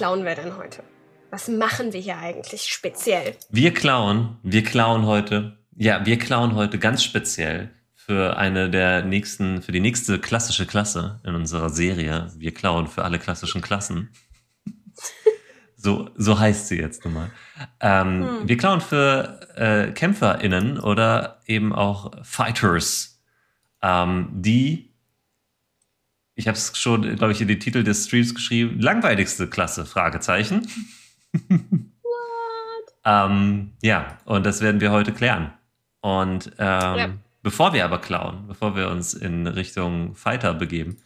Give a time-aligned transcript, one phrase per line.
[0.00, 0.82] Klauen wir denn heute?
[1.28, 3.36] Was machen wir hier eigentlich speziell?
[3.50, 9.60] Wir klauen, wir klauen heute, ja, wir klauen heute ganz speziell für eine der nächsten,
[9.60, 12.32] für die nächste klassische Klasse in unserer Serie.
[12.38, 14.08] Wir klauen für alle klassischen Klassen.
[15.76, 17.30] so, so heißt sie jetzt nun mal.
[17.80, 18.48] Ähm, hm.
[18.48, 23.20] Wir klauen für äh, KämpferInnen oder eben auch Fighters,
[23.82, 24.89] ähm, die,
[26.40, 30.66] ich habe es schon, glaube ich, in den Titel des Streams geschrieben, langweiligste Klasse, Fragezeichen.
[31.48, 32.94] What?
[33.04, 35.52] ähm, ja, und das werden wir heute klären.
[36.00, 37.10] Und ähm, ja.
[37.42, 40.96] bevor wir aber klauen, bevor wir uns in Richtung Fighter begeben,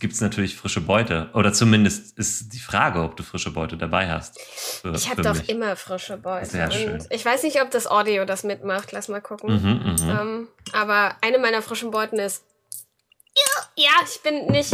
[0.00, 1.30] gibt es natürlich frische Beute.
[1.34, 4.40] Oder zumindest ist die Frage, ob du frische Beute dabei hast.
[4.40, 5.48] Für, ich habe doch mich.
[5.48, 6.46] immer frische Beute.
[6.46, 7.06] Sehr schön.
[7.10, 8.90] Ich weiß nicht, ob das Audio das mitmacht.
[8.90, 9.54] Lass mal gucken.
[9.54, 10.10] Mhm, mhm.
[10.10, 12.44] ähm, aber eine meiner frischen Beuten ist.
[13.76, 14.72] Ja, ich bin nicht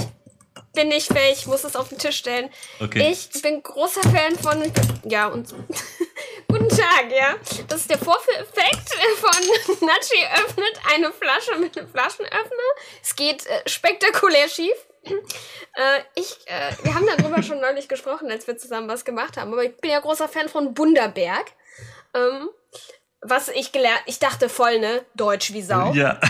[0.72, 2.50] bin nicht fähig, ich muss es auf den Tisch stellen.
[2.80, 3.10] Okay.
[3.10, 4.72] Ich bin großer Fan von.
[5.04, 5.52] Ja, und.
[6.48, 7.36] Guten Tag, ja.
[7.68, 12.70] Das ist der Vorführeffekt von Nachi öffnet eine Flasche mit einem Flaschenöffner.
[13.02, 14.74] Es geht äh, spektakulär schief.
[15.04, 19.52] Äh, ich, äh, wir haben darüber schon neulich gesprochen, als wir zusammen was gemacht haben.
[19.52, 21.52] Aber ich bin ja großer Fan von Bunderberg.
[22.14, 22.48] Ähm,
[23.22, 25.04] was ich gelernt, ich dachte voll, ne?
[25.14, 25.92] Deutsch wie Sau.
[25.92, 26.20] Ja.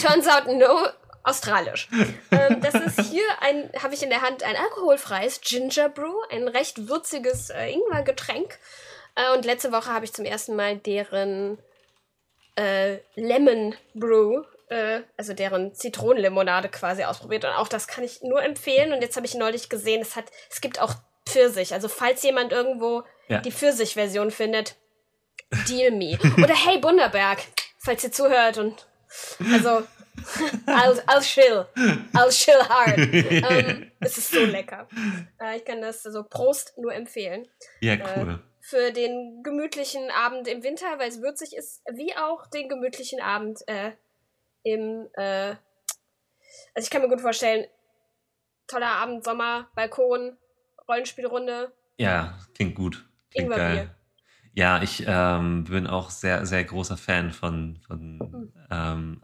[0.00, 0.86] Turns out no,
[1.22, 1.88] australisch.
[2.30, 6.48] ähm, das ist hier ein, habe ich in der Hand ein alkoholfreies Ginger Brew, ein
[6.48, 8.58] recht würziges äh, Ingwergetränk.
[9.14, 11.58] Äh, und letzte Woche habe ich zum ersten Mal deren
[12.56, 17.44] äh, Lemon Brew, äh, also deren Zitronenlimonade quasi ausprobiert.
[17.44, 18.92] Und auch das kann ich nur empfehlen.
[18.92, 20.94] Und jetzt habe ich neulich gesehen, es hat, es gibt auch
[21.26, 21.72] Pfirsich.
[21.72, 23.40] Also falls jemand irgendwo ja.
[23.40, 24.76] die Pfirsich-Version findet,
[25.68, 26.18] deal me.
[26.42, 27.38] Oder hey Bunderberg,
[27.78, 28.86] falls ihr zuhört und
[29.52, 29.82] also
[30.66, 31.66] I'll, I'll chill.
[32.14, 32.98] I'll chill hard.
[33.50, 34.88] Ähm, es ist so lecker.
[35.40, 37.46] Äh, ich kann das also Prost nur empfehlen.
[37.80, 38.30] Ja, äh, cool.
[38.30, 43.20] Äh, für den gemütlichen Abend im Winter, weil es würzig ist, wie auch den gemütlichen
[43.20, 43.92] Abend äh,
[44.62, 45.54] im, äh,
[46.74, 47.66] also ich kann mir gut vorstellen,
[48.68, 50.36] toller Abend, Sommer, Balkon,
[50.88, 51.72] Rollenspielrunde.
[51.96, 53.08] Ja, klingt gut.
[53.30, 53.94] Klingt geil.
[54.52, 58.52] Ja, ich ähm, bin auch sehr, sehr großer Fan von, von mhm.
[58.70, 59.22] ähm,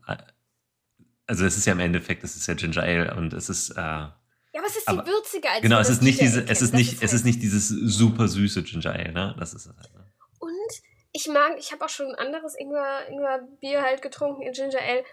[1.26, 3.70] also es ist ja im Endeffekt, es ist ja Ginger Ale und es ist.
[3.70, 4.12] Äh, ja,
[4.54, 7.02] aber es ist die würzige als Genau, es ist nicht diese, es ist nicht, ist
[7.02, 9.36] es ist nicht dieses super süße Ginger Ale, ne?
[9.38, 9.94] Das ist es halt.
[9.94, 10.12] Ne?
[10.38, 10.82] Und
[11.12, 14.80] ich mag, ich habe auch schon ein anderes Ingwer, Ingwer Bier halt getrunken in Ginger
[14.80, 15.04] Ale,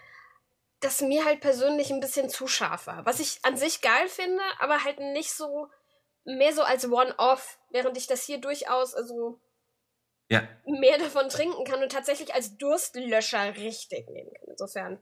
[0.79, 3.05] das mir halt persönlich ein bisschen zu scharf war.
[3.05, 5.69] Was ich an sich geil finde, aber halt nicht so
[6.25, 9.39] mehr so als One-Off, während ich das hier durchaus also
[10.29, 10.47] ja.
[10.65, 14.49] mehr davon trinken kann und tatsächlich als Durstlöscher richtig nehmen kann.
[14.49, 14.99] Insofern.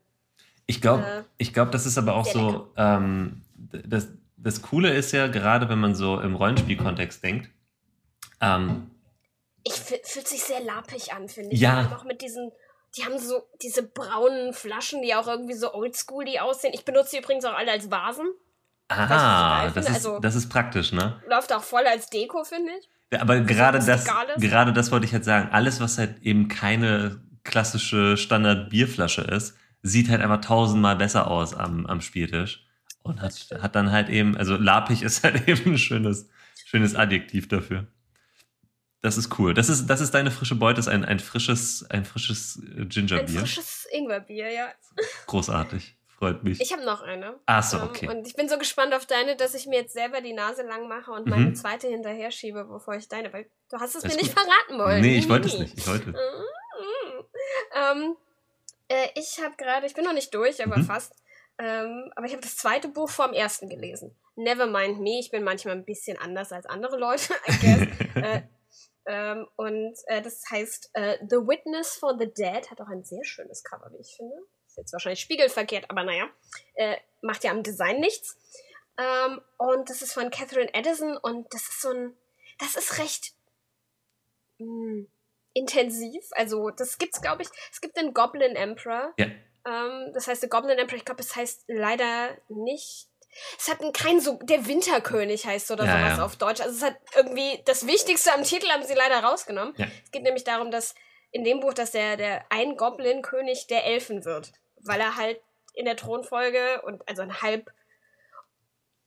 [0.66, 4.08] Ich glaube, äh, ich glaube, das ist aber auch so, ähm, das,
[4.38, 7.50] das Coole ist ja, gerade wenn man so im Rollenspielkontext denkt,
[8.40, 8.92] ähm,
[9.64, 11.60] ich fühlt sich sehr lappig an, finde ich.
[11.60, 11.96] Ja.
[11.96, 12.52] Auch mit diesen,
[12.98, 16.74] die haben so diese braunen Flaschen, die auch irgendwie so oldschool die aussehen.
[16.74, 18.28] Ich benutze die übrigens auch alle als Vasen.
[18.88, 21.22] Aha, das ist, also, das ist praktisch, ne?
[21.28, 22.90] Läuft auch voll als Deko, finde ich.
[23.14, 24.06] Ja, aber gerade das,
[24.38, 25.50] gerade das wollte ich jetzt sagen.
[25.52, 31.86] Alles, was halt eben keine klassische Standard-Bierflasche ist, sieht halt einfach tausendmal besser aus am,
[31.86, 32.66] am Spieltisch.
[33.04, 36.30] Und hat, hat dann halt eben, also lapig ist halt eben ein schönes,
[36.66, 37.88] schönes Adjektiv dafür.
[39.02, 39.56] Das ist cool.
[39.56, 43.40] Das ist, das ist deine frische Beute, ist ein, ein frisches, ein frisches Gingerbier.
[43.40, 44.68] Ein frisches Ingwerbier, ja.
[45.26, 45.98] Großartig.
[46.22, 46.62] Freut mich.
[46.62, 47.40] Ich habe noch eine.
[47.48, 48.08] Ach so, ähm, okay.
[48.08, 50.88] und ich bin so gespannt auf deine, dass ich mir jetzt selber die Nase lang
[50.88, 51.32] mache und mhm.
[51.32, 54.78] meine zweite hinterher schiebe, bevor ich deine, weil du hast es Alles mir nicht verraten
[54.78, 55.02] wollen.
[55.02, 55.76] Nee, ich wollte es nicht.
[55.76, 56.14] Ich wollte.
[57.74, 58.16] ähm,
[58.92, 60.86] äh, ich habe gerade, ich bin noch nicht durch, aber mhm.
[60.86, 61.14] fast.
[61.58, 64.18] Ähm, aber ich habe das zweite Buch vor dem ersten gelesen.
[64.36, 65.20] Nevermind Me.
[65.20, 68.16] Ich bin manchmal ein bisschen anders als andere Leute, I guess.
[68.16, 68.42] äh,
[69.06, 72.70] ähm, und äh, das heißt äh, The Witness for the Dead.
[72.70, 74.36] Hat auch ein sehr schönes Cover, wie ich finde.
[74.68, 76.30] Ist jetzt wahrscheinlich spiegelverkehrt, aber naja.
[76.76, 78.38] Äh, macht ja am Design nichts.
[78.98, 82.18] Ähm, und das ist von Catherine Edison und das ist so ein.
[82.60, 83.34] Das ist recht.
[84.58, 85.12] Mh, hm,
[85.54, 86.24] intensiv.
[86.32, 87.50] Also, das gibt's, glaube ich.
[87.72, 89.14] Es gibt den Goblin Emperor.
[89.18, 89.28] Ja.
[89.66, 93.08] Ähm, das heißt, der Goblin Emperor, ich glaube, es heißt leider nicht.
[93.58, 94.40] Es hat kein so.
[94.44, 96.26] Der Winterkönig heißt oder ja, sowas ja.
[96.26, 96.62] auf Deutsch.
[96.62, 97.62] Also, es hat irgendwie.
[97.66, 99.74] Das Wichtigste am Titel haben sie leider rausgenommen.
[99.78, 99.88] Ja.
[100.04, 100.96] Es geht nämlich darum, dass
[101.32, 104.52] in dem Buch, dass der, der ein Goblin-König der Elfen wird.
[104.84, 105.40] Weil er halt
[105.74, 107.72] in der Thronfolge und also ein halb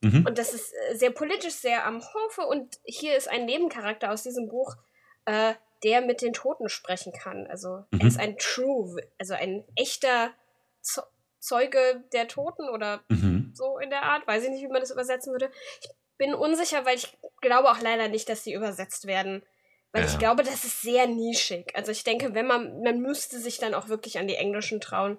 [0.01, 0.25] mhm.
[0.27, 2.43] und das ist äh, sehr politisch, sehr am Hofe.
[2.43, 4.77] Und hier ist ein Nebencharakter aus diesem Buch,
[5.27, 7.47] äh, der mit den Toten sprechen kann.
[7.47, 8.01] Also mhm.
[8.01, 10.33] er ist ein True, also ein echter
[11.39, 13.53] Zeuge der Toten oder mhm.
[13.55, 14.27] so in der Art.
[14.27, 15.51] Weiß ich nicht, wie man das übersetzen würde.
[15.81, 19.43] Ich bin unsicher, weil ich glaube auch leider nicht, dass die übersetzt werden.
[19.93, 20.09] Weil ja.
[20.09, 21.77] ich glaube, das ist sehr nischig.
[21.77, 25.19] Also ich denke, wenn man, man müsste sich dann auch wirklich an die Englischen trauen.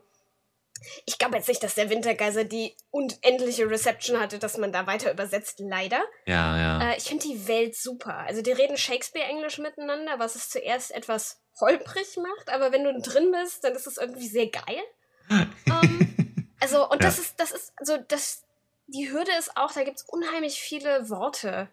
[1.05, 5.11] Ich glaube jetzt nicht, dass der Wintergeiser die unendliche Reception hatte, dass man da weiter
[5.11, 6.03] übersetzt, leider.
[6.25, 6.91] Ja, ja.
[6.91, 8.17] Äh, ich finde die Welt super.
[8.17, 13.31] Also die reden Shakespeare-Englisch miteinander, was es zuerst etwas holprig macht, aber wenn du drin
[13.31, 14.81] bist, dann ist es irgendwie sehr geil.
[15.29, 17.07] um, ähm, also, und ja.
[17.07, 18.43] das ist, das ist, also das,
[18.87, 21.69] die Hürde ist auch, da gibt es unheimlich viele Worte.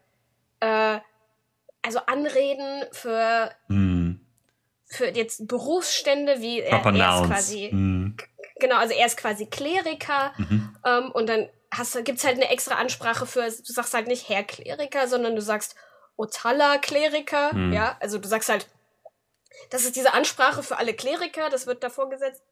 [0.61, 1.01] Äh,
[1.83, 4.13] also Anreden für, mm.
[4.87, 7.71] für jetzt Berufsstände, wie er, er ist quasi.
[7.73, 8.17] Mm.
[8.63, 10.77] Genau, also er ist quasi Kleriker mhm.
[10.87, 11.49] ähm, und dann
[12.05, 15.43] gibt es halt eine extra Ansprache für, du sagst halt nicht Herr Kleriker, sondern du
[15.43, 15.75] sagst
[16.17, 17.73] Otala Kleriker, mm.
[17.73, 18.69] ja, also du sagst halt,
[19.71, 22.45] das ist diese Ansprache für alle Kleriker, das wird davor gesetzt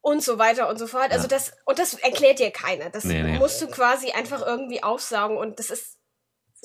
[0.00, 1.12] und so weiter und so fort.
[1.12, 1.28] Also ja.
[1.28, 2.90] das, und das erklärt dir keiner.
[2.90, 3.38] Das nee, nee.
[3.38, 5.98] musst du quasi einfach irgendwie aufsaugen und das ist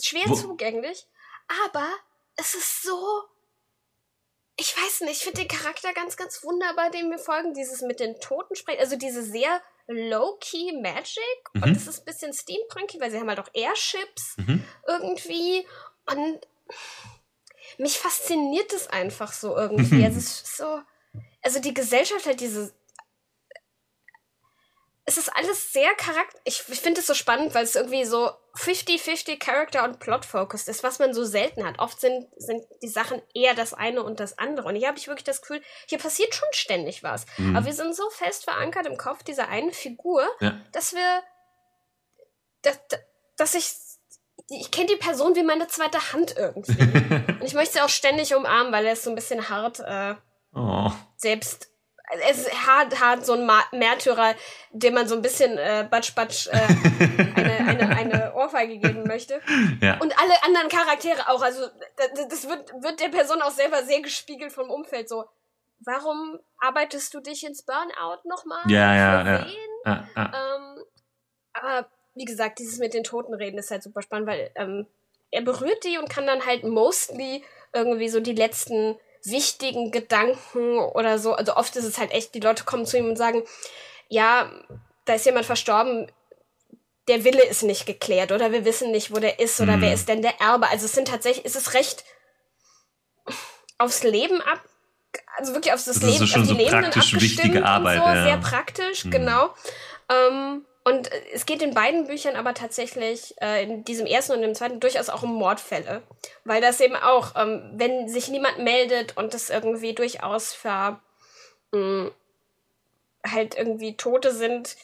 [0.01, 0.33] schwer Wo?
[0.33, 1.05] zugänglich,
[1.65, 1.88] aber
[2.38, 2.97] es ist so,
[4.62, 7.56] ich weiß nicht, ich finde den Charakter ganz, ganz wunderbar, dem wir folgen.
[7.56, 11.24] Dieses mit den Toten sprechen, also diese sehr low-key Magic
[11.54, 11.63] mhm.
[11.63, 14.63] und es ist ein bisschen steampunky, weil sie haben halt auch Airships mhm.
[14.88, 15.66] irgendwie
[16.06, 16.40] und
[17.80, 20.06] mich fasziniert es einfach so irgendwie.
[20.06, 20.80] also es ist so,
[21.42, 22.72] also die Gesellschaft hat diese
[25.06, 26.39] es ist alles sehr charakter.
[26.44, 30.83] Ich, ich finde es so spannend, weil es irgendwie so 50-50 Character und Plot-focused ist,
[30.83, 31.80] was man so selten hat.
[31.80, 34.68] Oft sind, sind die Sachen eher das eine und das andere.
[34.68, 37.25] Und hier habe ich wirklich das Gefühl, hier passiert schon ständig was.
[37.38, 37.56] Mhm.
[37.56, 40.59] Aber wir sind so fest verankert im Kopf dieser einen Figur, ja.
[40.71, 41.24] dass wir.
[42.62, 42.80] Dass,
[43.38, 43.74] dass ich.
[44.50, 46.80] Ich kenne die Person wie meine zweite Hand irgendwie.
[47.39, 50.15] und ich möchte sie auch ständig umarmen, weil er ist so ein bisschen hart äh,
[50.53, 50.92] oh.
[51.15, 51.70] selbst
[52.30, 54.36] es ist hart, hart so ein Märtyrer,
[54.72, 56.58] dem man so ein bisschen äh, batsch, batsch äh,
[57.36, 59.42] eine, eine, eine Ohrfeige geben möchte.
[59.81, 59.98] Ja.
[60.00, 61.42] Und alle anderen Charaktere auch.
[61.42, 61.68] Also
[61.98, 65.08] das, das wird, wird der Person auch selber sehr gespiegelt vom Umfeld.
[65.10, 65.25] So,
[65.80, 68.62] warum arbeitest du dich ins Burnout nochmal?
[68.68, 69.46] Ja, ja,
[69.86, 70.08] ja.
[70.16, 70.84] Ähm,
[71.54, 74.88] aber wie gesagt, dieses mit den Toten reden ist halt super spannend, weil ähm,
[75.31, 77.44] er berührt die und kann dann halt mostly
[77.74, 81.33] irgendwie so die letzten wichtigen Gedanken oder so.
[81.33, 83.44] Also oft ist es halt echt, die Leute kommen zu ihm und sagen,
[84.07, 84.51] ja,
[85.06, 86.12] da ist jemand verstorben,
[87.07, 89.81] der Wille ist nicht geklärt oder wir wissen nicht, wo der ist oder mhm.
[89.81, 90.68] wer ist denn der Erbe.
[90.69, 92.03] Also es sind tatsächlich, ist es recht
[93.77, 94.62] aufs Leben ab,
[95.38, 98.24] also wirklich aufs das, das Leben, auf die so Lebenden abgestimmt wichtige Arbeit, so, ja.
[98.24, 99.12] sehr praktisch, mhm.
[99.12, 99.53] genau.
[100.09, 104.42] Ähm, und äh, es geht in beiden Büchern aber tatsächlich, äh, in diesem ersten und
[104.42, 106.01] dem zweiten, durchaus auch um Mordfälle.
[106.44, 111.00] Weil das eben auch, ähm, wenn sich niemand meldet und das irgendwie durchaus für
[111.72, 112.12] mh, mm,
[113.25, 114.75] halt irgendwie Tote sind,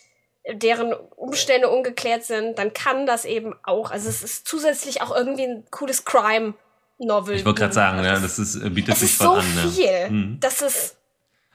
[0.50, 5.44] deren Umstände ungeklärt sind, dann kann das eben auch, also es ist zusätzlich auch irgendwie
[5.44, 7.36] ein cooles Crime-Novel.
[7.36, 9.46] Ich wollte gerade sagen, ja, das ist, äh, bietet es sich voll so an.
[9.46, 10.40] Ist so viel, mhm.
[10.40, 10.96] dass es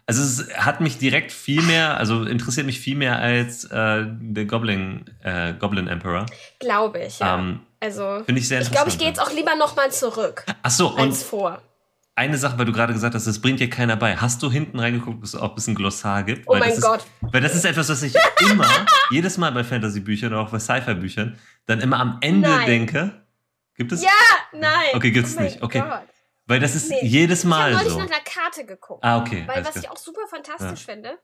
[0.06, 4.44] also es hat mich direkt viel mehr, also interessiert mich viel mehr als äh, der
[4.46, 6.26] Goblin, äh, Goblin Emperor.
[6.58, 7.38] Glaube ich, ja.
[7.38, 8.64] Ähm, also finde ich sehr interessant.
[8.64, 10.44] Ich glaube, ich gehe jetzt auch lieber nochmal zurück.
[10.62, 11.61] Ach so, und vor.
[12.14, 14.16] Eine Sache, weil du gerade gesagt hast, das bringt dir keiner bei.
[14.16, 16.47] Hast du hinten reingeguckt, ob es ein Glossar gibt?
[16.47, 17.00] Oh weil mein Gott.
[17.00, 18.14] Ist, weil das ist etwas, was ich
[18.50, 18.68] immer,
[19.11, 22.66] jedes Mal bei Fantasy-Büchern oder auch bei Sci-Fi-Büchern, dann immer am Ende nein.
[22.66, 23.23] denke.
[23.76, 24.02] Gibt es?
[24.02, 24.11] Ja,
[24.52, 24.90] nein.
[24.92, 25.62] Okay, gibt es oh nicht.
[25.62, 25.80] Okay.
[25.80, 26.02] Gott.
[26.46, 26.99] Weil das ist nee.
[27.02, 27.84] jedes Mal ich so.
[27.84, 29.04] Ich habe neulich nach einer Karte geguckt.
[29.04, 29.44] Ah, okay.
[29.46, 30.94] Weil was ich auch super fantastisch ja.
[30.94, 31.18] finde,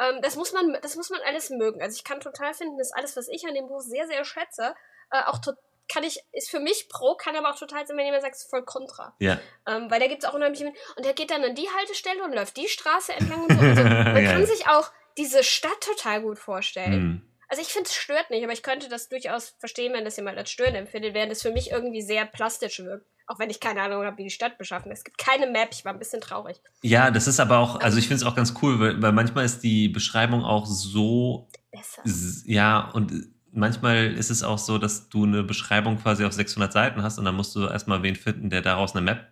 [0.00, 1.80] ähm, das muss man, das muss man alles mögen.
[1.80, 4.74] Also ich kann total finden, dass alles, was ich an dem Buch sehr, sehr schätze,
[5.10, 5.40] äh, auch
[5.88, 8.42] kann ich, ist für mich pro, kann aber auch total sein, wenn jemand sagt, es
[8.42, 9.14] ist voll kontra.
[9.20, 9.38] Ja.
[9.68, 12.34] Ähm, weil da gibt es auch unheimlich, und der geht dann an die Haltestelle und
[12.34, 13.60] läuft die Straße entlang und so.
[13.60, 14.32] Also man ja.
[14.32, 16.92] kann sich auch diese Stadt total gut vorstellen.
[16.92, 17.35] Hm.
[17.48, 20.36] Also ich finde es stört nicht, aber ich könnte das durchaus verstehen, wenn das jemand
[20.36, 23.06] als Stören empfindet, während es für mich irgendwie sehr plastisch wirkt.
[23.28, 24.98] Auch wenn ich keine Ahnung habe, wie die Stadt beschaffen ist.
[24.98, 26.60] Es gibt keine Map, ich war ein bisschen traurig.
[26.82, 29.44] Ja, das ist aber auch, also ich finde es auch ganz cool, weil, weil manchmal
[29.44, 31.48] ist die Beschreibung auch so.
[31.72, 32.02] Besser.
[32.46, 37.02] Ja, und manchmal ist es auch so, dass du eine Beschreibung quasi auf 600 Seiten
[37.02, 39.26] hast und dann musst du erstmal wen finden, der daraus eine Map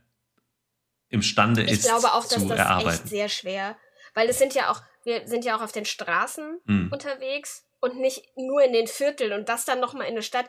[1.09, 1.85] imstande ich ist.
[1.85, 2.89] Ich glaube auch, dass das erarbeiten.
[2.89, 3.77] echt sehr schwer,
[4.15, 6.89] weil es sind ja auch, wir sind ja auch auf den Straßen hm.
[6.91, 10.47] unterwegs und nicht nur in den Vierteln und das dann nochmal in der Stadt.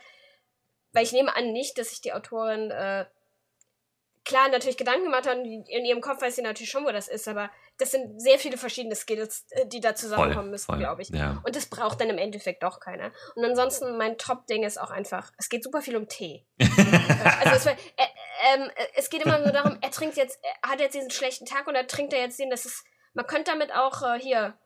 [0.93, 3.05] Weil ich nehme an nicht, dass sich die Autorin äh,
[4.25, 7.27] klar natürlich Gedanken gemacht hat, in ihrem Kopf weiß sie natürlich schon, wo das ist,
[7.27, 11.09] aber das sind sehr viele verschiedene Skills, äh, die da zusammenkommen müssen, glaube ich.
[11.09, 11.41] Ja.
[11.45, 13.11] Und das braucht dann im Endeffekt doch keiner.
[13.35, 16.45] Und ansonsten, mein Top-Ding ist auch einfach, es geht super viel um Tee.
[16.59, 17.75] also es, äh,
[18.55, 21.67] äh, es, geht immer nur darum, er trinkt jetzt, er hat jetzt diesen schlechten Tag
[21.67, 24.57] und er trinkt er jetzt den, das ist, man könnte damit auch hier,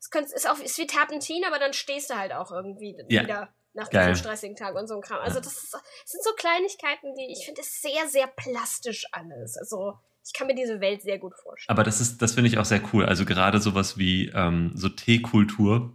[0.00, 3.22] es könnte, ist, auch, ist wie Terpentin, aber dann stehst du halt auch irgendwie ja.
[3.22, 5.20] wieder nach diesem stressigen Tag und so ein Kram.
[5.20, 9.56] Also das, ist, das sind so Kleinigkeiten, die ich finde, ist sehr, sehr plastisch alles.
[9.56, 11.72] Also ich kann mir diese Welt sehr gut vorstellen.
[11.74, 13.06] Aber das ist, das finde ich auch sehr cool.
[13.06, 15.92] Also gerade sowas wie ähm, so Teekultur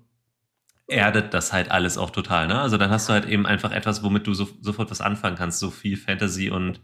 [0.88, 2.48] erdet das halt alles auch total.
[2.48, 2.60] Ne?
[2.60, 5.60] Also dann hast du halt eben einfach etwas, womit du so, sofort was anfangen kannst.
[5.60, 6.80] So viel Fantasy und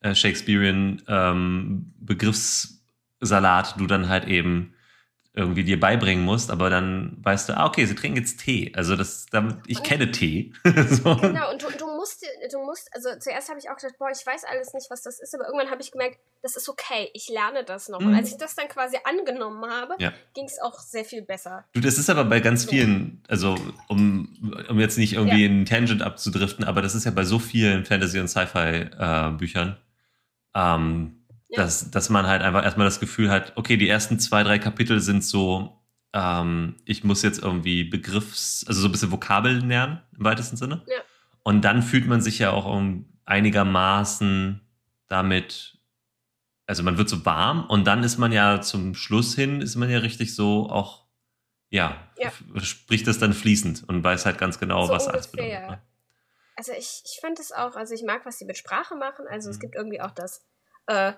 [0.00, 4.75] äh, Shakespearean ähm, Begriffssalat du dann halt eben
[5.36, 8.72] irgendwie dir beibringen musst, aber dann weißt du, ah, okay, sie trinken jetzt Tee.
[8.74, 10.54] Also das, damit, ich kenne Tee.
[10.64, 11.14] so.
[11.16, 14.26] Genau, und du, du musst, du musst, also zuerst habe ich auch gedacht, boah, ich
[14.26, 17.28] weiß alles nicht, was das ist, aber irgendwann habe ich gemerkt, das ist okay, ich
[17.28, 18.00] lerne das noch.
[18.00, 18.06] Mhm.
[18.06, 20.10] Und als ich das dann quasi angenommen habe, ja.
[20.32, 21.66] ging es auch sehr viel besser.
[21.74, 23.56] Du, das ist aber bei ganz vielen, also
[23.88, 25.50] um, um jetzt nicht irgendwie ja.
[25.50, 29.76] in Tangent abzudriften, aber das ist ja bei so vielen Fantasy- und Sci-Fi-Büchern.
[30.54, 31.15] Äh, ähm,
[31.48, 31.62] ja.
[31.62, 35.00] Dass, dass man halt einfach erstmal das Gefühl hat, okay, die ersten zwei, drei Kapitel
[35.00, 35.80] sind so,
[36.12, 40.82] ähm, ich muss jetzt irgendwie Begriffs-, also so ein bisschen Vokabeln lernen, im weitesten Sinne.
[40.86, 40.98] Ja.
[41.42, 44.60] Und dann fühlt man sich ja auch um einigermaßen
[45.08, 45.78] damit,
[46.66, 49.88] also man wird so warm und dann ist man ja zum Schluss hin, ist man
[49.88, 51.06] ja richtig so auch,
[51.68, 52.32] ja, ja.
[52.60, 55.70] spricht das dann fließend und weiß halt ganz genau, so was alles bedeutet.
[55.70, 55.82] Ne?
[56.56, 59.26] Also ich, ich fand es auch, also ich mag, was sie mit Sprache machen.
[59.28, 59.52] Also mhm.
[59.52, 60.44] es gibt irgendwie auch das
[60.86, 61.12] äh,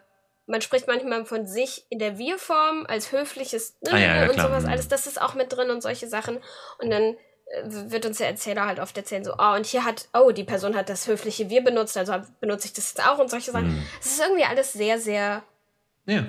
[0.49, 4.49] man spricht manchmal von sich in der Wir-Form als höfliches ah, ja, ja, und klar.
[4.49, 4.71] sowas mhm.
[4.71, 4.89] alles.
[4.89, 6.39] Das ist auch mit drin und solche Sachen.
[6.79, 10.09] Und dann äh, wird uns der Erzähler halt oft erzählen, so, oh, und hier hat,
[10.15, 13.31] oh, die Person hat das höfliche Wir benutzt, also benutze ich das jetzt auch und
[13.31, 13.85] solche Sachen.
[14.01, 14.13] Es mhm.
[14.13, 15.43] ist irgendwie alles sehr, sehr,
[16.07, 16.27] ja.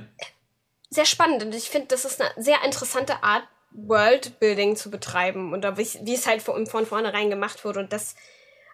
[0.90, 1.42] sehr spannend.
[1.42, 6.28] Und ich finde, das ist eine sehr interessante Art, Worldbuilding zu betreiben und wie es
[6.28, 8.16] halt von, von vornherein gemacht wurde und das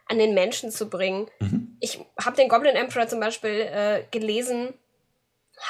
[0.08, 1.30] an den Menschen zu bringen.
[1.40, 1.76] Mhm.
[1.82, 4.74] Ich habe den Goblin Emperor zum Beispiel äh, gelesen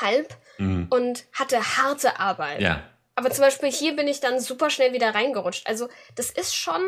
[0.02, 0.88] halb mhm.
[0.90, 2.62] und hatte harte Arbeit.
[2.62, 2.84] Ja.
[3.16, 5.68] Aber zum Beispiel hier bin ich dann super schnell wieder reingerutscht.
[5.68, 6.82] Also das ist schon,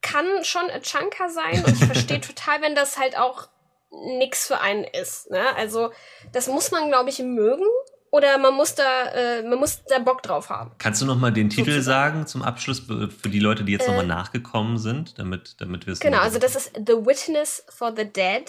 [0.00, 3.48] kann schon ein Chunker sein und ich verstehe total, wenn das halt auch
[3.90, 5.30] nix für einen ist.
[5.30, 5.44] Ne?
[5.56, 5.92] Also
[6.32, 7.66] das muss man, glaube ich, mögen
[8.10, 10.72] oder man muss da, äh, man muss da Bock drauf haben.
[10.78, 13.90] Kannst du noch mal den Titel sagen zum Abschluss für die Leute, die jetzt äh,
[13.90, 17.92] noch mal nachgekommen sind, damit, damit wir es Genau, also das ist The Witness for
[17.96, 18.44] the Dead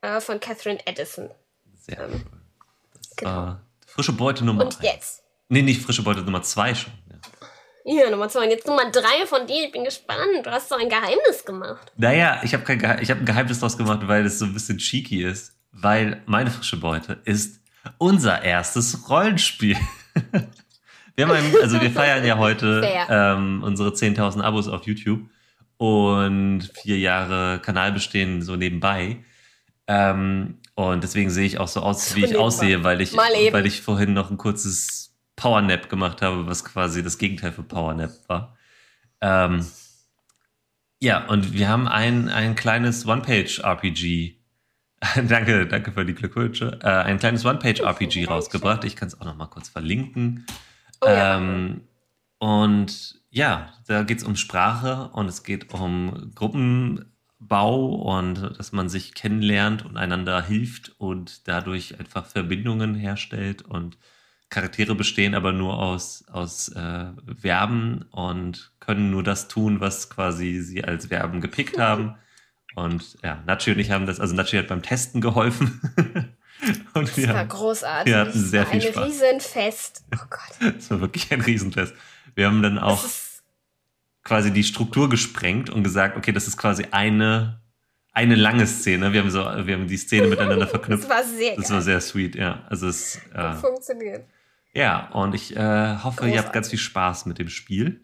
[0.00, 1.30] äh, von Catherine Edison.
[1.74, 2.37] Sehr ähm, cool.
[3.18, 3.50] Genau.
[3.50, 3.54] Äh,
[3.86, 5.22] frische Beute Nummer Und jetzt?
[5.48, 6.92] Nee, nicht frische Beute Nummer zwei schon.
[7.84, 8.04] Ja.
[8.04, 8.44] ja, Nummer zwei.
[8.44, 9.64] Und jetzt Nummer drei von dir.
[9.66, 10.44] Ich bin gespannt.
[10.44, 11.92] Du hast so ein Geheimnis gemacht.
[11.96, 15.24] Naja, ich habe ich hab ein Geheimnis daraus gemacht, weil es so ein bisschen cheeky
[15.24, 15.54] ist.
[15.72, 17.60] Weil meine frische Beute ist
[17.98, 19.76] unser erstes Rollenspiel.
[21.16, 25.20] wir haben einen, also wir feiern ja heute ähm, unsere 10.000 Abos auf YouTube
[25.76, 29.24] und vier Jahre Kanalbestehen so nebenbei.
[29.86, 33.82] Ähm, und deswegen sehe ich auch so aus, wie ich aussehe, weil ich, weil ich
[33.82, 38.56] vorhin noch ein kurzes Powernap gemacht habe, was quasi das Gegenteil von Powernap war.
[39.20, 39.66] Ähm,
[41.00, 44.36] ja, und wir haben ein, ein kleines One-Page-RPG.
[45.28, 46.78] danke, danke für die Glückwünsche.
[46.80, 48.84] Äh, ein kleines One-Page-RPG rausgebracht.
[48.84, 50.46] Ich kann es auch noch mal kurz verlinken.
[51.00, 51.38] Oh, ja.
[51.38, 51.88] ähm,
[52.38, 57.17] und ja, da geht es um Sprache und es geht um Gruppen
[57.48, 63.98] Bau und dass man sich kennenlernt und einander hilft und dadurch einfach Verbindungen herstellt und
[64.50, 67.06] Charaktere bestehen aber nur aus, aus äh,
[67.38, 72.14] Verben und können nur das tun, was quasi sie als Verben gepickt haben.
[72.74, 75.80] Und ja, Nachi und ich haben das, also Nachi hat beim Testen geholfen.
[76.94, 78.12] und das war großartig.
[78.12, 78.96] Wir hatten sehr viel ein Spaß.
[78.96, 80.04] Ein Riesenfest.
[80.14, 80.74] Oh Gott.
[80.76, 81.94] Das war wirklich ein Riesenfest.
[82.34, 83.04] Wir haben dann auch
[84.28, 87.62] quasi die Struktur gesprengt und gesagt, okay, das ist quasi eine,
[88.12, 89.14] eine lange Szene.
[89.14, 91.04] Wir haben so, wir haben die Szene miteinander verknüpft.
[91.04, 91.74] Das war sehr Das geil.
[91.76, 92.62] war sehr sweet, ja.
[92.68, 94.26] Also es äh, funktioniert.
[94.74, 95.58] Ja, und ich äh,
[95.96, 96.34] hoffe, Großartig.
[96.34, 98.02] ihr habt ganz viel Spaß mit dem Spiel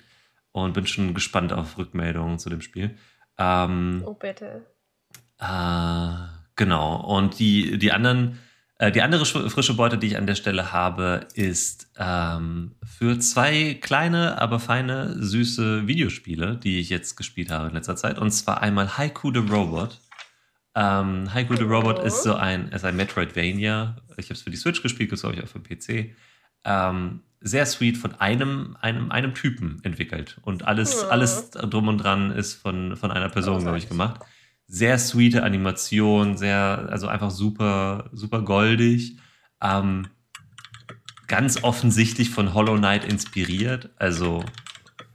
[0.53, 2.97] und bin schon gespannt auf Rückmeldungen zu dem Spiel.
[3.37, 4.65] Ähm, oh, bitte.
[5.39, 6.09] Äh,
[6.57, 6.97] genau.
[7.03, 8.39] Und die, die anderen
[8.91, 14.41] die andere frische Beute, die ich an der Stelle habe, ist ähm, für zwei kleine,
[14.41, 18.19] aber feine, süße Videospiele, die ich jetzt gespielt habe in letzter Zeit.
[18.19, 20.01] Und zwar einmal Haiku the Robot.
[20.75, 23.97] Ähm, Haiku the Robot ist so ein, ist ein Metroidvania.
[24.17, 26.17] Ich habe es für die Switch gespielt, das glaube ich auch für den PC.
[26.65, 30.39] Ähm, sehr sweet von einem, einem, einem Typen entwickelt.
[30.43, 31.09] Und alles, ja.
[31.09, 34.21] alles drum und dran ist von, von einer Person, glaube ich, gemacht
[34.67, 39.17] sehr sweete Animation, sehr, also einfach super, super goldig.
[39.61, 40.09] Ähm,
[41.27, 44.45] ganz offensichtlich von Hollow Knight inspiriert, also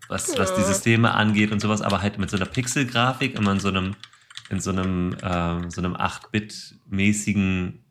[0.07, 3.59] was, was die Systeme angeht und sowas, aber halt mit so einer Pixelgrafik, immer in
[3.59, 3.95] so einem,
[4.49, 7.83] in so einem, ähm, so einem 8-Bit-mäßigen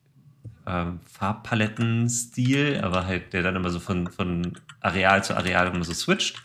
[0.67, 5.95] ähm, Farbpalettenstil, aber halt, der dann immer so von, von Areal zu Areal immer so
[5.95, 6.43] switcht.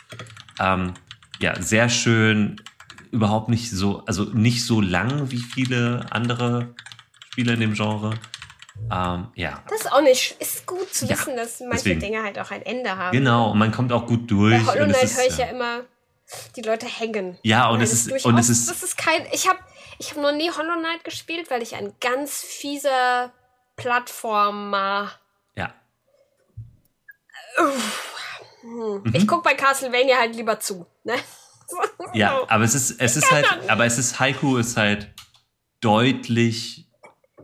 [0.59, 0.93] Ähm,
[1.39, 2.61] ja, sehr schön,
[3.13, 6.73] überhaupt nicht so, also nicht so lang wie viele andere
[7.31, 8.15] Spiele in dem Genre.
[8.91, 9.63] Ähm, ja.
[9.69, 11.99] Das ist auch nicht, ist gut zu ja, wissen, dass manche deswegen.
[11.99, 13.11] Dinge halt auch ein Ende haben.
[13.11, 14.65] Genau, und man kommt auch gut durch.
[14.65, 15.81] Bei Hollow Knight höre ich ja, ja immer,
[16.55, 17.37] die Leute hängen.
[17.43, 18.67] Ja, und es ist, und es ist.
[18.67, 19.59] Das ist kein, ich habe
[19.99, 23.31] ich hab noch nie Hollow Knight gespielt, weil ich ein ganz fieser
[23.75, 25.11] Plattformer.
[25.55, 25.71] Ja.
[27.57, 29.03] Hm.
[29.03, 29.03] Mhm.
[29.13, 30.87] Ich gucke bei Castlevania halt lieber zu.
[31.03, 31.13] Ne?
[32.13, 35.11] Ja, aber es ist, es ist halt, aber es ist, Haiku ist halt
[35.81, 36.87] deutlich.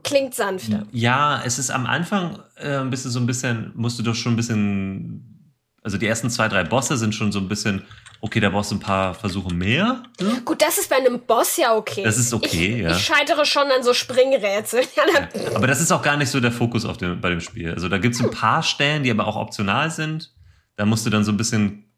[0.03, 0.86] Klingt sanfter.
[0.91, 4.33] Ja, es ist am Anfang äh, bist du so ein bisschen, musst du doch schon
[4.33, 7.83] ein bisschen, also die ersten zwei, drei Bosse sind schon so ein bisschen,
[8.21, 10.03] okay, da brauchst du ein paar Versuche mehr.
[10.19, 10.41] Ne?
[10.45, 12.03] Gut, das ist bei einem Boss ja okay.
[12.03, 12.91] Das ist okay, ich, ja.
[12.91, 14.86] Ich scheitere schon an so Springrätseln.
[14.95, 17.74] ja, aber das ist auch gar nicht so der Fokus auf dem, bei dem Spiel.
[17.74, 20.33] Also da gibt es ein paar Stellen, die aber auch optional sind.
[20.75, 21.88] Da musst du dann so ein bisschen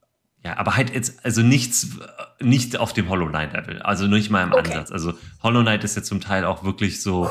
[0.44, 2.00] ja, aber halt jetzt, also nichts,
[2.40, 3.82] nicht auf dem Hollow Knight-Level.
[3.84, 4.72] Also nicht mal im okay.
[4.72, 4.92] Ansatz.
[4.92, 7.30] Also Hollow Knight ist ja zum Teil auch wirklich so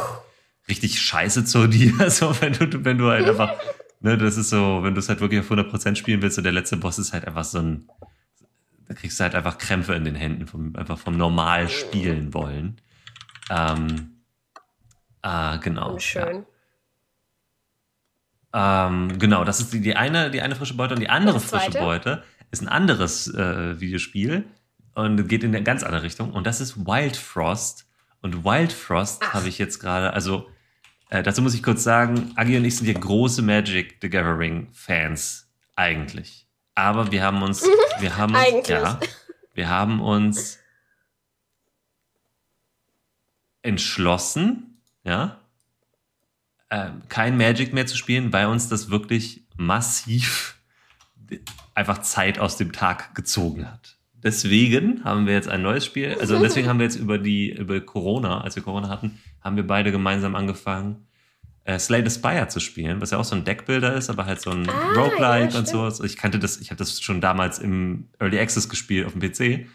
[0.68, 1.92] richtig scheiße zu dir.
[2.10, 3.52] So, wenn du, wenn du halt einfach,
[4.00, 6.52] ne, das ist so, wenn du es halt wirklich auf 100% spielen willst und der
[6.52, 7.88] letzte Boss ist halt einfach so ein,
[8.86, 12.80] da kriegst du halt einfach Krämpfe in den Händen, vom, einfach vom normal spielen wollen.
[13.50, 14.22] Ähm,
[15.22, 15.98] äh, genau.
[15.98, 16.44] Schön.
[18.54, 18.86] Ja.
[18.86, 21.72] Ähm, genau, das ist die, die, eine, die eine frische Beute und die andere frische
[21.72, 24.44] Beute ist ein anderes äh, Videospiel
[24.94, 26.32] und geht in eine ganz andere Richtung.
[26.32, 27.86] Und das ist Wild Frost.
[28.22, 30.48] Und Wild Frost habe ich jetzt gerade, also
[31.10, 34.68] äh, dazu muss ich kurz sagen, Agi und ich sind ja große Magic the Gathering
[34.72, 36.46] Fans eigentlich.
[36.74, 37.62] Aber wir haben uns,
[38.00, 38.34] wir haben,
[38.66, 39.00] ja,
[39.54, 40.58] wir haben uns
[43.62, 45.40] entschlossen, ja,
[46.68, 50.59] äh, kein Magic mehr zu spielen, weil uns das wirklich massiv
[51.74, 53.96] einfach Zeit aus dem Tag gezogen hat.
[54.22, 57.80] Deswegen haben wir jetzt ein neues Spiel, also deswegen haben wir jetzt über die, über
[57.80, 61.06] Corona, als wir Corona hatten, haben wir beide gemeinsam angefangen,
[61.64, 64.40] äh, Slay the Spire zu spielen, was ja auch so ein Deckbilder ist, aber halt
[64.40, 66.00] so ein ah, Roguelike ja, und sowas.
[66.00, 69.66] Ich kannte das, ich habe das schon damals im Early Access gespielt auf dem PC.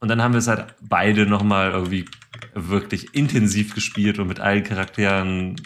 [0.00, 2.06] Und dann haben wir es halt beide nochmal irgendwie
[2.54, 5.56] wirklich intensiv gespielt und mit allen Charakteren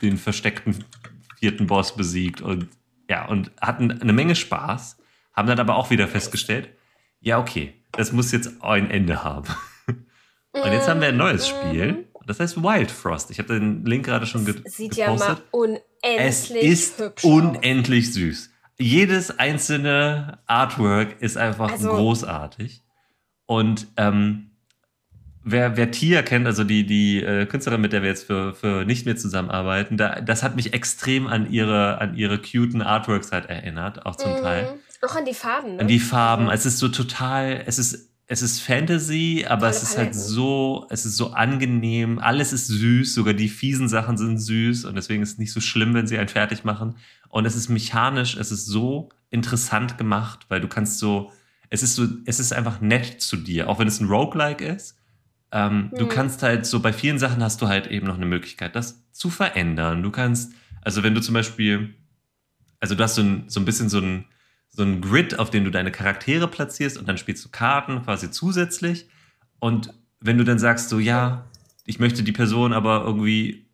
[0.00, 0.84] den versteckten
[1.38, 2.68] vierten Boss besiegt und
[3.12, 4.96] ja, und hatten eine Menge Spaß,
[5.34, 6.70] haben dann aber auch wieder festgestellt,
[7.20, 9.48] ja, okay, das muss jetzt ein Ende haben.
[9.86, 12.08] Und jetzt haben wir ein neues Spiel.
[12.26, 13.30] Das heißt Wild Frost.
[13.30, 14.72] Ich habe den Link gerade schon gepostet.
[14.72, 18.14] Sieht ja mal unendlich Es ist hübsch unendlich aus.
[18.14, 18.50] süß.
[18.78, 22.82] Jedes einzelne Artwork ist einfach also, großartig.
[23.44, 24.51] Und ähm,
[25.44, 28.84] wer, wer Tia kennt, also die, die äh, Künstlerin, mit der wir jetzt für, für
[28.84, 33.46] nicht mehr zusammenarbeiten, da, das hat mich extrem an ihre, an ihre cuten Artworks halt
[33.46, 34.42] erinnert, auch zum mhm.
[34.42, 34.74] Teil.
[35.02, 35.80] Auch an die Farben, ne?
[35.80, 36.48] An die Farben.
[36.48, 36.54] Also.
[36.54, 40.86] Es ist so total, es ist, es ist Fantasy, aber Tolle es ist halt so,
[40.90, 42.20] es ist so angenehm.
[42.20, 45.60] Alles ist süß, sogar die fiesen Sachen sind süß und deswegen ist es nicht so
[45.60, 46.96] schlimm, wenn sie einen fertig machen.
[47.28, 51.32] Und es ist mechanisch, es ist so interessant gemacht, weil du kannst so,
[51.68, 55.01] es ist so, es ist einfach nett zu dir, auch wenn es ein Roguelike ist
[55.52, 55.98] ähm, hm.
[55.98, 59.04] Du kannst halt so, bei vielen Sachen hast du halt eben noch eine Möglichkeit, das
[59.12, 60.02] zu verändern.
[60.02, 61.94] Du kannst, also wenn du zum Beispiel,
[62.80, 64.24] also du hast so ein, so ein bisschen so ein,
[64.70, 68.30] so ein Grid, auf dem du deine Charaktere platzierst und dann spielst du Karten quasi
[68.30, 69.06] zusätzlich.
[69.60, 71.44] Und wenn du dann sagst, so, ja,
[71.84, 73.66] ich möchte die Person aber irgendwie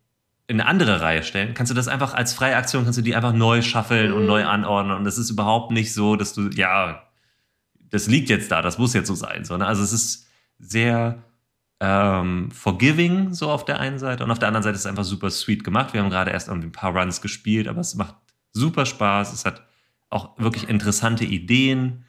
[0.47, 3.15] in eine andere Reihe stellen, kannst du das einfach als freie Aktion, kannst du die
[3.15, 4.17] einfach neu schaffeln mhm.
[4.17, 4.97] und neu anordnen.
[4.97, 7.03] Und das ist überhaupt nicht so, dass du, ja,
[7.89, 10.27] das liegt jetzt da, das muss jetzt so sein, sondern also es ist
[10.59, 11.23] sehr,
[11.79, 14.23] ähm, forgiving, so auf der einen Seite.
[14.23, 15.93] Und auf der anderen Seite ist es einfach super sweet gemacht.
[15.93, 18.15] Wir haben gerade erst ein paar Runs gespielt, aber es macht
[18.51, 19.33] super Spaß.
[19.33, 19.63] Es hat
[20.09, 22.05] auch wirklich interessante Ideen,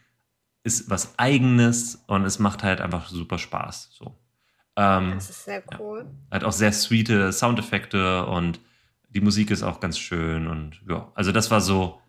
[0.64, 3.90] ist was Eigenes und es macht halt einfach super Spaß.
[3.92, 4.18] So.
[4.76, 6.06] Ähm, das ist sehr cool.
[6.30, 6.36] Ja.
[6.36, 8.60] Hat auch sehr sweete Soundeffekte und
[9.08, 12.00] die Musik ist auch ganz schön und ja, also das war so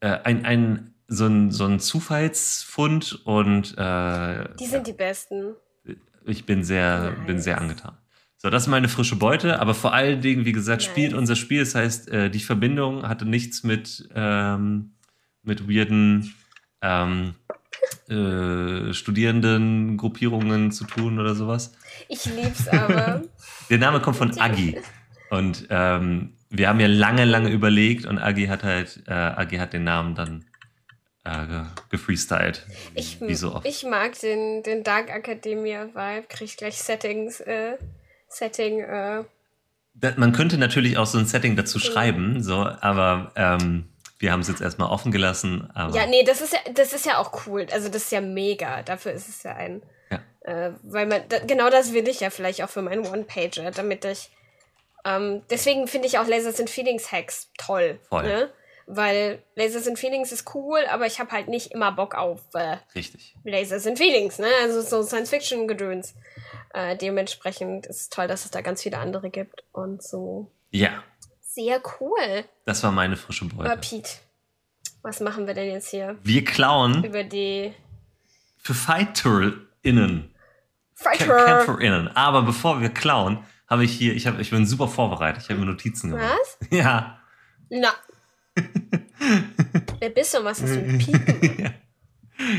[0.00, 4.92] äh, ein, ein so ein, so ein Zufallsfund und äh, die sind ja.
[4.92, 5.54] die besten
[6.26, 7.26] ich bin sehr, nice.
[7.26, 7.96] bin sehr angetan.
[8.38, 10.90] So, das ist meine frische Beute, aber vor allen Dingen, wie gesagt, nice.
[10.90, 11.60] spielt unser Spiel.
[11.60, 14.92] Das heißt, äh, die Verbindung hatte nichts mit, ähm,
[15.42, 16.34] mit weirden
[16.82, 17.34] ähm,
[18.08, 21.72] äh, Studierendengruppierungen zu tun oder sowas.
[22.08, 23.22] Ich lieb's aber.
[23.70, 24.78] Der Name kommt von Agi.
[25.30, 29.72] Und ähm, wir haben ja lange, lange überlegt und Agi hat halt, äh, Agi hat
[29.72, 30.44] den Namen dann
[31.26, 32.66] äh, gefreestylt.
[32.94, 33.66] Ich, wie so oft.
[33.66, 37.76] ich mag den, den Dark Academia Vibe, krieg gleich Settings, äh,
[38.28, 39.24] Setting, äh.
[40.16, 41.92] Man könnte natürlich auch so ein Setting dazu genau.
[41.92, 45.70] schreiben, so, aber ähm, wir haben es jetzt erstmal offen gelassen.
[45.74, 47.66] ja, nee, das ist ja, das ist ja auch cool.
[47.72, 48.82] Also das ist ja mega.
[48.82, 50.20] Dafür ist es ja ein, ja.
[50.40, 54.04] Äh, weil man, da, genau das will ich ja vielleicht auch für meinen One-Pager, damit
[54.04, 54.30] ich.
[55.04, 57.98] Ähm, deswegen finde ich auch Lasers and Feelings Hacks toll.
[58.08, 58.24] Voll.
[58.24, 58.50] Ne?
[58.88, 62.76] Weil Lasers and Feelings ist cool, aber ich habe halt nicht immer Bock auf äh,
[62.94, 63.34] Richtig.
[63.44, 64.46] Lasers and Feelings, ne?
[64.62, 66.14] Also so Science-Fiction-Gedöns.
[66.72, 70.52] Äh, dementsprechend ist es toll, dass es da ganz viele andere gibt und so.
[70.70, 71.02] Ja.
[71.40, 72.44] Sehr cool.
[72.64, 73.70] Das war meine frische Beute.
[73.70, 74.10] Aber Pete,
[75.02, 76.18] was machen wir denn jetzt hier?
[76.22, 77.02] Wir klauen.
[77.02, 77.72] Über die.
[78.58, 80.34] Für FighterInnen.
[80.94, 81.44] Fighter.
[81.44, 82.08] CamperInnen.
[82.16, 85.42] Aber bevor wir klauen, habe ich hier, ich, hab, ich bin super vorbereitet.
[85.42, 86.38] Ich habe mir Notizen gemacht.
[86.40, 86.68] Was?
[86.70, 87.20] Ja.
[87.68, 87.94] Na.
[90.00, 91.58] Wer bist du und was hast du mit Piepen?
[91.58, 91.70] ja.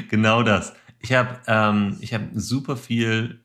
[0.09, 0.73] Genau das.
[0.99, 3.43] Ich habe ähm, hab super viel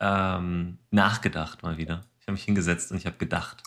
[0.00, 2.04] ähm, nachgedacht mal wieder.
[2.20, 3.62] Ich habe mich hingesetzt und ich habe gedacht.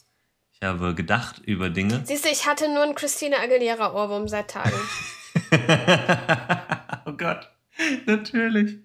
[0.51, 2.01] Ich habe gedacht über Dinge.
[2.05, 4.73] Siehst du, ich hatte nur einen Christina Aguilera Ohrwurm seit Tagen.
[7.05, 7.49] oh Gott.
[8.05, 8.79] Natürlich.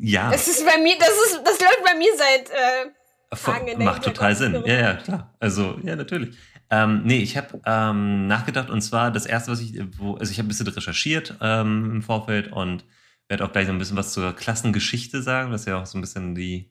[0.00, 0.30] Ja.
[0.30, 3.86] Das ist bei mir, das ist, das läuft bei mir seit äh, Tagen in der
[3.86, 4.62] Macht total Sinn.
[4.66, 5.34] Ja, ja, klar.
[5.40, 6.36] Also, ja, natürlich.
[6.70, 10.38] Ähm, nee, ich habe ähm, nachgedacht und zwar das erste, was ich, wo, also ich
[10.38, 12.84] habe ein bisschen recherchiert ähm, im Vorfeld und
[13.28, 16.00] werde auch gleich so ein bisschen was zur Klassengeschichte sagen, was ja auch so ein
[16.00, 16.70] bisschen die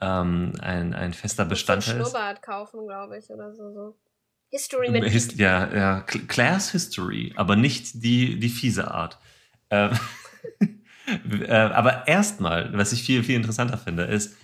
[0.00, 2.10] ähm, ein, ein fester Bestandteil ist.
[2.10, 3.72] Schnurrbart kaufen, glaube ich, oder so.
[3.72, 3.96] so.
[4.50, 9.18] History mit Hist Ja, ja, Class History, aber nicht die, die fiese Art.
[9.70, 9.90] Ähm,
[11.40, 14.36] äh, aber erstmal, was ich viel, viel interessanter finde, ist,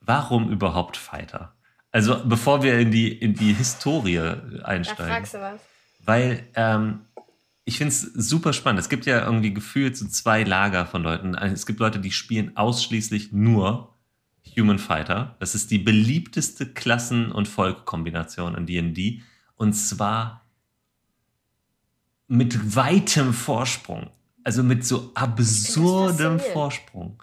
[0.00, 1.54] warum überhaupt Fighter?
[1.92, 4.18] Also bevor wir in die, in die Historie
[4.64, 5.06] einsteigen.
[5.06, 5.60] Da fragst du was.
[6.04, 7.02] Weil ähm,
[7.64, 8.80] ich finde es super spannend.
[8.80, 11.34] Es gibt ja irgendwie gefühlt so zwei Lager von Leuten.
[11.34, 13.94] Es gibt Leute, die spielen ausschließlich nur
[14.58, 15.36] Human Fighter.
[15.38, 19.22] Das ist die beliebteste Klassen- und Volkkombination in D&D.
[19.56, 20.44] Und zwar
[22.26, 24.10] mit weitem Vorsprung.
[24.44, 27.22] Also mit so absurdem Vorsprung.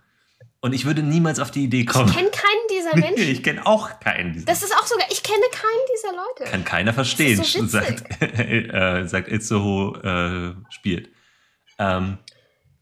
[0.62, 2.10] Und ich würde niemals auf die Idee kommen.
[2.10, 3.30] Ich kenne keinen dieser Menschen.
[3.30, 6.52] ich kenne auch keinen dieser Das ist auch sogar, ich kenne keinen dieser Leute.
[6.52, 11.10] Kann keiner verstehen, so sagt, äh, sagt Itzehoe äh, spielt.
[11.78, 12.17] Ähm,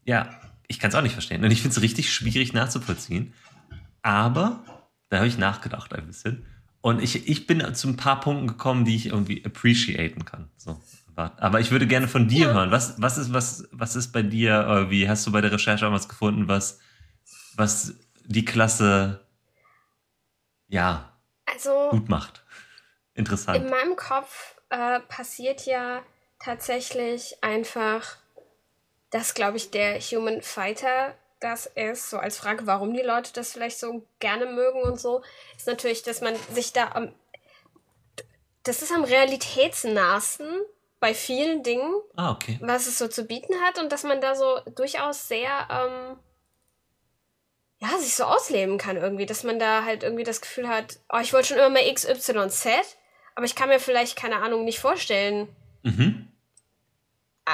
[0.04, 0.28] ja,
[0.66, 1.44] ich kann es auch nicht verstehen.
[1.44, 3.32] Und ich finde es richtig schwierig nachzuvollziehen.
[4.02, 4.64] Aber
[5.08, 6.46] da habe ich nachgedacht ein bisschen.
[6.80, 10.48] Und ich, ich bin zu ein paar Punkten gekommen, die ich irgendwie appreciaten kann.
[10.56, 10.80] So.
[11.14, 12.52] Aber ich würde gerne von dir ja.
[12.54, 12.70] hören.
[12.70, 15.92] Was, was, ist, was, was ist bei dir, wie hast du bei der Recherche auch
[15.92, 16.78] was gefunden, was
[17.58, 17.94] was
[18.24, 19.20] die Klasse
[20.68, 21.12] ja
[21.46, 22.44] also, gut macht.
[23.14, 23.58] Interessant.
[23.58, 26.02] In meinem Kopf äh, passiert ja
[26.38, 28.16] tatsächlich einfach,
[29.10, 33.52] dass, glaube ich, der Human Fighter das ist, so als Frage, warum die Leute das
[33.52, 35.22] vielleicht so gerne mögen und so,
[35.56, 37.12] ist natürlich, dass man sich da am.
[38.64, 40.48] Das ist am realitätsnahsten
[41.00, 42.58] bei vielen Dingen, ah, okay.
[42.60, 46.18] was es so zu bieten hat und dass man da so durchaus sehr ähm,
[47.80, 51.18] ja, sich so ausleben kann irgendwie, dass man da halt irgendwie das Gefühl hat, oh,
[51.22, 52.66] ich wollte schon immer mal XYZ,
[53.34, 55.48] aber ich kann mir vielleicht, keine Ahnung, nicht vorstellen,
[55.84, 56.28] mhm.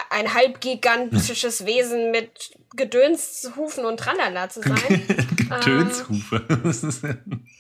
[0.09, 5.07] ein halbgigantisches Wesen mit Gedönshufen und Tralala zu sein.
[5.37, 6.43] Gedönshufe?
[6.49, 7.47] Ähm,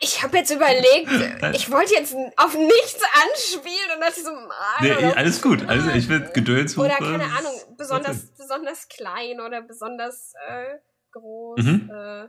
[0.00, 5.12] ich habe jetzt überlegt, ich wollte jetzt auf nichts anspielen und dachte so, ah, nee,
[5.12, 5.68] alles gut.
[5.68, 6.86] Also ich finde Gedönshufe.
[6.86, 10.78] Oder keine Ahnung, besonders, besonders klein oder besonders äh,
[11.14, 11.90] groß mhm.
[11.92, 12.28] äh,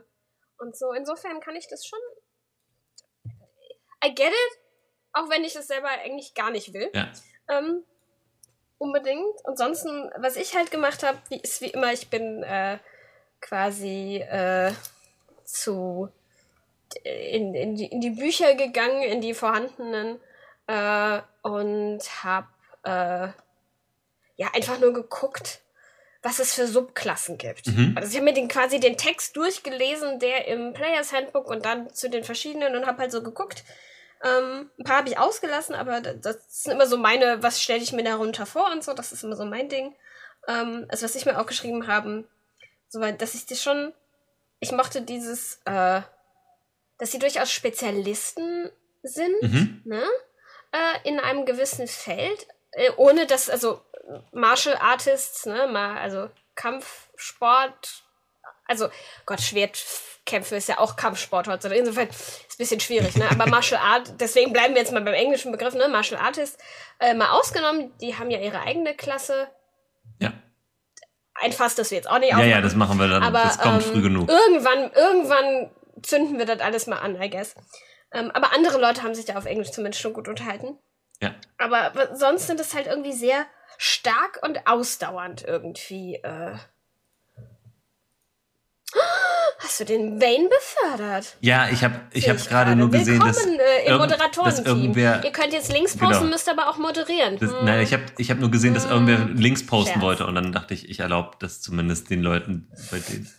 [0.58, 0.92] und so.
[0.92, 1.98] Insofern kann ich das schon.
[4.04, 4.60] I get it,
[5.12, 6.90] auch wenn ich das selber eigentlich gar nicht will.
[6.94, 7.12] Ja.
[7.48, 7.84] Ähm,
[8.78, 9.34] unbedingt.
[9.44, 12.78] Ansonsten, was ich halt gemacht habe, ist wie immer, ich bin äh,
[13.40, 14.72] quasi äh,
[15.44, 16.10] zu
[17.04, 20.20] in, in, die, in die Bücher gegangen, in die vorhandenen
[20.66, 22.48] äh, und habe
[22.84, 23.28] äh,
[24.36, 25.60] ja einfach nur geguckt,
[26.26, 27.68] was es für Subklassen gibt.
[27.68, 27.94] Mhm.
[27.96, 31.94] Also ich habe mir den quasi den Text durchgelesen, der im Players Handbook und dann
[31.94, 33.62] zu den verschiedenen und habe halt so geguckt.
[34.24, 37.92] Ähm, ein paar habe ich ausgelassen, aber das sind immer so meine, was stelle ich
[37.92, 39.94] mir darunter vor und so, das ist immer so mein Ding.
[40.48, 42.24] Ähm, also was ich mir aufgeschrieben habe,
[42.88, 43.92] soweit, dass ich das schon,
[44.58, 46.00] ich mochte dieses, äh,
[46.98, 48.68] dass sie durchaus Spezialisten
[49.04, 49.82] sind, mhm.
[49.84, 50.02] ne?
[50.72, 53.80] Äh, in einem gewissen Feld, äh, ohne dass, also
[54.32, 58.04] Martial Artists, ne, mal, also Kampfsport,
[58.66, 58.88] also
[59.26, 61.78] Gott, Schwertkämpfe ist ja auch Kampfsport heutzutage.
[61.78, 63.28] Insofern ist ein bisschen schwierig, ne?
[63.30, 65.88] Aber Martial Art, deswegen bleiben wir jetzt mal beim englischen Begriff, ne?
[65.88, 66.58] Martial Artists,
[66.98, 69.48] äh, mal ausgenommen, die haben ja ihre eigene Klasse.
[70.18, 70.32] Ja.
[71.34, 73.22] Ein Fass, das wir jetzt auch nicht Ja, ja, das machen wir dann.
[73.22, 74.28] Aber, das kommt ähm, früh genug.
[74.28, 75.70] Irgendwann, irgendwann
[76.02, 77.54] zünden wir das alles mal an, I guess.
[78.12, 80.78] Ähm, aber andere Leute haben sich da auf Englisch zumindest schon gut unterhalten.
[81.20, 81.34] Ja.
[81.58, 83.46] Aber sonst sind es halt irgendwie sehr
[83.78, 86.16] stark und ausdauernd irgendwie.
[86.16, 86.56] Äh.
[89.58, 91.36] Hast du den Wayne befördert?
[91.40, 94.96] Ja, ich habe ich hab gerade nur gesehen, dass, äh, im Moderatorenteam.
[94.96, 96.30] Ihr könnt jetzt Links posten, genau.
[96.30, 97.38] müsst aber auch moderieren.
[97.38, 97.64] Das, hm.
[97.64, 99.36] Nein, ich habe ich hab nur gesehen, dass irgendwer hm.
[99.36, 100.02] Links posten Scherz.
[100.02, 103.30] wollte und dann dachte ich, ich erlaube das zumindest den Leuten bei denen.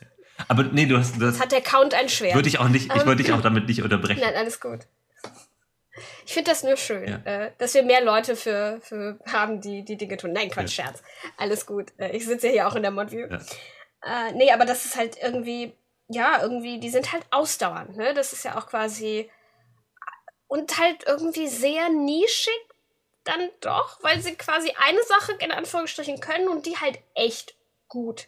[0.47, 1.19] Aber nee, du hast.
[1.21, 2.35] Das hat der Count ein Schwert.
[2.35, 4.21] Würde ich auch nicht, ich wollte dich auch damit nicht unterbrechen.
[4.21, 4.81] Nein, alles gut.
[6.27, 7.45] Ich finde das nur schön, ja.
[7.45, 10.33] äh, dass wir mehr Leute für, für haben, die die Dinge tun.
[10.33, 10.83] Nein, Quatsch, ja.
[10.83, 11.01] Scherz.
[11.37, 11.93] Alles gut.
[11.97, 13.27] Äh, ich sitze ja hier auch in der Modview.
[13.29, 13.37] Ja.
[14.27, 15.73] Äh, nee, aber das ist halt irgendwie,
[16.09, 18.13] ja, irgendwie, die sind halt ausdauernd, ne?
[18.13, 19.31] Das ist ja auch quasi
[20.47, 22.53] und halt irgendwie sehr nischig
[23.23, 27.55] dann doch, weil sie quasi eine Sache in Anführungsstrichen können und die halt echt
[27.87, 28.27] gut.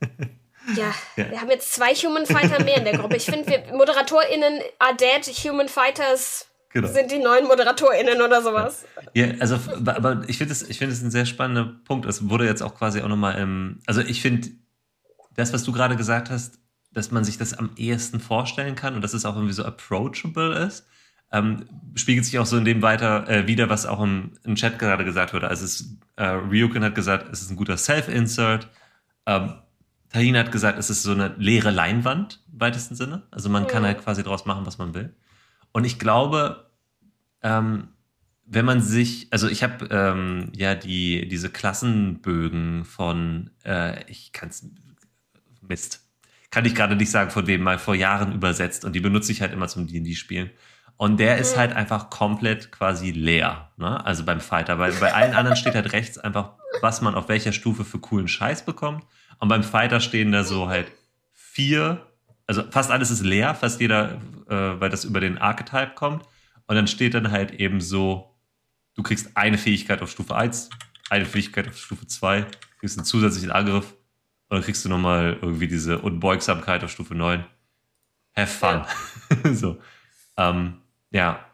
[0.74, 3.14] Ja, ja, wir haben jetzt zwei Human Fighter mehr in der Gruppe.
[3.14, 6.88] Ich finde, wir ModeratorInnen are dead, Human Fighters genau.
[6.88, 8.84] sind die neuen ModeratorInnen oder sowas.
[9.14, 12.06] Ja, also, aber ich finde es find ein sehr spannender Punkt.
[12.06, 14.48] Es wurde jetzt auch quasi auch nochmal im, also ich finde,
[15.34, 16.58] das, was du gerade gesagt hast,
[16.92, 20.54] dass man sich das am ehesten vorstellen kann und dass es auch irgendwie so approachable
[20.54, 20.86] ist,
[21.32, 24.78] ähm, spiegelt sich auch so in dem weiter äh, wieder, was auch im, im Chat
[24.78, 25.48] gerade gesagt wurde.
[25.48, 28.68] Also es, äh, Ryukin hat gesagt, es ist ein guter Self-Insert.
[29.26, 29.54] Ähm,
[30.10, 33.24] Tahin hat gesagt, es ist so eine leere Leinwand im weitesten Sinne.
[33.30, 33.68] Also man mhm.
[33.68, 35.14] kann halt quasi draus machen, was man will.
[35.76, 36.70] Und ich glaube,
[37.42, 37.88] ähm,
[38.46, 44.48] wenn man sich, also ich habe ähm, ja die diese Klassenbögen von, äh, ich kann
[44.48, 44.66] es,
[45.60, 46.00] Mist,
[46.50, 49.42] kann ich gerade nicht sagen, von wem mal vor Jahren übersetzt und die benutze ich
[49.42, 50.48] halt immer zum D&D-Spielen.
[50.96, 51.60] Und der ist mhm.
[51.60, 54.02] halt einfach komplett quasi leer, ne?
[54.02, 57.52] Also beim Fighter, weil bei allen anderen steht halt rechts einfach, was man auf welcher
[57.52, 59.04] Stufe für coolen Scheiß bekommt.
[59.40, 60.90] Und beim Fighter stehen da so halt
[61.34, 62.06] vier,
[62.46, 66.24] also fast alles ist leer, fast jeder, äh, weil das über den Archetype kommt.
[66.66, 68.34] Und dann steht dann halt eben so,
[68.94, 70.70] du kriegst eine Fähigkeit auf Stufe 1,
[71.10, 72.46] eine Fähigkeit auf Stufe 2,
[72.80, 73.94] kriegst einen zusätzlichen Angriff
[74.48, 77.44] und dann kriegst du nochmal irgendwie diese Unbeugsamkeit auf Stufe 9.
[78.36, 78.84] Have fun.
[79.44, 79.52] Ja.
[79.54, 79.78] so.
[80.36, 80.80] Ähm,
[81.10, 81.44] ja.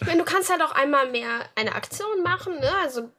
[0.00, 2.70] Ich meine, du kannst halt auch einmal mehr eine Aktion machen, ne?
[2.82, 3.10] Also,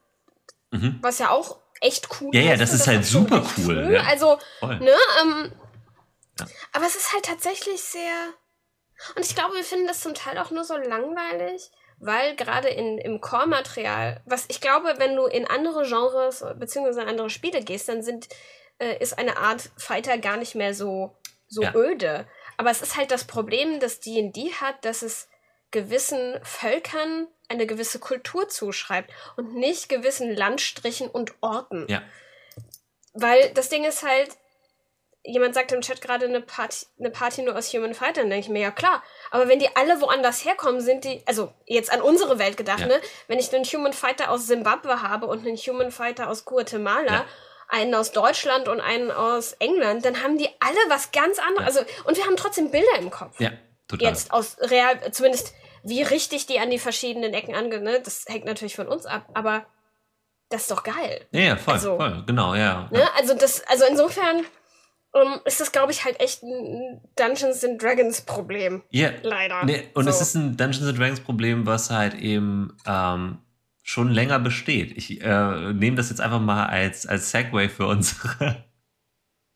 [0.72, 1.00] mhm.
[1.02, 2.46] was ja auch echt cool ja, ist.
[2.46, 3.84] Ja, ja, das ist das halt super cool.
[3.86, 3.94] cool.
[3.94, 4.04] Ja.
[4.04, 4.80] Also, Voll.
[4.80, 4.92] ne?
[5.22, 5.52] Ähm,
[6.40, 6.48] ja.
[6.74, 8.34] Aber es ist halt tatsächlich sehr.
[9.16, 12.98] Und ich glaube, wir finden das zum Teil auch nur so langweilig, weil gerade in,
[12.98, 17.02] im Core-Material, was ich glaube, wenn du in andere Genres bzw.
[17.02, 18.28] andere Spiele gehst, dann sind,
[18.80, 21.16] äh, ist eine Art Fighter gar nicht mehr so,
[21.48, 21.74] so ja.
[21.74, 22.28] öde.
[22.58, 25.28] Aber es ist halt das Problem, das D&D hat, dass es
[25.72, 31.86] gewissen Völkern eine gewisse Kultur zuschreibt und nicht gewissen Landstrichen und Orten.
[31.90, 32.02] Ja.
[33.14, 34.38] Weil das Ding ist halt,
[35.26, 38.46] jemand sagt im Chat gerade eine Party, eine Party nur aus Human Fighter, dann denke
[38.46, 39.04] ich mir, ja klar.
[39.32, 42.88] Aber wenn die alle woanders herkommen, sind die, also jetzt an unsere Welt gedacht, ja.
[42.88, 43.02] ne?
[43.28, 47.26] Wenn ich einen Human Fighter aus Simbabwe habe und einen Human Fighter aus Guatemala, ja.
[47.70, 51.76] einen aus Deutschland und einen aus England, dann haben die alle was ganz anderes.
[51.76, 51.82] Ja.
[51.82, 53.40] Also, und wir haben trotzdem Bilder im Kopf.
[53.40, 53.52] Ja,
[53.88, 54.10] total.
[54.10, 58.02] Jetzt aus real, zumindest wie richtig die an die verschiedenen Ecken angehen, ne?
[58.02, 59.66] das hängt natürlich von uns ab, aber
[60.50, 61.26] das ist doch geil.
[61.32, 62.88] Ja, voll, also, voll, genau, ja.
[62.92, 63.08] Ne?
[63.18, 64.46] Also das, also insofern
[65.16, 68.84] um, ist das, glaube ich, halt echt ein Dungeons and Dragons Problem.
[68.90, 69.12] Ja.
[69.24, 69.64] Leider.
[69.64, 70.10] Nee, und so.
[70.10, 73.38] es ist ein Dungeons and Dragons Problem, was halt eben ähm,
[73.82, 74.98] schon länger besteht.
[74.98, 78.66] Ich äh, nehme das jetzt einfach mal als, als Segway für unsere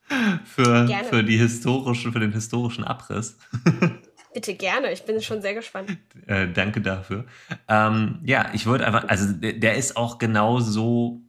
[0.46, 3.38] für, für die historischen, für den historischen Abriss.
[4.34, 5.98] Bitte gerne, ich bin schon sehr gespannt.
[6.28, 7.26] Äh, danke dafür.
[7.68, 11.22] Ähm, ja, ich wollte einfach, also der, der ist auch genauso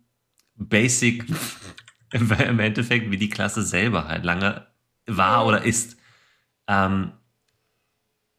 [0.54, 1.24] basic
[2.48, 4.66] im Endeffekt wie die Klasse selber halt lange
[5.06, 5.96] war oder ist.
[6.66, 7.12] Ähm,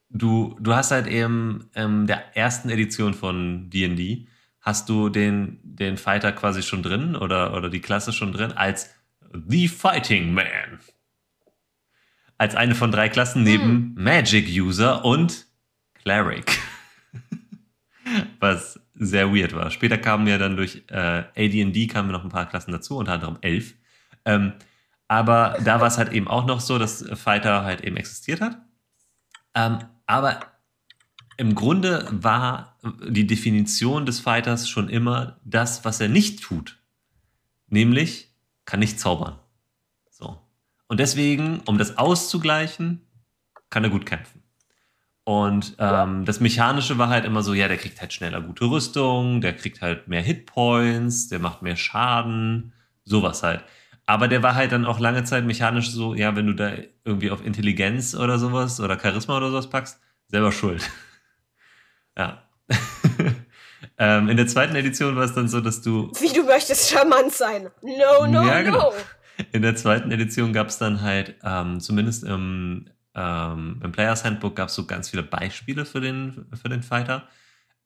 [0.10, 4.28] du, du hast halt eben in der ersten Edition von D&D
[4.62, 8.94] hast du den, den Fighter quasi schon drin oder, oder die Klasse schon drin als
[9.34, 10.80] The Fighting Man
[12.42, 13.94] als eine von drei Klassen neben hm.
[13.96, 15.46] Magic User und
[15.94, 16.58] Cleric.
[18.40, 19.72] Was sehr weird war.
[19.72, 23.38] Später kamen ja dann durch äh, AD&D kamen noch ein paar Klassen dazu, unter anderem
[23.42, 23.76] elf.
[24.26, 24.54] Ähm,
[25.08, 28.58] aber da war es halt eben auch noch so, dass Fighter halt eben existiert hat.
[29.56, 30.40] Ähm, aber
[31.38, 36.80] im Grunde war die Definition des Fighters schon immer das, was er nicht tut.
[37.68, 38.34] Nämlich
[38.66, 39.40] kann nicht zaubern.
[40.92, 43.00] Und deswegen, um das auszugleichen,
[43.70, 44.41] kann er gut kämpfen.
[45.32, 49.40] Und ähm, das Mechanische war halt immer so, ja, der kriegt halt schneller gute Rüstung,
[49.40, 52.74] der kriegt halt mehr Hitpoints, der macht mehr Schaden,
[53.06, 53.64] sowas halt.
[54.06, 56.74] Aber der war halt dann auch lange Zeit mechanisch so, ja, wenn du da
[57.06, 60.84] irgendwie auf Intelligenz oder sowas oder Charisma oder sowas packst, selber schuld.
[62.18, 62.44] ja.
[63.98, 66.12] ähm, in der zweiten Edition war es dann so, dass du.
[66.20, 67.70] Wie du möchtest charmant sein.
[67.82, 68.92] No, no, ja, genau.
[68.92, 69.46] no.
[69.54, 74.56] in der zweiten Edition gab es dann halt, ähm, zumindest im, ähm, im Players Handbook
[74.56, 77.28] gab es so ganz viele Beispiele für den, für den Fighter.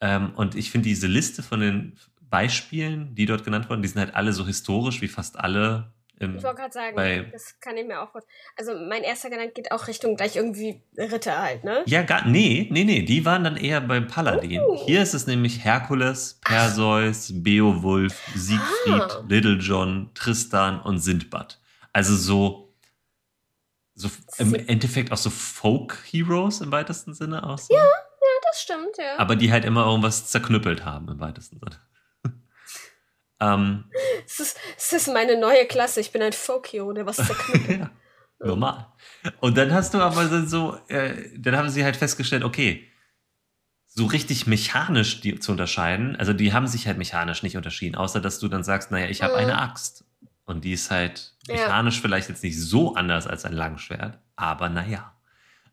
[0.01, 3.99] Ähm, und ich finde diese Liste von den Beispielen, die dort genannt wurden, die sind
[3.99, 7.85] halt alle so historisch wie fast alle im, ich wollte gerade sagen, das kann ich
[7.85, 8.09] mir auch.
[8.55, 11.83] Also mein erster Gedanke geht auch Richtung gleich irgendwie Ritter halt, ne?
[11.87, 14.61] Ja, gar, nee, nee, nee, die waren dann eher beim Paladin.
[14.61, 14.85] Uh.
[14.85, 17.43] Hier ist es nämlich Herkules, Perseus, Ach.
[17.43, 19.23] Beowulf, Siegfried, ah.
[19.27, 21.59] Little John, Tristan und Sindbad.
[21.91, 22.64] Also so,
[23.95, 27.67] so im Endeffekt auch so Folk-Heroes im weitesten Sinne aus.
[27.69, 29.17] Ja, ja, das stimmt, ja.
[29.17, 31.79] Aber die halt immer irgendwas zerknüppelt haben im weitesten Sinne.
[33.41, 33.91] Ähm,
[34.25, 35.99] es, ist, es ist meine neue Klasse.
[35.99, 37.79] Ich bin ein Folkio, der was zerknüppelt.
[37.81, 37.91] ja,
[38.39, 38.87] normal.
[39.41, 42.89] Und dann hast du aber so, äh, dann haben sie halt festgestellt, okay,
[43.87, 48.21] so richtig mechanisch die zu unterscheiden, also die haben sich halt mechanisch nicht unterschieden, außer
[48.21, 49.39] dass du dann sagst, naja, ich habe mhm.
[49.39, 50.04] eine Axt.
[50.45, 52.01] Und die ist halt mechanisch ja.
[52.01, 55.11] vielleicht jetzt nicht so anders als ein Langschwert, aber naja.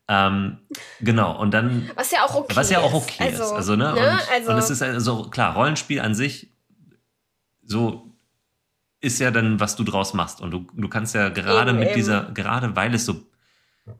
[0.09, 0.59] Ähm,
[1.01, 1.91] genau, und dann.
[1.95, 3.41] Was ja auch okay Was ja auch okay ist.
[3.41, 3.53] Also, ist.
[3.53, 3.93] Also, ne?
[3.93, 4.01] ne?
[4.01, 6.53] Und, also, und es ist also klar, Rollenspiel an sich
[7.65, 8.11] so
[9.01, 10.41] ist ja dann, was du draus machst.
[10.41, 11.97] Und du, du kannst ja gerade eben, mit eben.
[11.97, 13.27] dieser, gerade weil es so,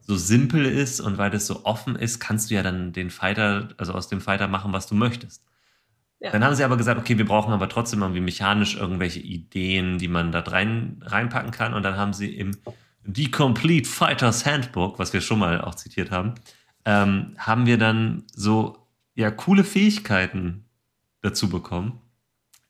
[0.01, 3.69] so simpel ist und weil es so offen ist, kannst du ja dann den Fighter,
[3.77, 5.43] also aus dem Fighter machen, was du möchtest.
[6.23, 6.31] Ja.
[6.31, 10.07] Dann haben sie aber gesagt, okay, wir brauchen aber trotzdem irgendwie mechanisch irgendwelche Ideen, die
[10.07, 11.73] man da rein, reinpacken kann.
[11.73, 12.51] Und dann haben sie im
[13.03, 16.35] The Complete Fighters Handbook, was wir schon mal auch zitiert haben,
[16.85, 20.63] ähm, haben wir dann so ja coole Fähigkeiten
[21.21, 21.99] dazu bekommen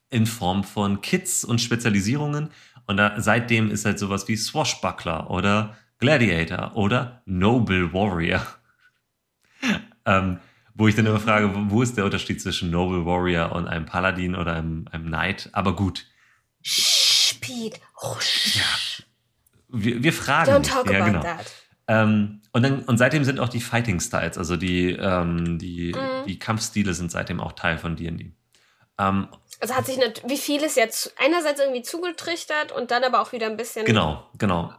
[0.10, 2.50] in Form von Kits und Spezialisierungen.
[2.88, 8.46] Und da, seitdem ist halt sowas wie Swashbuckler oder Gladiator oder Noble Warrior.
[10.06, 10.40] ähm,
[10.76, 14.36] wo ich dann immer frage, wo ist der Unterschied zwischen Noble Warrior und einem Paladin
[14.36, 15.50] oder einem, einem Knight?
[15.52, 16.06] Aber gut.
[16.62, 17.80] Speed.
[18.02, 18.16] Oh,
[18.54, 18.64] ja.
[19.70, 20.52] Wir, wir fragen.
[20.52, 21.22] Don't talk ja, about genau.
[21.22, 21.52] that.
[21.88, 26.26] Ähm, und, dann, und seitdem sind auch die Fighting Styles, also die, ähm, die, mm.
[26.28, 28.32] die Kampfstile sind seitdem auch Teil von D&D.
[29.00, 29.28] Ähm,
[29.60, 33.48] also hat sich nicht, wie vieles jetzt einerseits irgendwie zugetrichtert und dann aber auch wieder
[33.48, 34.74] ein bisschen genau, genau.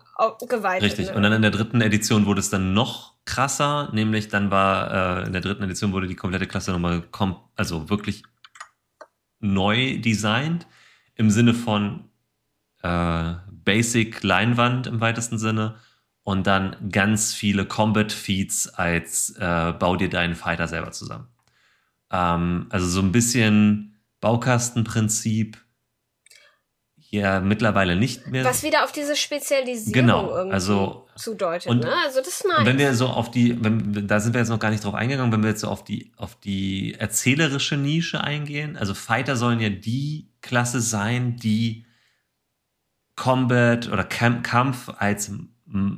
[0.48, 0.83] Geweitet.
[0.83, 1.09] Richtig.
[1.09, 1.14] Ne?
[1.14, 5.27] Und dann in der dritten Edition wurde es dann noch krasser, nämlich dann war äh,
[5.27, 7.05] in der dritten Edition wurde die komplette Klasse nochmal
[7.57, 8.22] also wirklich
[9.40, 10.66] neu designt
[11.14, 12.05] im Sinne von
[12.83, 15.77] äh, Basic Leinwand im weitesten Sinne
[16.22, 21.29] und dann ganz viele Combat Feats als äh, bau dir deinen Fighter selber zusammen.
[22.11, 25.63] Ähm, also so ein bisschen Baukastenprinzip
[27.14, 28.44] ja mittlerweile nicht mehr.
[28.44, 31.70] Was wieder auf diese Spezialisierung genau, also, zudeutet.
[31.70, 31.92] Und, ne?
[32.05, 32.59] Also das ist nice.
[32.59, 34.94] Und wenn wir so auf die, wenn, da sind wir jetzt noch gar nicht drauf
[34.94, 39.61] eingegangen, wenn wir jetzt so auf die, auf die erzählerische Nische eingehen, also Fighter sollen
[39.61, 41.87] ja die Klasse sein, die
[43.16, 45.33] Combat oder Kampf als,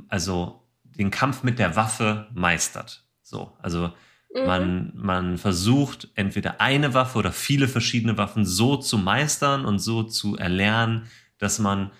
[0.09, 3.05] also den Kampf mit der Waffe meistert.
[3.22, 3.92] So, also
[4.37, 4.46] Mhm.
[4.46, 10.03] Man, man versucht entweder eine Waffe oder viele verschiedene Waffen so zu meistern und so
[10.03, 11.90] zu erlernen, dass man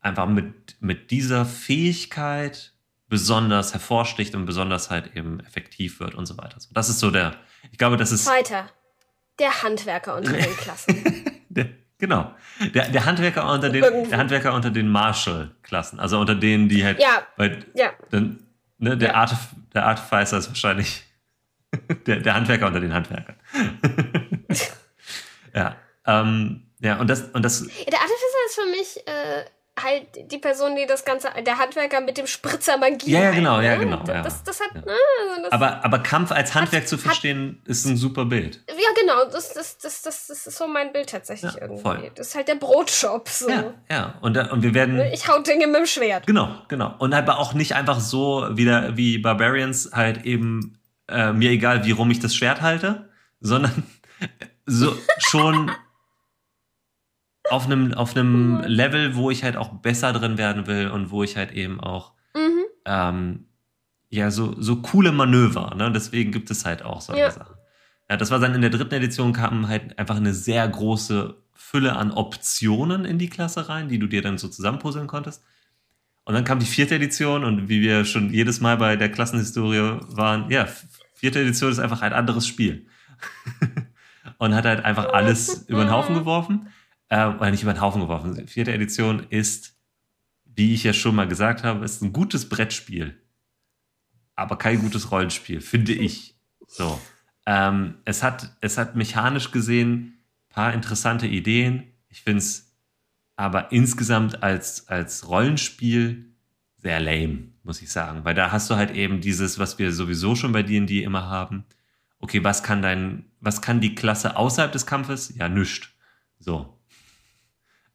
[0.00, 2.72] einfach mit, mit dieser Fähigkeit
[3.08, 6.58] besonders hervorsticht und besonders halt eben effektiv wird und so weiter.
[6.72, 7.34] Das ist so der,
[7.72, 8.26] ich glaube, das ist.
[8.26, 8.68] Weiter.
[9.38, 11.24] Der Handwerker unter den Klassen.
[11.48, 12.34] der, genau.
[12.74, 16.00] Der, der Handwerker unter den, der Handwerker unter den Marshall-Klassen.
[16.00, 17.00] Also unter denen, die halt.
[17.00, 17.22] Ja.
[17.36, 17.92] Weil, ja.
[18.10, 18.40] Dann,
[18.78, 19.14] ne, der, ja.
[19.14, 19.38] Artif
[19.72, 21.04] der Artificer ist wahrscheinlich
[22.06, 23.36] der, der Handwerker unter den Handwerkern.
[25.54, 25.76] ja.
[26.06, 27.60] Ähm, ja, und das, und das.
[27.60, 29.44] Der Artificer ist für mich äh,
[29.82, 33.10] halt die Person, die das Ganze, der Handwerker mit dem Spritzer Magie.
[33.10, 33.84] Ja, ja, genau, ja, ne?
[33.84, 34.04] genau.
[34.06, 34.22] Ja.
[34.22, 34.80] das, das hat, ja.
[34.80, 34.92] ne,
[35.30, 38.62] also das aber, aber Kampf als Handwerk hat, zu verstehen, hat, ist ein super Bild.
[38.68, 41.82] Ja, genau, das, das, das, das, das ist so mein Bild tatsächlich ja, irgendwie.
[41.82, 42.10] Voll.
[42.14, 43.28] Das ist halt der Brotshop.
[43.28, 43.48] So.
[43.48, 44.14] Ja, ja.
[44.20, 45.00] Und, und wir werden.
[45.12, 46.26] Ich hau Dinge mit dem Schwert.
[46.26, 46.94] Genau, genau.
[46.98, 50.77] Und aber auch nicht einfach so wieder wie Barbarians halt eben
[51.08, 53.82] äh, mir egal, wie rum ich das Schwert halte, sondern
[54.66, 55.70] so schon
[57.50, 61.22] auf einem auf einem Level, wo ich halt auch besser drin werden will und wo
[61.22, 62.64] ich halt eben auch mhm.
[62.84, 63.46] ähm,
[64.10, 65.74] ja so so coole Manöver.
[65.74, 65.90] Ne?
[65.92, 67.30] Deswegen gibt es halt auch solche ja.
[67.30, 67.56] Sachen.
[68.10, 71.96] Ja, das war dann in der dritten Edition kam halt einfach eine sehr große Fülle
[71.96, 75.42] an Optionen in die Klasse rein, die du dir dann so zusammenpuzzeln konntest.
[76.24, 79.98] Und dann kam die vierte Edition und wie wir schon jedes Mal bei der Klassenhistorie
[80.08, 80.66] waren, ja,
[81.18, 82.86] vierte Edition ist einfach ein anderes Spiel.
[84.38, 86.68] und hat halt einfach alles über den Haufen geworfen.
[87.08, 88.46] Äh, oder nicht über den Haufen geworfen.
[88.46, 89.76] Vierte Edition ist,
[90.44, 93.20] wie ich ja schon mal gesagt habe, ist ein gutes Brettspiel.
[94.36, 96.36] Aber kein gutes Rollenspiel, finde ich.
[96.66, 97.00] So.
[97.46, 100.18] Ähm, es, hat, es hat mechanisch gesehen
[100.50, 101.94] ein paar interessante Ideen.
[102.08, 102.76] Ich finde es
[103.34, 106.36] aber insgesamt als, als Rollenspiel
[106.76, 108.24] sehr lame, muss ich sagen.
[108.24, 111.64] Weil da hast du halt eben dieses, was wir sowieso schon bei D&D immer haben.
[112.18, 115.32] Okay, was kann dein, was kann die Klasse außerhalb des Kampfes?
[115.36, 115.94] Ja, nüscht.
[116.40, 116.76] So.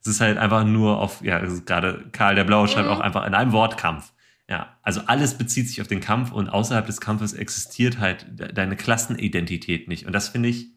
[0.00, 2.94] Es ist halt einfach nur auf, ja, gerade Karl der Blaue schreibt mhm.
[2.94, 4.12] auch einfach in einem Wort Kampf.
[4.48, 8.76] Ja, also alles bezieht sich auf den Kampf und außerhalb des Kampfes existiert halt deine
[8.76, 10.06] Klassenidentität nicht.
[10.06, 10.68] Und das finde ich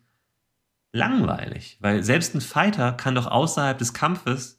[0.94, 4.57] langweilig, weil selbst ein Fighter kann doch außerhalb des Kampfes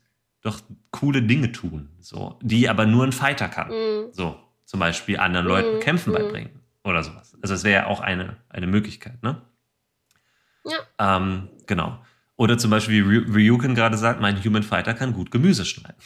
[0.49, 3.69] doch coole Dinge tun, so, die aber nur ein Fighter kann.
[3.69, 4.13] Mhm.
[4.13, 5.53] So, zum Beispiel anderen mhm.
[5.53, 6.17] Leuten Kämpfen mhm.
[6.17, 7.35] beibringen oder sowas.
[7.43, 9.43] Also das wäre ja auch eine, eine Möglichkeit, ne?
[10.65, 11.17] Ja.
[11.17, 11.99] Ähm, genau.
[12.37, 15.97] Oder zum Beispiel, wie Ryuken gerade sagt, mein Human Fighter kann gut Gemüse schneiden.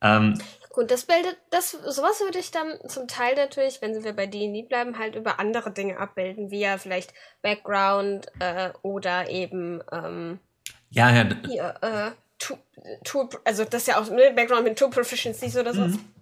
[0.00, 0.38] Ähm,
[0.72, 4.62] Gut, das bildet, das, sowas würde ich dann zum Teil natürlich, wenn wir bei D&D
[4.62, 7.12] bleiben, halt über andere Dinge abbilden, wie ja vielleicht
[7.42, 10.40] Background äh, oder eben, ähm,
[10.88, 11.26] ja, ja.
[11.46, 12.10] Hier, äh,
[12.42, 12.58] Tool,
[13.04, 15.82] Tool, also das ist ja auch ne, Background mit Tool Proficiencies oder so.
[15.82, 16.14] Mhm.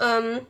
[0.00, 0.46] Ähm,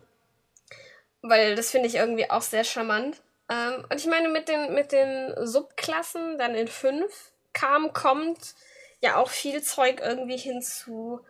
[1.22, 3.22] weil das finde ich irgendwie auch sehr charmant.
[3.50, 8.54] Ähm, und ich meine, mit den, mit den Subklassen dann in fünf kam, kommt
[9.00, 11.20] ja auch viel Zeug irgendwie hinzu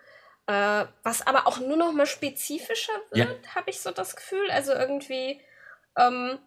[0.47, 3.55] äh, was aber auch nur noch mal spezifischer wird, ja.
[3.55, 4.51] habe ich so das Gefühl.
[4.51, 5.41] Also irgendwie
[5.97, 6.39] ähm,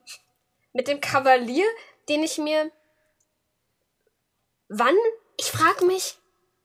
[0.73, 1.65] mit dem Kavalier,
[2.09, 2.71] den ich mir.
[4.67, 4.95] Wann?
[5.37, 6.17] Ich frage mich,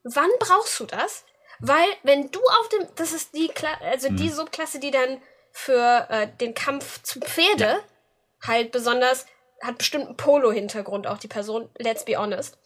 [0.05, 1.25] wann brauchst du das?
[1.61, 2.87] Weil, wenn du auf dem.
[2.97, 4.17] Das ist die Kla also mhm.
[4.17, 5.21] die Subklasse, die dann
[5.53, 8.49] für äh, den Kampf zu Pferde ja.
[8.49, 9.27] halt besonders.
[9.63, 12.59] Hat bestimmt einen Polo-Hintergrund, auch die Person, let's be honest.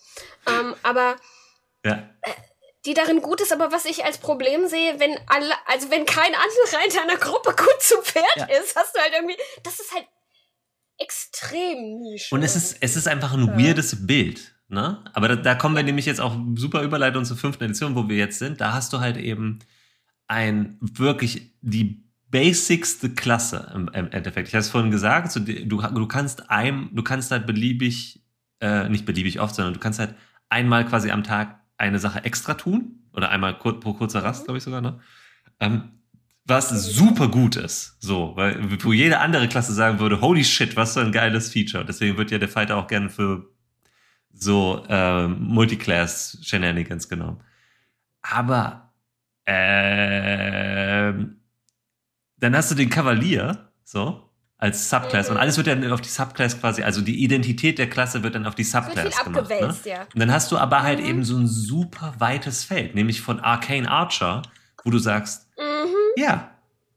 [0.46, 1.16] Ähm, aber.
[1.84, 2.08] Ja.
[2.22, 2.30] Äh,
[2.86, 6.34] die darin gut ist, aber was ich als Problem sehe, wenn alle, also wenn kein
[6.34, 8.44] anderer in deiner Gruppe gut zu Pferd ja.
[8.44, 10.06] ist, hast du halt irgendwie, das ist halt
[10.98, 12.30] extrem nisch.
[12.30, 15.02] Und es ist, es ist einfach ein weirdes Bild, ne?
[15.14, 18.16] Aber da, da kommen wir nämlich jetzt auch super Überleitung zur fünften Edition, wo wir
[18.16, 18.60] jetzt sind.
[18.60, 19.60] Da hast du halt eben
[20.26, 24.48] ein wirklich die basicste Klasse im, im Endeffekt.
[24.48, 28.22] Ich habe es vorhin gesagt, so, du, du kannst ein, du kannst halt beliebig,
[28.60, 30.14] äh, nicht beliebig oft, sondern du kannst halt
[30.48, 34.58] einmal quasi am Tag eine Sache extra tun oder einmal kur pro kurzer Rast, glaube
[34.58, 35.00] ich sogar, ne?
[35.60, 35.90] Ähm,
[36.46, 40.92] was super gut ist, so, weil wo jede andere Klasse sagen würde, holy shit, was
[40.94, 41.84] für ein geiles Feature.
[41.86, 43.53] Deswegen wird ja der Fighter auch gerne für
[44.34, 47.40] so äh, Multiclass-Shenanigans genommen.
[48.22, 48.92] Aber
[49.44, 51.12] äh,
[52.38, 55.28] dann hast du den Kavalier, so, als Subclass.
[55.28, 55.34] Mhm.
[55.34, 58.46] Und alles wird dann auf die Subclass quasi, also die Identität der Klasse wird dann
[58.46, 59.50] auf die Subclass gemacht.
[59.50, 59.74] Ne?
[59.84, 60.02] Ja.
[60.02, 61.06] Und dann hast du aber halt mhm.
[61.06, 64.42] eben so ein super weites Feld, nämlich von Arcane Archer,
[64.82, 66.20] wo du sagst, mhm.
[66.20, 66.50] ja,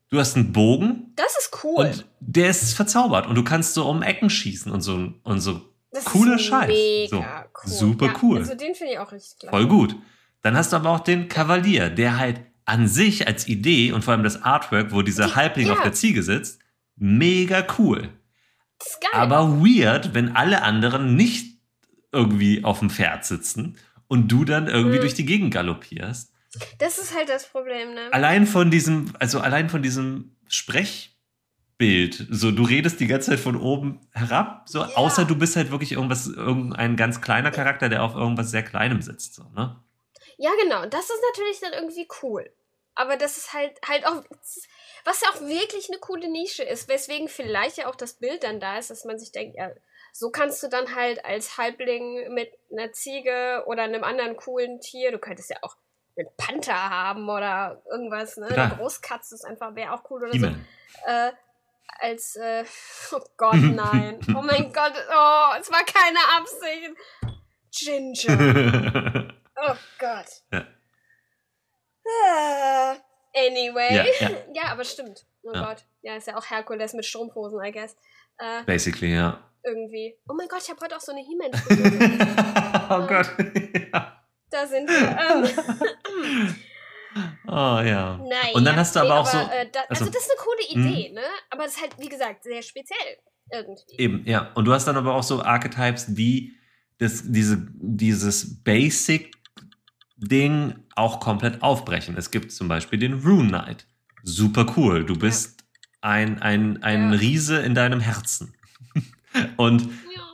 [0.09, 1.13] du hast einen Bogen.
[1.15, 1.87] Das ist cool.
[1.87, 5.73] Und der ist verzaubert und du kannst so um Ecken schießen und so, und so
[5.91, 6.67] das cooler Scheiß.
[6.67, 7.71] Mega so, cool.
[7.71, 8.37] Super ja, cool.
[8.39, 9.51] Also den finde ich auch richtig klar.
[9.51, 9.95] Voll gut.
[10.41, 14.13] Dann hast du aber auch den Kavalier, der halt an sich als Idee und vor
[14.13, 15.73] allem das Artwork, wo dieser Halbling ja.
[15.73, 16.59] auf der Ziege sitzt,
[16.95, 18.09] mega cool.
[18.77, 19.11] Das ist geil.
[19.13, 21.57] Aber weird, wenn alle anderen nicht
[22.11, 23.77] irgendwie auf dem Pferd sitzen
[24.07, 25.01] und du dann irgendwie mhm.
[25.01, 26.33] durch die Gegend galoppierst.
[26.79, 28.11] Das ist halt das Problem, ne?
[28.11, 30.35] Allein von diesem, also allein von diesem
[31.77, 34.89] Sprechbild, so du redest die ganze Zeit von oben herab, so ja.
[34.95, 39.01] außer du bist halt wirklich irgendwas, irgendein ganz kleiner Charakter, der auf irgendwas sehr Kleinem
[39.01, 39.79] sitzt, so, ne?
[40.37, 40.85] Ja, genau.
[40.85, 42.51] Das ist natürlich dann irgendwie cool.
[42.93, 44.23] Aber das ist halt halt auch
[45.05, 48.59] was ja auch wirklich eine coole Nische ist, weswegen vielleicht ja auch das Bild dann
[48.59, 49.69] da ist, dass man sich denkt, ja,
[50.13, 55.11] so kannst du dann halt als Halbling mit einer Ziege oder einem anderen coolen Tier,
[55.11, 55.75] du könntest ja auch
[56.17, 58.47] einen Panther haben oder irgendwas, ne?
[58.47, 58.65] Klar.
[58.71, 60.47] Eine Großkatze ist einfach, wäre auch cool oder so.
[61.05, 61.31] Äh,
[61.99, 62.63] als, äh,
[63.11, 64.19] oh Gott, nein.
[64.35, 66.91] oh mein Gott, oh, es war keine Absicht.
[67.71, 69.33] Ginger.
[69.55, 70.27] oh Gott.
[70.51, 70.65] Ja.
[72.07, 72.95] Ah.
[73.35, 73.95] Anyway.
[73.95, 74.29] Ja, ja.
[74.53, 75.25] ja aber stimmt.
[75.43, 75.51] Oh.
[75.51, 75.85] Gott.
[76.01, 77.95] Ja, ist ja auch Herkules mit Strumpfhosen, I guess.
[78.37, 79.43] Äh, Basically, ja.
[79.63, 80.17] Irgendwie.
[80.27, 81.51] Oh mein Gott, ich habe heute auch so eine He-Man.
[82.89, 83.29] oh Gott.
[84.49, 85.17] Da sind wir.
[85.19, 86.55] Ähm.
[87.47, 88.17] Oh ja.
[88.17, 89.51] Nein, und dann hast du aber nee, auch aber, so.
[89.51, 91.15] Äh, da, also, also, das ist eine coole Idee, hm.
[91.15, 91.21] ne?
[91.49, 93.17] Aber das ist halt, wie gesagt, sehr speziell.
[93.51, 93.97] Irgendwie.
[93.97, 94.51] Eben, ja.
[94.55, 96.53] Und du hast dann aber auch so Archetypes, die
[96.97, 99.31] das, diese, dieses Basic
[100.17, 102.17] Ding auch komplett aufbrechen.
[102.17, 103.85] Es gibt zum Beispiel den Rune Knight.
[104.23, 105.05] Super cool.
[105.05, 106.09] Du bist ja.
[106.09, 107.19] ein, ein, ein ja.
[107.19, 108.53] Riese in deinem Herzen.
[109.57, 109.87] und.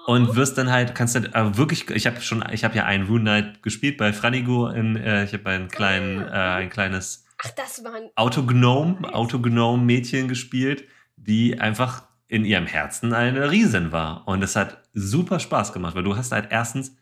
[0.05, 3.07] Und wirst dann halt, kannst du äh, wirklich, ich habe schon, ich habe ja einen
[3.07, 7.51] Rune Knight gespielt bei Franigo, in, äh, ich habe einen kleinen, äh, ein kleines Ach,
[7.51, 10.85] das war ein Autognome, Autognome Mädchen gespielt,
[11.17, 14.27] die einfach in ihrem Herzen eine Riesin war.
[14.27, 16.95] Und es hat super Spaß gemacht, weil du hast halt erstens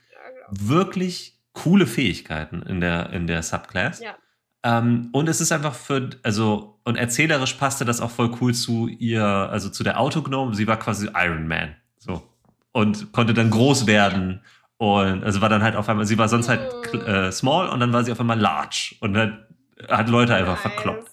[0.50, 4.00] wirklich coole Fähigkeiten in der, in der Subclass.
[4.00, 4.16] Ja.
[4.64, 8.88] Ähm, und es ist einfach für, also, und erzählerisch passte das auch voll cool zu
[8.88, 10.56] ihr, also zu der Autognome.
[10.56, 11.76] Sie war quasi Iron Man.
[11.98, 12.31] So.
[12.74, 14.42] Und konnte dann groß werden.
[14.78, 16.62] Und also war dann halt auf einmal, sie war sonst halt
[16.94, 17.02] Mhm.
[17.02, 18.96] äh, small und dann war sie auf einmal large.
[19.02, 19.46] Und dann
[19.90, 20.74] hat Leute einfach Nice.
[20.74, 21.12] verkloppt.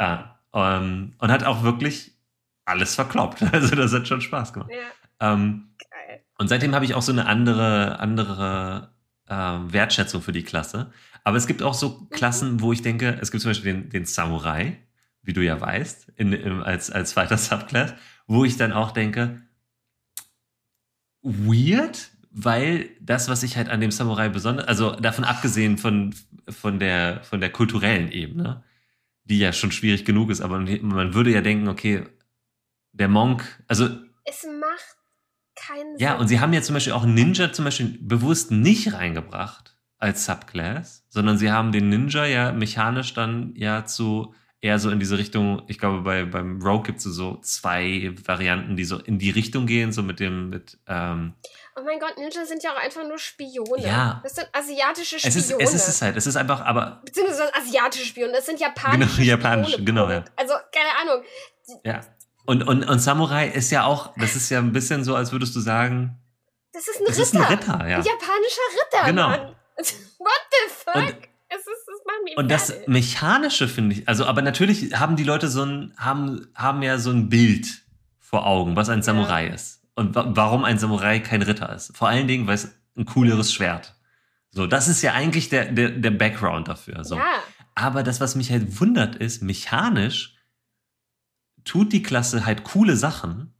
[0.00, 2.12] Ja, ähm, und hat auch wirklich
[2.64, 3.42] alles verkloppt.
[3.52, 4.70] Also das hat schon Spaß gemacht.
[4.70, 6.20] Ja, Ähm, geil.
[6.38, 8.92] und seitdem habe ich auch so eine andere, andere
[9.28, 10.90] ähm, Wertschätzung für die Klasse.
[11.24, 14.04] Aber es gibt auch so Klassen, wo ich denke, es gibt zum Beispiel den, den
[14.06, 14.78] Samurai,
[15.22, 17.94] wie du ja weißt, in, im, als, als zweiter Subclass,
[18.26, 19.42] wo ich dann auch denke,
[21.22, 26.14] weird, weil das, was ich halt an dem Samurai besonders, also davon abgesehen von,
[26.48, 28.64] von, der, von der kulturellen Ebene,
[29.24, 32.04] die ja schon schwierig genug ist, aber man würde ja denken, okay,
[32.92, 33.88] der Monk, also
[34.24, 34.96] Es macht
[35.54, 36.20] keinen ja, Sinn.
[36.20, 41.04] und sie haben ja zum Beispiel auch Ninja zum Beispiel bewusst nicht reingebracht als Subclass,
[41.08, 45.62] sondern sie haben den Ninja ja mechanisch dann ja zu eher so in diese Richtung,
[45.66, 49.66] ich glaube, bei, beim Rogue gibt es so zwei Varianten, die so in die Richtung
[49.66, 51.34] gehen, so mit dem, mit, ähm,
[51.76, 53.82] Oh mein Gott, Ninja sind ja auch einfach nur Spione.
[53.84, 54.20] Ja.
[54.22, 55.62] Das sind asiatische es Spione.
[55.62, 58.32] ist, es ist es halt, es ist einfach, aber, Beziehungsweise asiatische Spione.
[58.32, 59.84] Das sind japanische Genau, japanische, Spione.
[59.84, 60.24] genau, ja.
[60.36, 61.24] Also, keine Ahnung.
[61.84, 62.00] ja.
[62.44, 65.54] Und, und, und Samurai ist ja auch, das ist ja ein bisschen so, als würdest
[65.56, 66.18] du sagen,
[66.72, 67.22] Das ist ein das Ritter.
[67.22, 67.96] ist ein Ritter, ja.
[67.98, 69.28] Ein japanischer Ritter, Genau.
[69.28, 69.40] Mann.
[70.18, 70.94] What the fuck?
[70.96, 71.81] Und- es ist,
[72.24, 72.74] mich Und das.
[72.86, 77.10] Mechanische finde ich, also, aber natürlich haben die Leute so ein, haben, haben ja so
[77.10, 77.82] ein Bild
[78.18, 79.82] vor Augen, was ein Samurai ist.
[79.94, 81.96] Und wa warum ein Samurai kein Ritter ist.
[81.96, 83.94] Vor allen Dingen, weil es ein cooleres Schwert.
[84.50, 87.04] So, das ist ja eigentlich der, der, der Background dafür.
[87.04, 87.16] So.
[87.16, 87.42] Ja,
[87.74, 90.36] Aber das, was mich halt wundert, ist, mechanisch
[91.64, 93.54] tut die Klasse halt coole Sachen,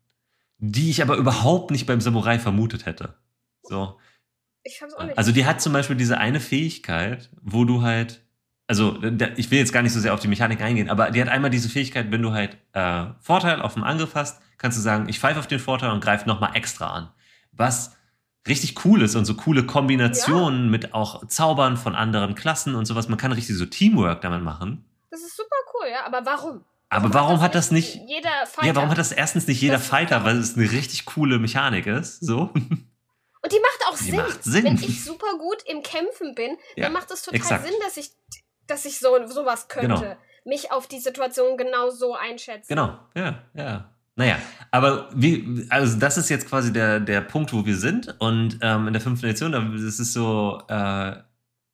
[0.58, 3.16] die ich aber überhaupt nicht beim Samurai vermutet hätte.
[3.62, 3.98] So.
[4.64, 5.18] ich hab's auch nicht.
[5.18, 8.22] Also die hat zum Beispiel diese eine Fähigkeit, wo du halt,
[8.68, 8.96] also
[9.36, 11.50] ich will jetzt gar nicht so sehr auf die Mechanik eingehen, aber die hat einmal
[11.50, 15.18] diese Fähigkeit, wenn du halt äh, Vorteil auf dem Angriff hast, kannst du sagen, ich
[15.20, 17.10] pfeife auf den Vorteil und greife nochmal extra an.
[17.52, 17.96] Was
[18.48, 23.08] richtig cool ist und so coole Kombinationen mit auch Zaubern von anderen Klassen und sowas.
[23.08, 24.84] Man kann richtig so Teamwork damit machen.
[25.10, 26.06] das ist super cool, ja.
[26.06, 26.64] Aber warum?
[26.88, 28.66] Aber warum hat das nicht, Jeder Fighter.
[28.68, 31.86] ja, warum hat das erstens nicht jeder Das- Fighter, weil es eine richtig coole Mechanik
[31.86, 32.50] ist, so.
[33.44, 34.16] Und die macht auch Die Sinn.
[34.16, 34.64] macht Sinn.
[34.64, 37.64] Wenn ich super gut im Kämpfen bin, Ja, dann macht es total exakt.
[37.66, 38.10] Sinn, dass ich,
[38.72, 39.88] dass ich so sowas könnte.
[39.88, 40.16] Genau.
[40.44, 42.66] Mich auf die Situation genau so einschätzen.
[42.68, 43.88] Genau, ja, ja.
[44.14, 44.36] Naja,
[44.70, 48.14] aber wie, also das ist jetzt quasi der, der Punkt, wo wir sind.
[48.18, 51.14] Und ähm, in der fünften Edition, da- das ist so äh,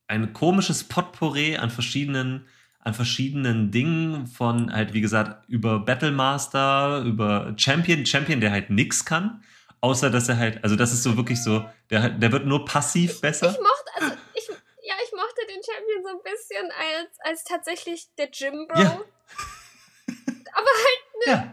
[0.06, 2.46] ein komisches Potpourri an verschiedenen,
[2.80, 9.04] an verschiedenen Dingen von halt, wie gesagt, über Battlemaster, über Champion, Champion, der halt nix
[9.04, 9.42] kann.
[9.80, 13.20] Außer dass er halt, also das ist so wirklich so, der, der wird nur passiv
[13.20, 13.50] besser.
[13.50, 14.48] Ich mochte, also ich,
[14.82, 18.80] ja, ich mochte den Champion so ein bisschen als, als tatsächlich der Gym Bro.
[18.80, 19.00] Ja.
[21.26, 21.52] Ja.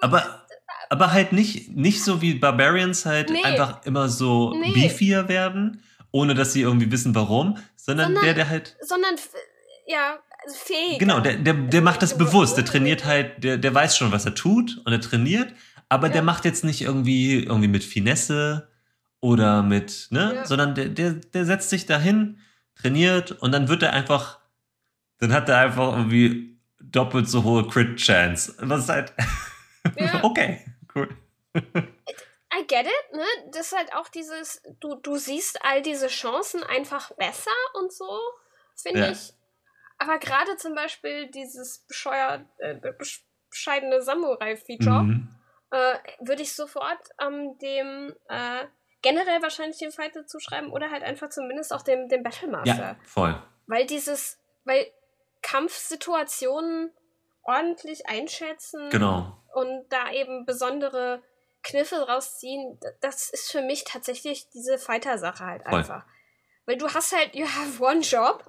[0.00, 0.46] Aber,
[0.90, 3.42] aber halt nicht, nicht so wie Barbarians halt Nee.
[3.42, 4.72] einfach immer so Nee.
[4.72, 9.16] beefier werden, ohne dass sie irgendwie wissen, warum, sondern, Sondern- der, der halt, Sondern,
[9.86, 10.98] ja, also fähig.
[10.98, 14.24] genau, der, der, der macht das bewusst, der trainiert halt, der, der weiß schon, was
[14.24, 15.52] er tut und er trainiert,
[15.88, 16.14] aber Ja.
[16.14, 18.68] der macht jetzt nicht irgendwie, irgendwie mit Finesse
[19.20, 20.44] oder mit, ne, Ja.
[20.46, 22.38] sondern der, der, der setzt sich dahin,
[22.80, 24.38] trainiert und dann wird er einfach,
[25.18, 28.56] dann hat er einfach irgendwie doppelt so hohe Crit-Chance.
[28.60, 29.12] Was ist halt,
[29.96, 30.20] Ja.
[30.24, 30.64] okay,
[30.94, 31.08] cool.
[31.54, 33.24] I get it, ne?
[33.52, 38.08] Das ist halt auch dieses, du, du siehst all diese Chancen einfach besser und so,
[38.76, 39.10] finde Ja.
[39.10, 39.32] ich.
[39.98, 45.28] Aber gerade zum Beispiel dieses bescheuert, äh, besch- bescheidene Samurai-Feature, Mhm.
[45.72, 48.64] äh, würde ich sofort ähm, dem äh,
[49.02, 52.74] generell wahrscheinlich dem Fighter zuschreiben oder halt einfach zumindest auch dem, dem Battlemaster.
[52.76, 53.40] Ja, voll.
[53.66, 54.86] Weil dieses, weil
[55.42, 56.92] Kampfsituationen
[57.44, 59.36] ordentlich einschätzen Genau.
[59.54, 61.22] und da eben besondere
[61.62, 65.78] Kniffe rausziehen, das ist für mich tatsächlich diese Fighter-Sache halt Voll.
[65.78, 66.04] einfach.
[66.66, 68.44] Weil du hast halt, you have one job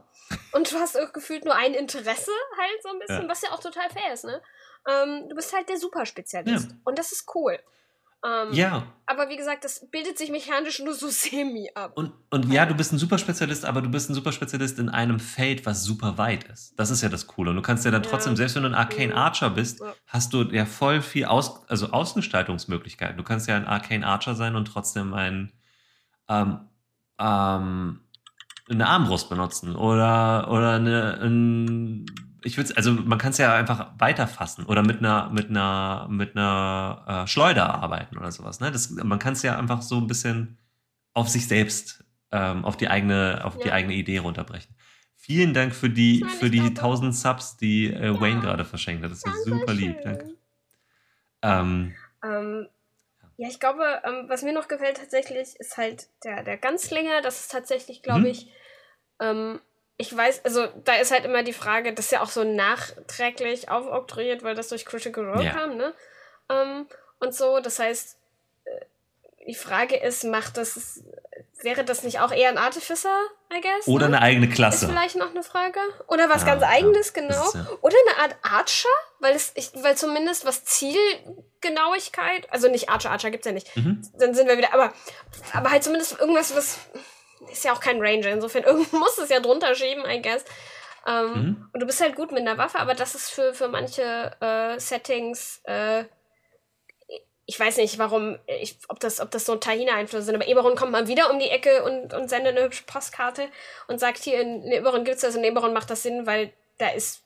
[0.51, 3.29] und du hast auch gefühlt nur ein Interesse halt so ein bisschen, Ja.
[3.29, 4.41] was ja auch total fair ist, ne?
[4.87, 6.77] Ähm, du bist halt der Superspezialist Ja.
[6.83, 7.59] und das ist cool.
[8.25, 11.93] Ähm, Ja, Aber wie gesagt, das bildet sich mechanisch nur so semi ab.
[11.95, 15.65] und, und ja, du bist ein Superspezialist, aber du bist ein Superspezialist in einem Feld,
[15.65, 16.77] was super weit ist.
[16.77, 17.51] Das ist ja das Coole.
[17.51, 18.09] Und du kannst ja dann Ja.
[18.09, 19.15] trotzdem, selbst wenn du ein Arcane.
[19.15, 19.93] Archer bist, Ja.
[20.05, 23.15] hast du ja voll viel Aus, also Ausgestaltungsmöglichkeiten.
[23.17, 25.53] Du kannst ja ein Arcane Archer sein und trotzdem ein,
[26.27, 26.59] ähm,
[27.19, 28.01] ähm,
[28.69, 32.05] eine Armbrust benutzen oder, oder eine, ein,
[32.43, 36.35] ich würde also man kann es ja einfach weiterfassen oder mit einer, mit einer, mit
[36.35, 38.59] einer äh, Schleuder arbeiten oder sowas.
[38.59, 38.71] Ne?
[38.71, 40.57] Das, man kann es ja einfach so ein bisschen
[41.13, 43.63] auf sich selbst ähm, auf die eigene, auf ja.
[43.63, 44.75] die eigene Idee runterbrechen.
[45.15, 48.21] Vielen Dank für die, für die 1000 Subs, die äh, ja.
[48.21, 49.11] Wayne gerade verschenkt hat.
[49.11, 49.97] Das ist super lieb.
[50.01, 50.35] Danke.
[51.41, 52.67] Ähm, ähm,
[53.37, 57.21] ja, ich glaube, ähm, was mir noch gefällt tatsächlich, ist halt der, der Ganzlinger.
[57.21, 58.25] Das ist tatsächlich, glaube mhm.
[58.27, 58.51] ich,
[59.19, 59.59] ähm,
[60.01, 63.69] ich weiß, also da ist halt immer die Frage, das ist ja auch so nachträglich
[63.69, 65.51] aufoktroyiert, weil das durch Critical Role ja.
[65.51, 65.93] kam, ne?
[66.49, 66.87] Ähm,
[67.19, 68.17] und so, das heißt,
[68.63, 68.69] äh,
[69.45, 71.03] die Frage ist, macht das,
[71.61, 73.13] wäre das nicht auch eher ein Artificer,
[73.53, 73.89] I guess?
[73.89, 74.15] Oder ne?
[74.15, 74.85] eine eigene Klasse.
[74.85, 75.81] Ist vielleicht noch eine Frage.
[76.07, 77.21] Oder was ja, ganz eigenes, ja.
[77.21, 77.51] genau.
[77.53, 77.67] Ja.
[77.81, 78.87] Oder eine Art Archer,
[79.19, 83.75] weil es, ich, weil zumindest was Zielgenauigkeit, also nicht Archer, Archer gibt's ja nicht.
[83.75, 84.01] Mhm.
[84.17, 84.93] Dann sind wir wieder, aber,
[85.51, 86.79] aber halt zumindest irgendwas, was
[87.51, 90.45] ist ja auch kein Ranger, insofern irgendwo muss es ja drunter schieben, I guess.
[91.07, 91.69] Ähm, mhm.
[91.73, 94.79] Und du bist halt gut mit einer Waffe, aber das ist für, für manche äh,
[94.79, 96.03] Settings, äh,
[97.45, 100.91] ich weiß nicht, warum, ich, ob, das, ob das so Tahina-Einflüsse sind, aber Eberon kommt
[100.91, 103.47] mal wieder um die Ecke und, und sendet eine hübsche Postkarte
[103.87, 106.89] und sagt, hier in Eberon gibt's das und in Eberon macht das Sinn, weil da
[106.89, 107.23] ist,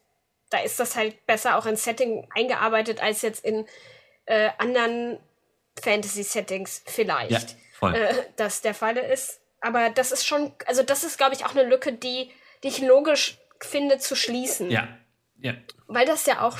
[0.49, 3.65] da ist das halt besser auch in Setting eingearbeitet als jetzt in
[4.25, 5.19] äh, anderen
[5.81, 7.31] Fantasy-Settings vielleicht.
[7.31, 7.95] Ja, voll.
[7.95, 11.55] Äh, das der Fall ist aber das ist schon, also das ist, glaube ich, auch
[11.55, 12.29] eine Lücke, die,
[12.63, 14.69] die ich logisch finde zu schließen.
[14.69, 14.87] Ja.
[15.39, 15.53] ja.
[15.87, 16.57] Weil das ja auch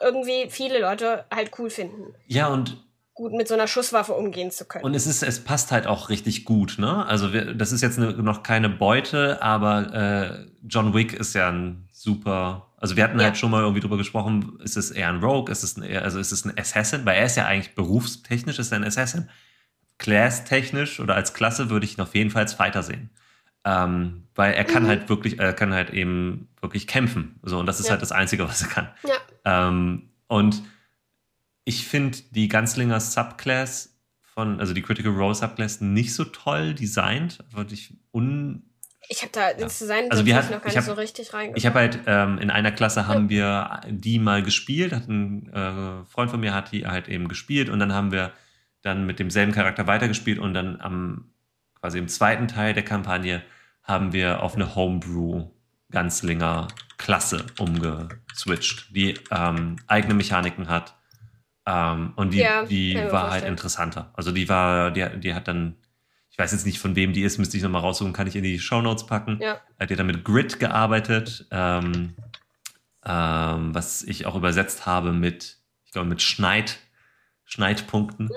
[0.00, 2.14] irgendwie viele Leute halt cool finden.
[2.26, 2.82] Ja, und
[3.14, 4.84] gut mit so einer Schusswaffe umgehen zu können.
[4.84, 7.04] Und es ist, es passt halt auch richtig gut, ne?
[7.06, 11.48] Also wir, das ist jetzt eine, noch keine Beute, aber äh, John Wick ist ja
[11.48, 12.70] ein super.
[12.76, 13.24] Also wir hatten ja.
[13.24, 16.20] halt schon mal irgendwie drüber gesprochen, ist es eher ein Rogue, ist es ein, also
[16.20, 19.30] ist es ein Assassin, weil er ist ja eigentlich berufstechnisch ist er ein Assassin.
[19.98, 23.10] Class-technisch oder als Klasse würde ich ihn auf jeden Fall als Fighter sehen.
[23.64, 24.88] Ähm, weil er kann mhm.
[24.88, 27.40] halt wirklich, er kann halt eben wirklich kämpfen.
[27.42, 27.92] So, und das ist ja.
[27.92, 28.88] halt das Einzige, was er kann.
[29.02, 29.68] Ja.
[29.68, 30.62] Ähm, und
[31.64, 37.38] ich finde die Ganzlinger Subclass von, also die Critical Role Subclass nicht so toll designt.
[37.50, 38.62] Würde ich un.
[39.08, 41.56] Ich habe da ins Design also wir hat, noch gar nicht hab, so richtig reingekommen.
[41.56, 44.92] Ich habe halt ähm, in einer Klasse haben wir die mal gespielt.
[44.92, 48.32] Hat ein äh, Freund von mir hat die halt eben gespielt und dann haben wir
[48.86, 51.30] dann mit demselben Charakter weitergespielt und dann am
[51.80, 53.42] quasi im zweiten Teil der Kampagne
[53.82, 55.48] haben wir auf eine Homebrew
[55.90, 56.68] Ganzlinger
[56.98, 60.96] Klasse umgeswitcht, die ähm, eigene Mechaniken hat.
[61.66, 64.12] Ähm, und die, ja, die war halt interessanter.
[64.14, 65.76] Also die war, die, die hat dann,
[66.30, 68.42] ich weiß jetzt nicht von wem die ist, müsste ich nochmal raussuchen, kann ich in
[68.42, 69.38] die Show Notes packen.
[69.40, 69.60] Ja.
[69.78, 72.14] Hat die dann mit Grid gearbeitet, ähm,
[73.04, 76.78] ähm, was ich auch übersetzt habe mit, ich glaube, mit Schneid,
[77.44, 78.30] Schneidpunkten.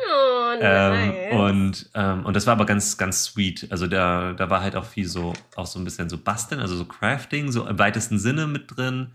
[0.62, 3.68] Ähm, und, ähm, und das war aber ganz, ganz sweet.
[3.72, 6.76] Also da, da war halt auch viel so, auch so ein bisschen so Basteln, also
[6.76, 9.12] so Crafting, so im weitesten Sinne mit drin,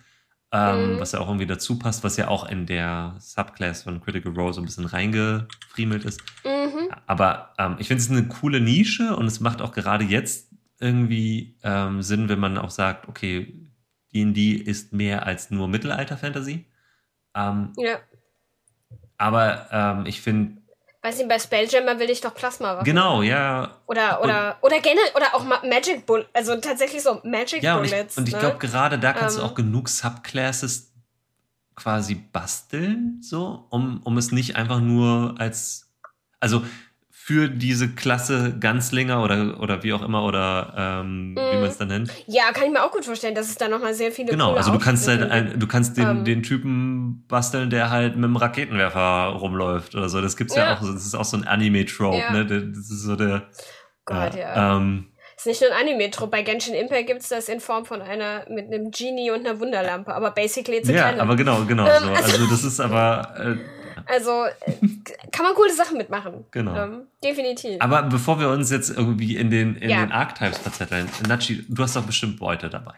[0.53, 1.01] ähm, mhm.
[1.01, 4.53] was ja auch irgendwie dazu passt, was ja auch in der Subclass von Critical Role
[4.53, 6.21] so ein bisschen reingefriemelt ist.
[6.45, 6.91] Mhm.
[7.07, 11.57] Aber ähm, ich finde es eine coole Nische und es macht auch gerade jetzt irgendwie
[11.63, 13.55] ähm, Sinn, wenn man auch sagt, okay,
[14.15, 16.67] D&D ist mehr als nur Mittelalter-Fantasy.
[17.35, 17.99] Ja.
[19.19, 20.63] Aber ähm, ich finde,
[21.05, 22.85] Weiß nicht, bei Spelljammer will ich doch Plasma -Waffen.
[22.85, 23.77] Genau, ja.
[23.87, 28.17] Oder, oder, und, oder generell, oder auch Magic Bullets, also tatsächlich so Magic ja, Bullets.
[28.17, 28.39] Und ich, ne?
[28.39, 30.95] ich glaube, gerade da kannst ähm, du auch genug Subclasses
[31.75, 35.93] quasi basteln, so, um, um es nicht einfach nur als,
[36.41, 36.65] also
[37.27, 41.37] für diese Klasse Ganzlinger oder, oder wie auch immer oder ähm, mm.
[41.37, 42.13] wie man es dann nennt.
[42.27, 44.71] Ja, kann ich mir auch gut vorstellen, dass es da nochmal sehr viele Genau, also
[44.71, 46.25] du kannst halt ein, du kannst den, ähm.
[46.27, 50.21] den Typen basteln, der halt mit einem Raketenwerfer rumläuft oder so.
[50.21, 52.31] Das gibt's ja, ja auch, das ist auch so ein Anime-Trope, ja.
[52.31, 52.45] ne?
[52.45, 53.49] Das ist so der.
[54.05, 54.41] Gott, ja.
[54.41, 54.77] ja.
[54.77, 56.31] Ähm, ist nicht nur ein Anime-Trope.
[56.31, 60.15] Bei Genshin Impact gibt's das in Form von einer mit einem Genie und einer Wunderlampe.
[60.15, 61.87] Aber basically a Ja, aber genau, genau.
[61.87, 62.11] Ähm, so.
[62.11, 63.35] also, also, das ist aber.
[63.39, 63.57] Äh,
[64.07, 64.73] also äh,
[65.33, 66.45] kann man coole Sachen mitmachen.
[66.51, 66.77] Genau.
[66.77, 67.81] Ähm, definitiv.
[67.81, 70.01] Aber bevor wir uns jetzt irgendwie in den, in ja.
[70.01, 72.95] den Archetypes verzetteln, Nachi, du hast doch bestimmt Beute dabei.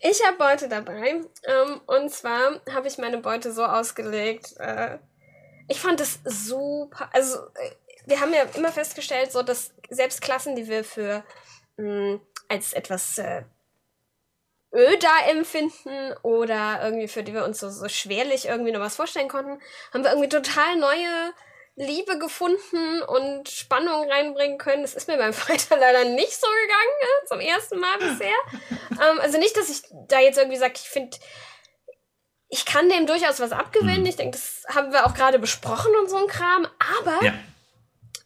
[0.00, 1.22] Ich habe Beute dabei.
[1.44, 4.54] Ähm, und zwar habe ich meine Beute so ausgelegt.
[4.58, 4.98] Äh,
[5.68, 7.08] ich fand es super.
[7.12, 7.70] Also, äh,
[8.06, 11.24] wir haben ja immer festgestellt, so dass selbst Klassen, die wir für
[11.76, 13.42] mh, mm, als etwas äh,
[14.74, 19.28] öder empfinden oder irgendwie für die wir uns so, so schwerlich irgendwie noch was vorstellen
[19.28, 19.60] konnten,
[19.92, 21.32] haben wir irgendwie total neue
[21.76, 24.82] Liebe gefunden und Spannung reinbringen können.
[24.82, 27.26] Das ist mir beim Fighter leider nicht so gegangen, ne?
[27.28, 28.34] zum ersten Mal bisher.
[28.90, 31.16] ähm, also nicht, dass ich da jetzt irgendwie sage, ich finde,
[32.48, 34.00] ich kann dem durchaus was abgewinnen.
[34.00, 34.06] Mhm.
[34.06, 36.66] Ich denke, das haben wir auch gerade besprochen und so ein Kram.
[37.00, 37.34] Aber ja.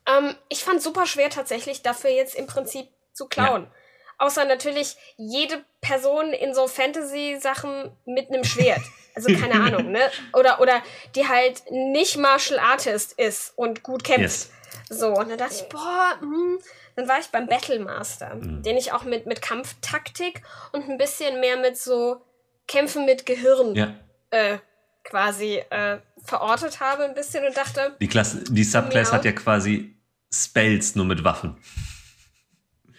[0.06, 3.64] ähm, ich fand super schwer tatsächlich dafür jetzt im Prinzip zu klauen.
[3.64, 3.79] Ja.
[4.20, 8.82] Außer natürlich jede Person in so Fantasy-Sachen mit einem Schwert.
[9.14, 10.10] Also keine Ahnung, ne?
[10.32, 10.82] Oder, oder
[11.14, 14.22] die halt nicht Martial Artist ist und gut kämpft.
[14.22, 14.50] Yes.
[14.88, 16.58] So, und dann dachte ich, boah, hm.
[16.96, 18.62] dann war ich beim Battlemaster, mhm.
[18.62, 20.42] den ich auch mit, mit Kampftaktik
[20.72, 22.20] und ein bisschen mehr mit so
[22.68, 23.94] Kämpfen mit Gehirn ja.
[24.30, 24.58] äh,
[25.02, 27.96] quasi äh, verortet habe, ein bisschen und dachte.
[28.00, 29.96] Die, Klasse, die Subclass hat ja quasi
[30.32, 31.56] Spells nur mit Waffen.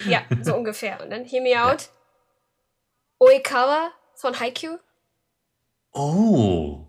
[0.05, 1.01] Ja, so ungefähr.
[1.01, 1.81] Und dann Hear Me Out.
[1.81, 1.87] Ja.
[3.19, 4.77] Oikawa von Haikyuu.
[5.93, 6.87] Oh.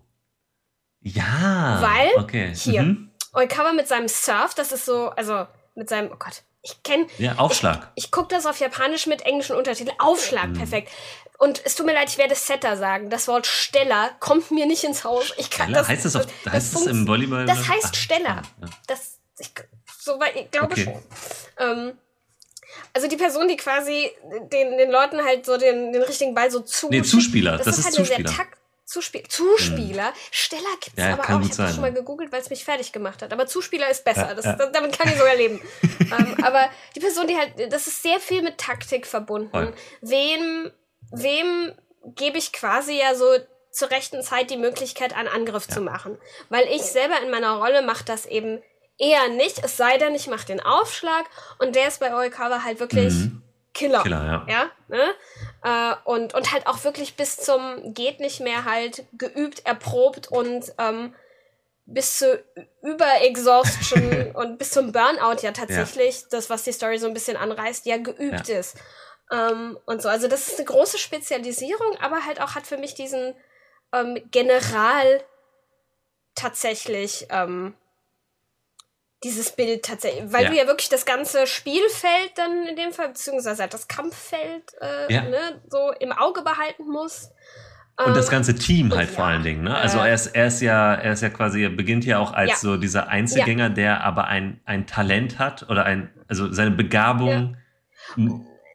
[1.01, 1.79] Ja.
[1.81, 2.53] Weil, okay.
[2.55, 3.11] hier, mhm.
[3.33, 5.45] Oikawa mit seinem Surf, das ist so, also
[5.75, 7.07] mit seinem, oh Gott, ich kenne.
[7.17, 7.91] Ja, Aufschlag.
[7.95, 9.95] Ich, ich gucke das auf Japanisch mit englischen Untertiteln.
[9.99, 10.53] Aufschlag, mhm.
[10.53, 10.91] perfekt.
[11.37, 13.09] Und es tut mir leid, ich werde Setter sagen.
[13.09, 15.33] Das Wort Steller kommt mir nicht ins Haus.
[15.37, 15.89] Ich kann das.
[15.89, 17.45] Heißt das, auf, das heißt das im Volleyball?
[17.45, 18.41] Das heißt Ach, Steller.
[18.61, 18.67] Ja.
[18.87, 19.51] Das, ich,
[19.99, 20.83] soweit, ich glaube okay.
[20.85, 21.03] schon.
[21.57, 21.97] Ähm,
[22.93, 24.11] also die Person, die quasi
[24.51, 26.89] den, den Leuten halt so den, den richtigen Ball so zu.
[26.89, 27.57] Nee, Zuspieler.
[27.57, 28.29] Das, das ist, halt Zuspieler.
[28.29, 28.57] Sehr takt
[28.93, 30.11] Zuspiel Zuspieler.
[30.11, 30.15] Mhm.
[30.31, 31.41] Steller gibt's ja, aber auch.
[31.41, 33.33] Ich habe schon mal gegoogelt, weil es mich fertig gemacht hat.
[33.33, 34.27] Aber Zuspieler ist besser.
[34.27, 34.55] Ja, das, ja.
[34.55, 35.59] damit kann ich sogar leben.
[35.99, 39.49] ähm, aber die Person, die halt, das ist sehr viel mit Taktik verbunden.
[39.49, 39.73] Voll.
[40.01, 40.71] Wem,
[41.11, 41.73] wem
[42.15, 43.25] gebe ich quasi ja so
[43.71, 46.17] zur rechten Zeit die Möglichkeit, einen Angriff zu machen?
[46.49, 48.61] Weil ich selber in meiner Rolle mache das eben
[48.97, 51.25] eher nicht, es sei denn, ich mache den Aufschlag
[51.59, 53.41] und der ist bei Oikawa halt wirklich mhm.
[53.73, 54.03] Killer.
[54.03, 54.53] Killer, ja.
[54.53, 55.15] ja ne?
[55.63, 60.73] Äh, und, und halt auch wirklich bis zum geht nicht mehr halt geübt, erprobt und
[60.77, 61.15] ähm,
[61.85, 62.43] bis zu
[62.81, 66.27] Überexhaustion und bis zum Burnout ja tatsächlich, ja.
[66.31, 68.59] das, was die Story so ein bisschen anreißt, ja geübt ja.
[68.59, 68.77] ist.
[69.31, 70.09] Ähm, und so.
[70.09, 73.35] Also das ist eine große Spezialisierung, aber halt auch hat für mich diesen
[73.91, 75.23] ähm, General
[76.35, 77.73] tatsächlich ähm,
[79.23, 80.49] dieses Bild tatsächlich, weil ja.
[80.49, 85.13] du ja wirklich das ganze Spielfeld dann in dem Fall, beziehungsweise halt das Kampffeld äh,
[85.13, 85.21] ja.
[85.23, 87.31] ne, so im Auge behalten musst.
[87.95, 89.75] Und das ähm, ganze Team halt ja, vor allen Dingen, ne?
[89.77, 92.33] Also äh, er ist, er ist ja, er ist ja quasi, er beginnt ja auch
[92.33, 97.57] als so dieser Einzelgänger, der aber ein, ein Talent hat oder ein, also seine Begabung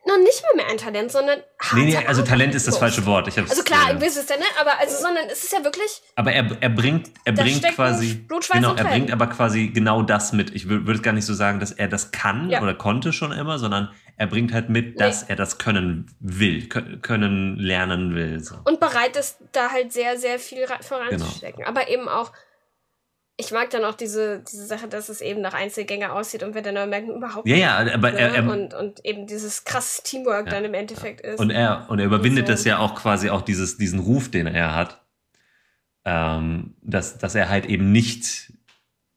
[0.09, 1.39] noch nicht mal mehr ein Talent, sondern.
[1.75, 3.29] Nee, nee, also Talent ist das falsche Wort.
[3.29, 4.45] Ich also klar, äh, wisst es ja, ne?
[4.61, 6.03] Aber also, sondern es ist ja wirklich.
[6.17, 8.27] Aber er, er bringt, er bringt quasi.
[8.53, 10.55] Genau, er bringt aber quasi genau das mit.
[10.55, 12.61] Ich würde gar nicht so sagen, dass er das kann ja.
[12.61, 15.31] oder konnte schon immer, sondern er bringt halt mit, dass nee.
[15.31, 18.41] er das können will, können lernen will.
[18.41, 18.57] So.
[18.65, 21.59] Und bereit ist, da halt sehr, sehr viel voranzustecken.
[21.65, 21.69] Genau.
[21.69, 22.33] Aber eben auch
[23.41, 26.63] ich mag dann auch diese, diese Sache, dass es eben nach Einzelgänger aussieht und wir
[26.63, 28.19] dann aber merken, überhaupt ja, ja, aber ne?
[28.19, 31.33] er, er, und, und eben dieses krasse Teamwork ja, dann im Endeffekt ja.
[31.33, 31.41] ist.
[31.41, 32.53] Und er, und er überwindet so.
[32.53, 35.01] das ja auch quasi auch dieses, diesen Ruf, den er hat,
[36.05, 38.53] ähm, dass, dass er halt eben nicht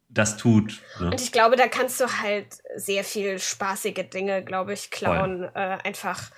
[0.08, 0.82] das tut.
[1.00, 1.08] Ne?
[1.08, 2.46] Und ich glaube, da kannst du halt
[2.76, 6.30] sehr viel spaßige Dinge, glaube ich, klauen, äh, einfach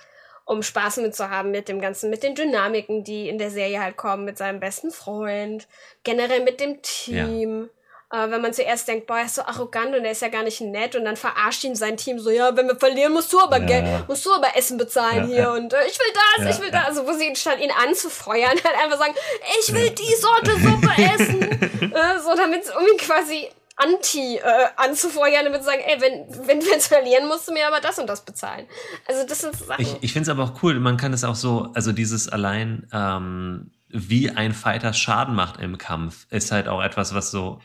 [0.44, 3.80] um Spaß mit zu haben mit dem Ganzen, mit den Dynamiken, die in der Serie
[3.80, 5.66] halt kommen, mit seinem besten Freund,
[6.02, 7.62] generell mit dem Team.
[7.62, 7.68] Ja.
[8.14, 10.42] Äh, wenn man zuerst denkt, boah, er ist so arrogant und er ist ja gar
[10.42, 13.40] nicht nett und dann verarscht ihn sein Team so, ja, wenn wir verlieren, musst du
[13.40, 13.66] aber ja.
[13.66, 16.70] Geld, musst du aber Essen bezahlen ja, hier und äh, ich will das, ich will
[16.70, 16.86] das.
[16.86, 19.14] Also wo sie statt ihn anzufeuern, halt einfach sagen,
[19.60, 21.42] ich will die Sorte Suppe essen.
[21.92, 24.42] äh, so damit um ihn quasi anti äh,
[24.76, 27.98] anzufeuern, damit zu sagen, ey, wenn, wenn wir jetzt verlieren, musst du mir aber das
[27.98, 28.66] und das bezahlen.
[29.06, 29.82] Also das sind Sachen.
[29.82, 32.86] Ich, ich finde es aber auch cool, man kann es auch so, also dieses allein,
[32.92, 37.60] ähm, wie ein Fighter Schaden macht im Kampf, ist halt auch etwas, was so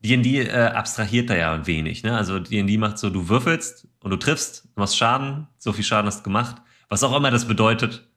[0.00, 2.16] D&D äh, abstrahiert da ja ein wenig, ne?
[2.16, 6.06] Also D&D macht so, du würfelst und du triffst, du machst Schaden, so viel Schaden
[6.06, 6.56] hast du gemacht,
[6.88, 8.08] was auch immer das bedeutet,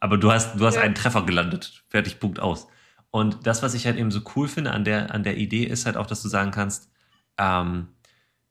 [0.00, 0.82] aber du hast, du hast ja.
[0.82, 2.68] einen Treffer gelandet, fertig, Punkt aus.
[3.14, 5.86] Und das, was ich halt eben so cool finde an der, an der Idee, ist
[5.86, 6.90] halt auch, dass du sagen kannst,
[7.38, 7.86] ähm,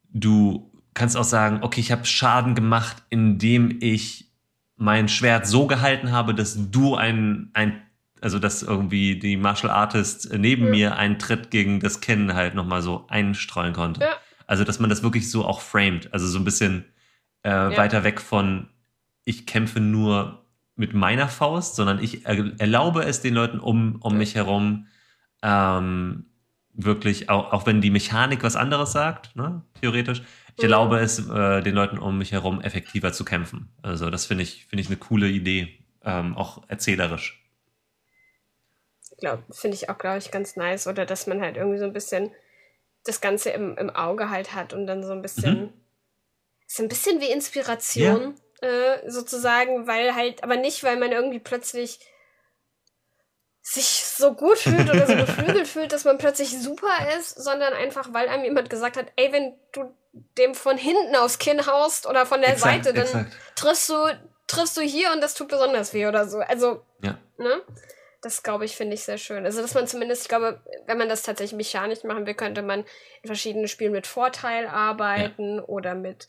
[0.07, 4.31] du kannst auch sagen, okay, ich habe Schaden gemacht, indem ich
[4.77, 7.81] mein Schwert so gehalten habe, dass du ein, ein
[8.21, 10.71] also dass irgendwie die Martial Artist neben ja.
[10.71, 13.99] mir einen Tritt gegen das Kennen halt nochmal so einstreuen konnte.
[13.99, 14.15] Ja.
[14.47, 16.85] Also, dass man das wirklich so auch framed, also so ein bisschen
[17.43, 17.75] äh, ja.
[17.75, 18.69] weiter weg von,
[19.25, 20.42] ich kämpfe nur
[20.75, 24.87] mit meiner Faust, sondern ich erlaube es den Leuten um, um mich herum,
[25.41, 26.25] ähm,
[26.73, 30.23] wirklich, auch, auch wenn die Mechanik was anderes sagt, ne, theoretisch,
[30.55, 30.63] ich mhm.
[30.63, 33.69] erlaube es äh, den Leuten um mich herum effektiver zu kämpfen.
[33.81, 37.39] Also das finde ich, finde ich eine coole Idee, ähm, auch erzählerisch.
[39.51, 40.87] Finde ich auch, glaube ich, ganz nice.
[40.87, 42.31] Oder dass man halt irgendwie so ein bisschen
[43.05, 45.69] das Ganze im, im Auge halt hat und dann so ein bisschen, mhm.
[46.67, 48.35] so ein bisschen wie Inspiration.
[48.63, 51.99] Äh, sozusagen, weil halt, aber nicht, weil man irgendwie plötzlich
[53.61, 58.13] sich so gut fühlt oder so beflügelt fühlt, dass man plötzlich super ist, sondern einfach,
[58.13, 59.93] weil einem jemand gesagt hat, ey, wenn du
[60.37, 63.33] dem von hinten aufs Kinn haust oder von der exakt, Seite, dann exakt.
[63.57, 66.39] triffst du, triffst du hier und das tut besonders weh oder so.
[66.39, 67.17] Also, ja.
[67.37, 67.61] ne?
[68.23, 69.45] Das glaube ich, finde ich sehr schön.
[69.45, 72.85] Also, dass man zumindest, ich glaube, wenn man das tatsächlich mechanisch machen will, könnte man
[73.21, 75.63] in verschiedenen Spielen mit Vorteil arbeiten ja.
[75.63, 76.27] oder mit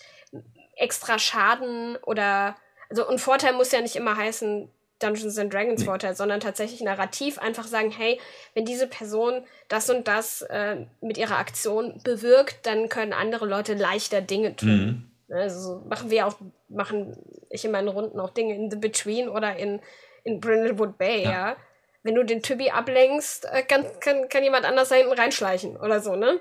[0.76, 2.56] extra Schaden oder,
[2.90, 4.68] also, und Vorteil muss ja nicht immer heißen,
[4.98, 5.86] Dungeons and Dragons nee.
[5.86, 8.20] Vorteil, sondern tatsächlich narrativ einfach sagen, hey,
[8.54, 13.74] wenn diese Person das und das äh, mit ihrer Aktion bewirkt, dann können andere Leute
[13.74, 15.10] leichter Dinge tun.
[15.28, 15.34] Mhm.
[15.34, 16.36] Also machen wir auch,
[16.68, 17.16] machen
[17.50, 19.80] ich in meinen Runden auch Dinge in The Between oder in,
[20.22, 21.30] in Brindlewood Bay, ja.
[21.30, 21.56] ja.
[22.04, 26.00] Wenn du den Typi ablenkst, äh, kann, kann, kann jemand anders da hinten reinschleichen oder
[26.00, 26.40] so, ne?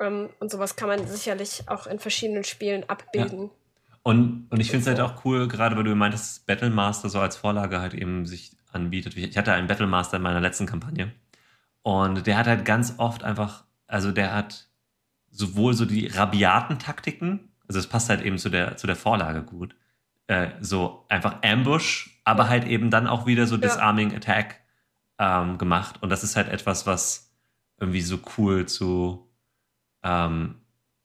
[0.00, 3.44] Ähm, und sowas kann man sicherlich auch in verschiedenen Spielen abbilden.
[3.44, 3.50] Ja.
[4.02, 7.08] Und, und ich finde es halt auch cool, gerade weil du meintest, dass Battle Master
[7.08, 9.16] so als Vorlage halt eben sich anbietet.
[9.16, 11.12] Ich hatte einen Battle Master in meiner letzten Kampagne.
[11.82, 14.68] Und der hat halt ganz oft einfach, also der hat
[15.30, 19.42] sowohl so die rabiaten Taktiken, also es passt halt eben zu der, zu der Vorlage
[19.42, 19.74] gut.
[20.28, 24.60] Äh, so einfach Ambush, aber halt eben dann auch wieder so Disarming Attack
[25.18, 26.02] ähm, gemacht.
[26.02, 27.32] Und das ist halt etwas, was
[27.78, 29.30] irgendwie so cool zu
[30.02, 30.56] ähm,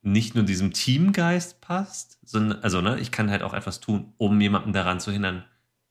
[0.02, 4.40] nicht nur diesem Teamgeist passt, sondern, also, ne, ich kann halt auch etwas tun, um
[4.42, 5.44] jemanden daran zu hindern,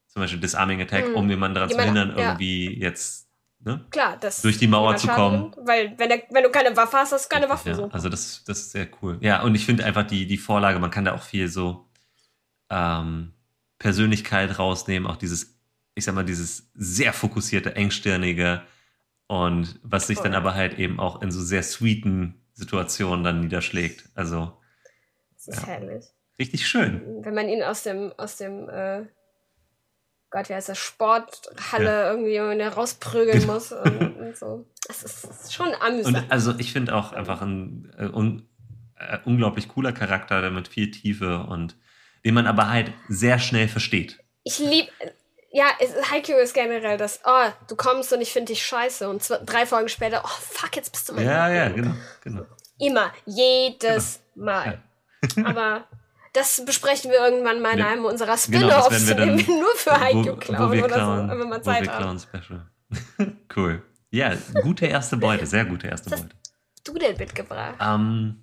[0.08, 1.14] zum Beispiel Disarming Attack, mhm.
[1.14, 2.30] um jemanden daran Jemand, zu hindern, ja.
[2.30, 3.28] irgendwie jetzt
[3.60, 5.42] ne, Klar, das durch die Mauer zu kommen.
[5.42, 7.68] Nimmt, weil, wenn, der, wenn du keine Waffe hast, hast du keine Waffe.
[7.68, 7.88] Ja, so.
[7.90, 9.18] Also, das, das ist sehr cool.
[9.20, 11.88] Ja, und ich finde einfach die, die Vorlage, man kann da auch viel so
[12.68, 13.32] ähm,
[13.78, 15.59] Persönlichkeit rausnehmen, auch dieses,
[15.94, 18.62] ich sag mal, dieses sehr fokussierte, engstirnige
[19.26, 24.08] und was sich dann aber halt eben auch in so sehr sweeten Situation dann niederschlägt.
[24.14, 24.52] Also.
[25.34, 25.68] Das ist ja.
[25.68, 26.04] herrlich.
[26.38, 27.22] Richtig schön.
[27.22, 29.04] Wenn man ihn aus dem, aus dem, äh,
[30.30, 32.10] Gott, wie heißt das, Sporthalle ja.
[32.10, 33.54] irgendwie rausprügeln genau.
[33.54, 34.66] muss und, und, so.
[34.86, 36.16] Das ist, das ist schon amüsant.
[36.16, 38.48] Und also ich finde auch einfach ein äh, un,
[38.96, 41.76] äh, unglaublich cooler Charakter, der mit viel Tiefe und
[42.24, 44.18] den man aber halt sehr schnell versteht.
[44.44, 44.88] Ich liebe,
[45.52, 45.66] ja,
[46.10, 49.66] Haikyuu ist generell das, oh, du kommst und ich finde dich scheiße und zwei, drei
[49.66, 52.42] Folgen später, oh fuck, jetzt bist du mein Ja, ja, genau, genau.
[52.78, 54.46] Immer, jedes genau.
[54.46, 54.82] Mal.
[55.36, 55.44] Ja.
[55.46, 55.84] Aber
[56.32, 60.00] das besprechen wir irgendwann mal in einem unserer genau, Spin-Offs, genau, wir wir nur für
[60.00, 62.18] Haikyuu klauen oder klauen, so, wenn mal Zeit wir haben.
[62.18, 62.66] Special.
[63.56, 63.82] cool.
[64.10, 66.22] Ja, gute erste Beute, sehr gute erste Beute.
[66.22, 67.74] Was hast du denn mitgebracht?
[67.80, 68.42] Um, ähm,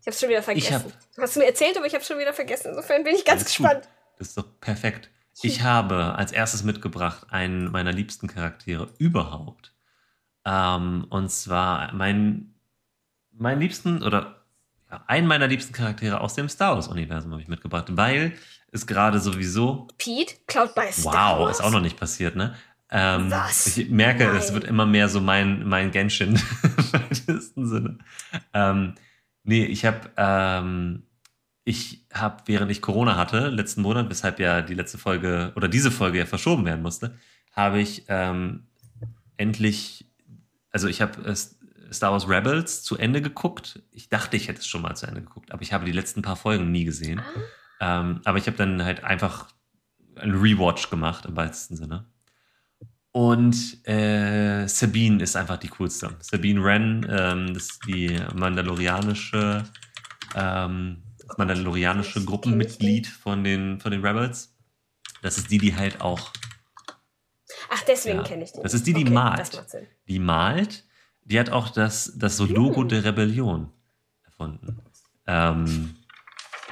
[0.00, 0.74] ich hab's schon wieder vergessen.
[0.74, 2.70] Hab, du hast mir erzählt, aber ich hab's schon wieder vergessen.
[2.70, 3.82] Insofern bin ich ganz gespannt.
[3.82, 3.88] Gut.
[4.18, 5.10] Das ist doch perfekt.
[5.40, 9.72] Ich habe als erstes mitgebracht einen meiner liebsten Charaktere überhaupt.
[10.44, 12.54] Ähm, und zwar mein,
[13.32, 14.44] mein liebsten oder
[14.90, 18.34] ja, einen meiner liebsten Charaktere aus dem Star Wars-Universum habe ich mitgebracht, weil
[18.70, 19.88] es gerade sowieso.
[19.98, 20.34] Pete?
[20.46, 22.54] Cloud by Star Wow, ist auch noch nicht passiert, ne?
[22.90, 23.78] Ähm, Was?
[23.78, 24.36] Ich merke, Nein.
[24.36, 27.98] es wird immer mehr so mein, mein Genshin im weitesten Sinne.
[28.52, 28.94] Ähm,
[29.44, 31.04] nee, ich habe ähm,
[31.64, 35.90] ich habe, während ich Corona hatte, letzten Monat, weshalb ja die letzte Folge oder diese
[35.90, 37.16] Folge ja verschoben werden musste,
[37.52, 38.66] habe ich ähm,
[39.36, 40.10] endlich,
[40.70, 41.34] also ich habe äh,
[41.92, 43.82] Star Wars Rebels zu Ende geguckt.
[43.92, 46.22] Ich dachte, ich hätte es schon mal zu Ende geguckt, aber ich habe die letzten
[46.22, 47.20] paar Folgen nie gesehen.
[47.78, 48.00] Ah.
[48.00, 49.48] Ähm, aber ich habe dann halt einfach
[50.16, 52.06] ein Rewatch gemacht im weitesten Sinne.
[53.12, 56.16] Und äh, Sabine ist einfach die coolste.
[56.20, 59.64] Sabine Wren, ähm, das ist die mandalorianische
[60.34, 61.02] ähm,
[61.38, 64.54] mandalorianische Gruppenmitglied von den, von den Rebels.
[65.22, 66.32] Das ist die, die halt auch.
[67.70, 68.60] Ach, deswegen ja, kenne ich die.
[68.62, 69.64] Das ist die, die okay, malt.
[70.08, 70.84] Die malt.
[71.24, 72.88] Die hat auch das, das so Logo hm.
[72.88, 73.72] der Rebellion
[74.24, 74.82] erfunden.
[75.26, 75.94] Ähm,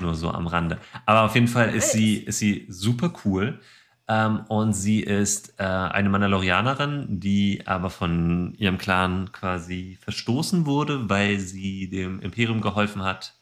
[0.01, 0.79] nur so am Rande.
[1.07, 3.61] Aber auf jeden Fall ist sie, ist sie super cool.
[4.09, 11.09] Ähm, und sie ist äh, eine Mandalorianerin, die aber von ihrem Clan quasi verstoßen wurde,
[11.09, 13.37] weil sie dem Imperium geholfen hat,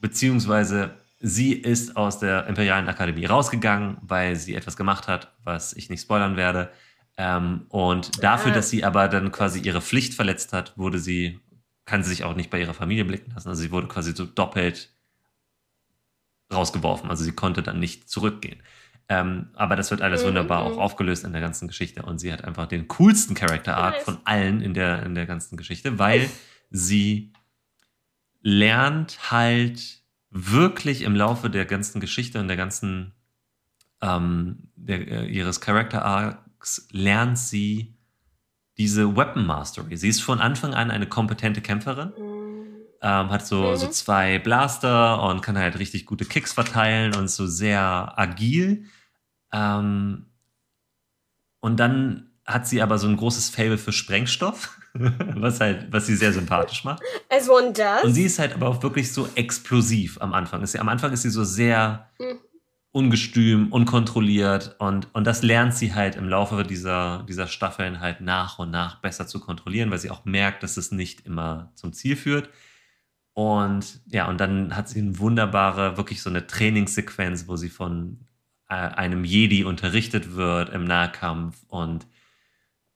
[0.00, 5.90] beziehungsweise sie ist aus der Imperialen Akademie rausgegangen, weil sie etwas gemacht hat, was ich
[5.90, 6.70] nicht spoilern werde.
[7.16, 11.40] Ähm, und dafür, dass sie aber dann quasi ihre Pflicht verletzt hat, wurde sie,
[11.84, 13.48] kann sie sich auch nicht bei ihrer Familie blicken lassen.
[13.48, 14.90] Also sie wurde quasi so doppelt
[16.52, 17.10] rausgeworfen.
[17.10, 18.62] Also sie konnte dann nicht zurückgehen.
[19.08, 20.78] Ähm, aber das wird alles wunderbar auch mhm.
[20.78, 22.02] aufgelöst in der ganzen Geschichte.
[22.02, 25.56] Und sie hat einfach den coolsten Character Arc von allen in der, in der ganzen
[25.56, 26.30] Geschichte, weil
[26.70, 27.32] sie
[28.40, 33.14] lernt halt wirklich im Laufe der ganzen Geschichte und der ganzen
[34.00, 37.96] ähm, der, äh, ihres Character Arcs lernt sie
[38.78, 39.96] diese Weapon Mastery.
[39.96, 42.12] Sie ist von Anfang an eine kompetente Kämpferin,
[43.02, 43.76] ähm, hat so, mhm.
[43.76, 48.86] so zwei Blaster und kann halt richtig gute Kicks verteilen und so sehr agil.
[49.52, 50.26] Ähm,
[51.60, 54.79] und dann hat sie aber so ein großes Fable für Sprengstoff,
[55.36, 57.02] was halt, was sie sehr sympathisch macht.
[57.28, 58.04] As one does.
[58.04, 60.62] Und sie ist halt aber auch wirklich so explosiv am Anfang.
[60.62, 62.38] Ist sie, am Anfang ist sie so sehr mhm.
[62.92, 68.58] ungestüm, unkontrolliert und, und das lernt sie halt im Laufe dieser, dieser Staffeln halt nach
[68.58, 72.16] und nach besser zu kontrollieren, weil sie auch merkt, dass es nicht immer zum Ziel
[72.16, 72.50] führt.
[73.32, 78.26] Und ja, und dann hat sie eine wunderbare, wirklich so eine Trainingssequenz, wo sie von
[78.68, 82.06] äh, einem Jedi unterrichtet wird im Nahkampf und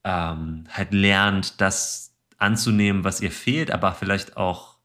[0.05, 4.79] ähm, halt lernt, das anzunehmen, was ihr fehlt, aber vielleicht auch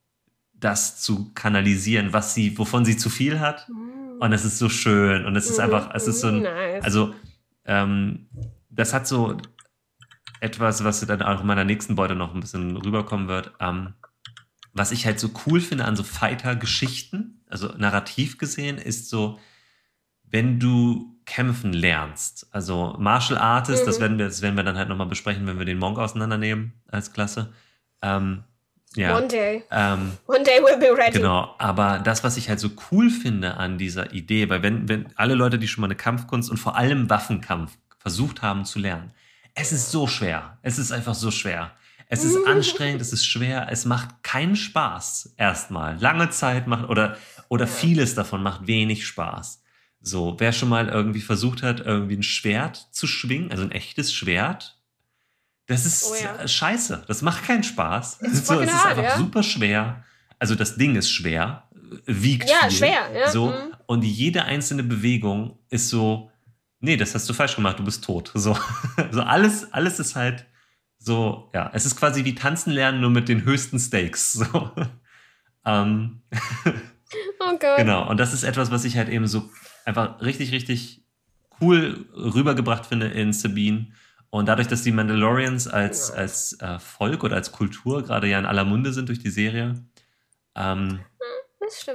[0.54, 3.68] das zu kanalisieren, was sie, wovon sie zu viel hat.
[3.70, 4.22] Mm.
[4.22, 5.62] Und es ist so schön und es ist mm.
[5.62, 6.84] einfach, es ist so ein, nice.
[6.84, 7.14] also
[7.66, 8.28] ähm,
[8.70, 9.38] das hat so
[10.42, 13.52] etwas, was dann auch in meiner nächsten Beute noch ein bisschen rüberkommen wird.
[13.60, 13.94] Ähm,
[14.74, 19.40] was ich halt so cool finde an so Fighter-Geschichten, also narrativ gesehen, ist so,
[20.24, 22.48] wenn du kämpfen lernst.
[22.52, 23.86] Also Martial Artist, mhm.
[23.86, 26.74] das, werden wir, das werden wir dann halt nochmal besprechen, wenn wir den Monk auseinandernehmen
[26.88, 27.54] als Klasse.
[28.02, 28.44] Ähm,
[28.96, 29.16] ja.
[29.16, 29.64] One day.
[29.70, 31.20] Ähm, One day we'll be ready.
[31.20, 35.16] Genau, aber das, was ich halt so cool finde an dieser Idee, weil wenn, wenn
[35.16, 39.12] alle Leute, die schon mal eine Kampfkunst und vor allem Waffenkampf versucht haben zu lernen,
[39.54, 40.58] es ist so schwer.
[40.64, 41.72] Es ist einfach so schwer.
[42.12, 46.00] Es ist anstrengend, es ist schwer, es macht keinen Spaß erstmal.
[46.00, 47.18] Lange Zeit macht oder,
[47.50, 49.62] oder vieles davon macht wenig Spaß.
[50.02, 54.14] So, wer schon mal irgendwie versucht hat, irgendwie ein Schwert zu schwingen, also ein echtes
[54.14, 54.80] Schwert,
[55.68, 56.48] das ist oh ja.
[56.48, 57.04] scheiße.
[57.08, 58.22] Das macht keinen Spaß.
[58.22, 59.18] Ist so, es ist einfach ja?
[59.18, 60.04] super schwer.
[60.40, 61.64] Also das Ding ist schwer,
[62.06, 62.72] wiegt ja, viel.
[62.72, 63.12] schwer.
[63.14, 63.30] Ja.
[63.30, 63.76] So, mhm.
[63.86, 66.32] Und jede einzelne Bewegung ist so,
[66.80, 68.32] nee, das hast du falsch gemacht, du bist tot.
[68.34, 68.58] So,
[69.12, 70.46] so alles, alles ist halt
[70.98, 74.34] so, ja, es ist quasi wie Tanzen lernen, nur mit den höchsten Stakes.
[74.34, 74.72] So.
[75.66, 76.22] ähm.
[77.40, 77.78] oh Gott.
[77.78, 79.50] Genau, und das ist etwas, was ich halt eben so
[79.86, 81.04] einfach richtig, richtig
[81.62, 83.88] cool rübergebracht finde in Sabine.
[84.30, 88.46] Und dadurch, dass die Mandalorians als, als äh, Volk oder als Kultur gerade ja in
[88.46, 89.84] aller Munde sind durch die Serie,
[90.56, 91.00] ähm,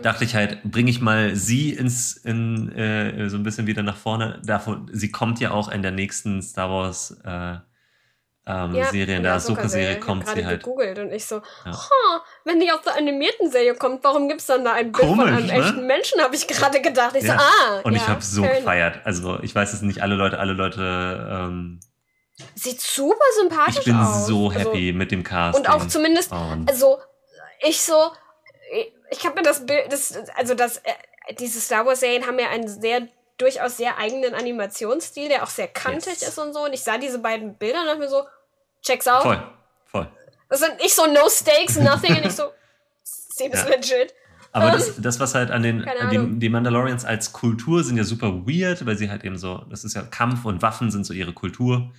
[0.03, 3.97] dachte ich halt, bringe ich mal sie ins, in, äh, so ein bisschen wieder nach
[3.97, 4.41] vorne.
[4.45, 7.59] Davon, sie kommt ja auch in der nächsten Star Wars äh,
[8.47, 10.63] ähm, ja, Serie, in der Ahsoka-Serie kommt sie halt.
[10.63, 11.73] gegoogelt und ich so, ja.
[11.73, 15.09] huh, wenn die aus der animierten Serie kommt, warum gibt es dann da ein Bild
[15.09, 15.53] Komisch, von einem ne?
[15.53, 17.17] echten Menschen, habe ich gerade gedacht.
[17.17, 17.39] Ich ja.
[17.39, 17.81] so, ah.
[17.85, 19.01] Und ich habe so gefeiert.
[19.05, 21.27] Also ich weiß es nicht, alle Leute, alle Leute.
[21.31, 21.81] Ähm,
[22.55, 23.79] Sieht super sympathisch aus.
[23.79, 24.27] Ich bin aus.
[24.27, 25.59] so also happy also, mit dem Cast.
[25.59, 26.99] Und auch zumindest, und also
[27.61, 28.11] ich so,
[29.11, 32.69] ich habe mir das Bild, das, also das, äh, diese Star Wars-Serien haben ja einen
[32.69, 33.09] sehr
[33.39, 36.29] durchaus sehr eigenen Animationsstil, der auch sehr kantig yes.
[36.29, 36.65] ist und so.
[36.65, 38.25] Und ich sah diese beiden Bilder und dachte mir so,
[38.83, 39.23] check's out.
[39.23, 39.43] Voll,
[39.85, 40.09] voll.
[40.49, 42.17] Das sind nicht so no stakes, nothing.
[42.17, 42.45] und ich so,
[43.03, 43.69] seems ja.
[43.69, 44.15] legit.
[44.53, 48.05] Aber das, das, was halt an den, an die, die Mandalorians als Kultur sind ja
[48.05, 51.13] super weird, weil sie halt eben so, das ist ja Kampf und Waffen sind so
[51.13, 51.93] ihre Kultur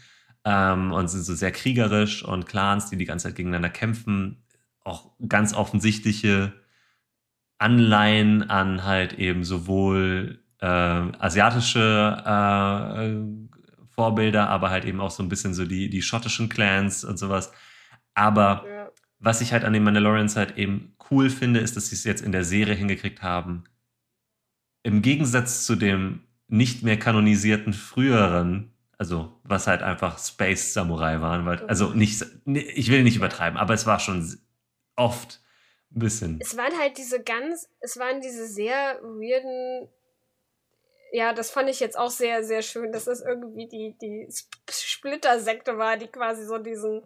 [0.45, 4.41] ähm, und sind so sehr kriegerisch und Clans, die die ganze Zeit gegeneinander kämpfen.
[4.86, 6.53] Auch ganz offensichtliche
[7.57, 15.30] Anleihen an halt eben sowohl äh, asiatische äh, Vorbilder, aber halt eben auch so ein
[15.30, 17.51] bisschen so die, die schottischen Clans und sowas.
[18.16, 18.91] Aber ja.
[19.20, 22.22] was ich halt an den Mandalorians halt eben cool finde, ist, dass sie es jetzt
[22.22, 23.66] in der Serie hingekriegt haben.
[24.82, 31.45] Im Gegensatz zu dem nicht mehr kanonisierten früheren, also was halt einfach Space Samurai waren,
[31.45, 34.38] weil, also nicht, ich will nicht übertreiben, aber es war schon
[34.95, 35.41] oft
[35.91, 36.39] ein bisschen.
[36.41, 39.89] Es waren halt diese ganz, es waren diese sehr weirden
[41.16, 44.28] ja, das fand ich jetzt auch sehr, sehr schön, dass es irgendwie die, die
[44.70, 47.03] Splitter-Sekte war, die quasi so diesen,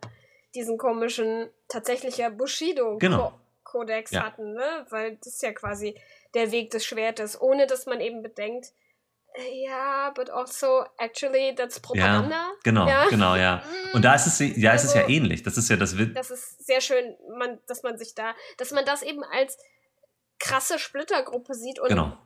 [0.56, 4.22] diesen komischen, tatsächlicher Bushido-Kodex genau.
[4.24, 4.26] ja.
[4.26, 4.88] hatten, ne?
[4.90, 5.96] Weil das ist ja quasi
[6.34, 8.74] der Weg des Schwertes, ohne dass man eben bedenkt,
[9.36, 12.36] äh, ja, but also actually that's Propaganda.
[12.36, 13.10] Ja, genau, ja.
[13.10, 13.62] genau, ja.
[13.94, 15.44] Und da ist es, ja, also, ist es ja also ähnlich.
[15.44, 15.96] Das ist ja das.
[16.16, 19.56] Das ist sehr schön, man, dass man sich da, dass man das eben als
[20.40, 22.18] krasse Splittergruppe sieht und genau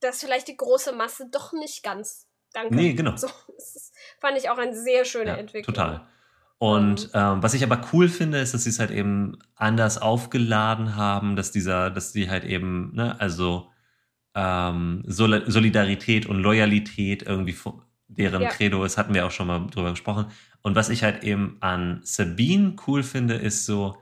[0.00, 2.74] dass vielleicht die große Masse doch nicht ganz danke.
[2.74, 3.16] Nee, genau.
[3.16, 5.74] So, das fand ich auch eine sehr schöne ja, Entwicklung.
[5.74, 6.06] Total.
[6.58, 9.98] Und ähm, ähm, was ich aber cool finde, ist, dass sie es halt eben anders
[9.98, 13.70] aufgeladen haben, dass dieser, dass die halt eben, ne, also
[14.34, 17.56] ähm, Sol Solidarität und Loyalität irgendwie
[18.08, 18.48] deren ja.
[18.48, 20.26] Credo ist, hatten wir auch schon mal drüber gesprochen.
[20.62, 23.96] Und was ich halt eben an Sabine cool finde, ist so,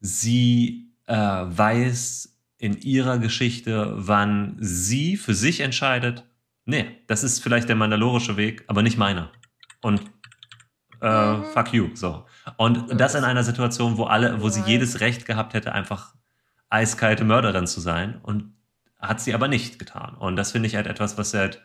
[0.00, 2.31] sie äh, weiß,
[2.62, 6.22] in ihrer Geschichte, wann sie für sich entscheidet,
[6.64, 9.32] nee, das ist vielleicht der mandalorische Weg, aber nicht meiner.
[9.80, 10.00] Und
[11.00, 11.44] äh, mhm.
[11.52, 12.24] fuck you, so.
[12.58, 16.14] Und das in einer Situation, wo alle, wo sie jedes Recht gehabt hätte, einfach
[16.70, 18.54] eiskalte Mörderin zu sein und
[19.00, 20.14] hat sie aber nicht getan.
[20.14, 21.60] Und das finde ich halt etwas, was halt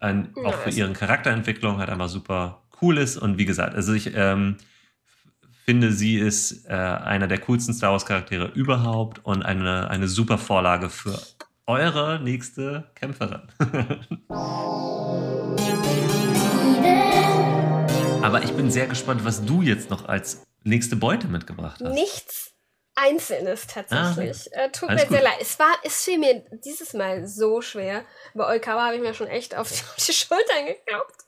[0.00, 3.16] ein, auch für ihren Charakterentwicklung halt einfach super cool ist.
[3.16, 4.56] Und wie gesagt, also ich ähm,
[5.64, 10.90] finde, sie ist äh, einer der coolsten Star Wars-Charaktere überhaupt und eine, eine super Vorlage
[10.90, 11.18] für
[11.66, 13.42] eure nächste Kämpferin.
[18.22, 21.94] Aber ich bin sehr gespannt, was du jetzt noch als nächste Beute mitgebracht hast.
[21.94, 22.51] Nichts
[22.94, 24.54] Einzelnes tatsächlich.
[24.54, 25.38] Ah, äh, tut mir sehr leid.
[25.40, 28.04] Es war, es fiel mir dieses Mal so schwer.
[28.34, 31.24] Bei Oikawa habe ich mir schon echt auf die, auf die Schultern geklopft.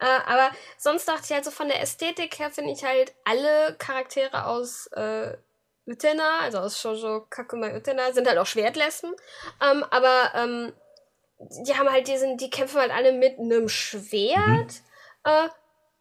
[0.00, 3.76] Äh, aber sonst dachte ich halt so von der Ästhetik her finde ich halt alle
[3.78, 5.36] Charaktere aus äh,
[5.86, 9.14] Utena, also aus Shoujo Kakuma Utena, sind halt auch Schwertlessen.
[9.62, 10.72] Ähm, aber ähm,
[11.38, 14.40] die haben halt diesen, die kämpfen halt alle mit einem Schwert.
[14.40, 14.68] Mhm.
[15.24, 15.48] Äh,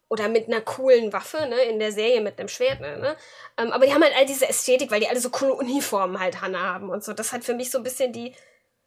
[0.10, 3.16] oder mit einer coolen Waffe, ne, in der Serie mit einem Schwert, ne, ne?
[3.58, 6.42] Ähm, aber die haben halt all diese Ästhetik, weil die alle so coole Uniformen halt
[6.42, 7.14] haben und so.
[7.14, 8.34] Das hat für mich so ein bisschen die,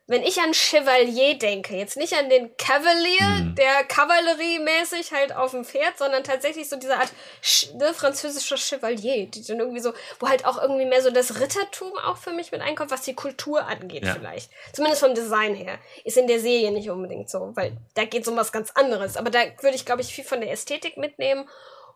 [0.09, 3.54] wenn ich an Chevalier denke, jetzt nicht an den Cavalier, mhm.
[3.57, 7.11] der kavalleriemäßig halt auf dem Pferd, sondern tatsächlich so diese Art
[7.74, 11.98] ne, französischer Chevalier, die dann irgendwie so, wo halt auch irgendwie mehr so das Rittertum
[11.98, 14.14] auch für mich mit einkommt, was die Kultur angeht ja.
[14.14, 14.50] vielleicht.
[14.72, 15.78] Zumindest vom Design her.
[16.04, 19.16] Ist in der Serie nicht unbedingt so, weil da geht es um was ganz anderes.
[19.16, 21.48] Aber da würde ich, glaube ich, viel von der Ästhetik mitnehmen.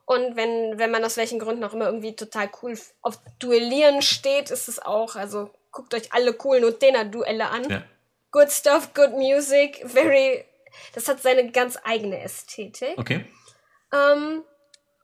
[0.04, 4.50] Und wenn, wenn man aus welchen Gründen auch immer irgendwie total cool auf Duellieren steht,
[4.50, 7.70] ist es auch, also guckt euch alle coolen Utena-Duelle an.
[7.70, 7.84] Ja
[8.31, 10.45] good stuff, good music, very.
[10.95, 12.97] Das hat seine ganz eigene Ästhetik.
[12.97, 13.24] Okay.
[13.93, 14.45] Ähm,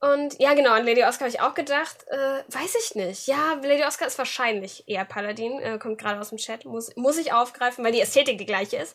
[0.01, 3.27] und ja, genau, an Lady Oscar habe ich auch gedacht, äh, weiß ich nicht.
[3.27, 7.19] Ja, Lady Oscar ist wahrscheinlich eher Paladin, äh, kommt gerade aus dem Chat, muss, muss
[7.19, 8.95] ich aufgreifen, weil die Ästhetik die gleiche ist.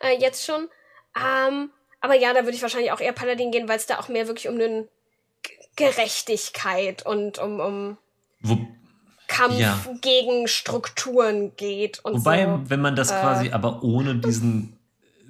[0.00, 0.68] Äh, jetzt schon.
[1.16, 1.70] Ähm,
[2.00, 4.26] aber ja, da würde ich wahrscheinlich auch eher Paladin gehen, weil es da auch mehr
[4.26, 4.88] wirklich um eine
[5.76, 7.98] Gerechtigkeit und um, um
[8.40, 8.58] Wo,
[9.30, 9.78] Kampf ja.
[10.00, 12.00] gegen Strukturen geht.
[12.00, 12.62] Und Wobei, so.
[12.66, 14.76] wenn man das äh, quasi aber ohne diesen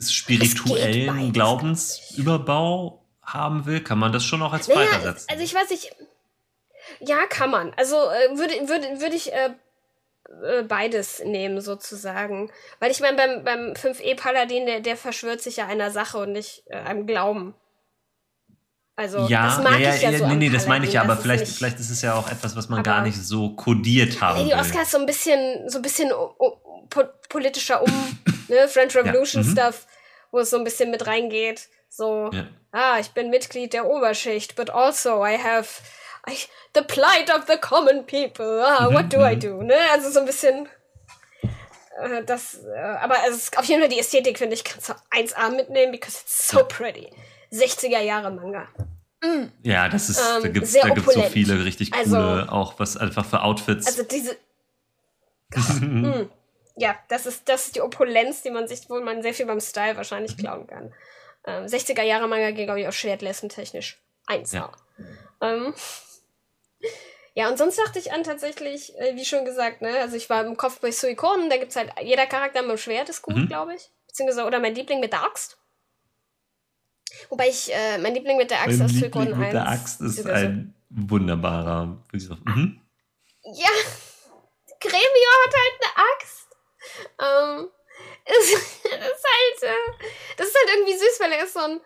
[0.01, 5.27] spirituellen Glaubensüberbau haben will, kann man das schon auch als naja, Fighter setzen.
[5.31, 5.95] Also ich weiß nicht.
[7.01, 7.75] Ja, kann man.
[7.77, 9.51] Also äh, würde würd, würd ich äh,
[10.43, 12.51] äh, beides nehmen, sozusagen.
[12.79, 16.63] Weil ich meine, beim, beim 5E-Paladin, der, der verschwört sich ja einer Sache und nicht
[16.67, 17.55] äh, einem Glauben.
[18.97, 21.03] Also, ja, das mag ja, ich ja, ja so Nee, nee, das meine ich ja,
[21.03, 24.20] aber vielleicht, nicht, vielleicht ist es ja auch etwas, was man gar nicht so kodiert
[24.20, 24.59] haben Lady will.
[24.59, 28.18] Oscar ist so ein bisschen, so ein bisschen po politischer Um,
[28.49, 29.49] ne, French Revolution ja.
[29.49, 29.53] Mhm.
[29.53, 29.86] Stuff,
[30.32, 31.68] wo es so ein bisschen mit reingeht.
[31.88, 32.30] So,
[32.72, 35.68] ah, ich bin Mitglied der Oberschicht, but also I have
[36.28, 36.36] I,
[36.74, 38.62] the plight of the common people.
[38.64, 39.41] Ah, what do I mhm.
[39.41, 39.62] do?
[39.62, 39.76] Ne?
[39.93, 40.68] Also so ein bisschen
[42.01, 45.51] äh, das, äh, aber es auf jeden Fall die Ästhetik, finde ich, kannst du 1A
[45.55, 47.11] mitnehmen, because it's so pretty.
[47.53, 48.69] 60er Jahre Manga.
[49.23, 49.49] Mm.
[49.63, 53.25] Ja, das ist, ähm, da gibt es so viele richtig coole, also, auch was einfach
[53.25, 53.87] für Outfits.
[53.87, 54.37] Also diese.
[55.81, 56.31] mm.
[56.77, 59.61] Ja, das ist, das ist die Opulenz, die man sich, wo man sehr viel beim
[59.61, 60.95] Style wahrscheinlich klauen kann.
[61.45, 64.01] Ähm, 60er Jahre Manga geht, glaube ich, auch Schwertlessen technisch.
[64.27, 64.53] Eins.
[64.53, 64.73] Ja.
[65.43, 65.75] Ähm,
[67.35, 70.45] ja, und sonst dachte ich an tatsächlich, äh, wie schon gesagt, ne, also ich war
[70.45, 73.37] im Kopf bei Suikoden, da gibt es halt, jeder Charakter mit dem Schwert ist gut,
[73.37, 73.49] mhm.
[73.49, 73.91] glaube ich.
[74.07, 75.60] Beziehungsweise, oder mein Liebling mit der Axt.
[77.29, 79.39] Wobei ich, äh, mein Liebling mit der Axt mein aus Suikoden 1.
[79.39, 82.03] mit der Axt ist ein wunderbarer.
[82.12, 82.81] Mhm.
[83.43, 83.71] Ja,
[84.81, 86.49] Gremio hat halt eine Axt.
[87.21, 87.71] Ähm,
[88.41, 90.07] ist, ist halt, äh,
[90.37, 91.81] das ist halt irgendwie süß, weil er ist so ein,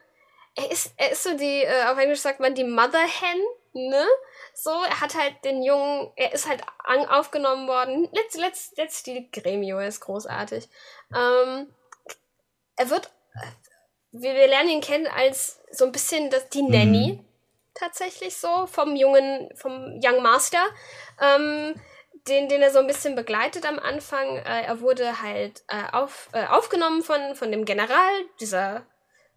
[0.56, 3.40] er ist, er ist so die, äh, auf Englisch sagt man die Mother Hen,
[3.72, 4.06] ne?
[4.54, 8.08] So, er hat halt den Jungen, er ist halt an, aufgenommen worden.
[8.12, 10.68] Let's, let's, let's die Gremio, er ist großartig.
[11.14, 11.74] Ähm,
[12.76, 13.10] er wird
[14.14, 17.18] wir, wir lernen ihn kennen als so ein bisschen das, die Nanny.
[17.18, 17.24] Mhm.
[17.74, 20.64] Tatsächlich so, vom jungen, vom Young Master.
[21.20, 21.74] Ähm,
[22.28, 24.36] den, den er so ein bisschen begleitet am Anfang.
[24.36, 28.86] Äh, er wurde halt äh, auf, äh, aufgenommen von, von dem General, dieser,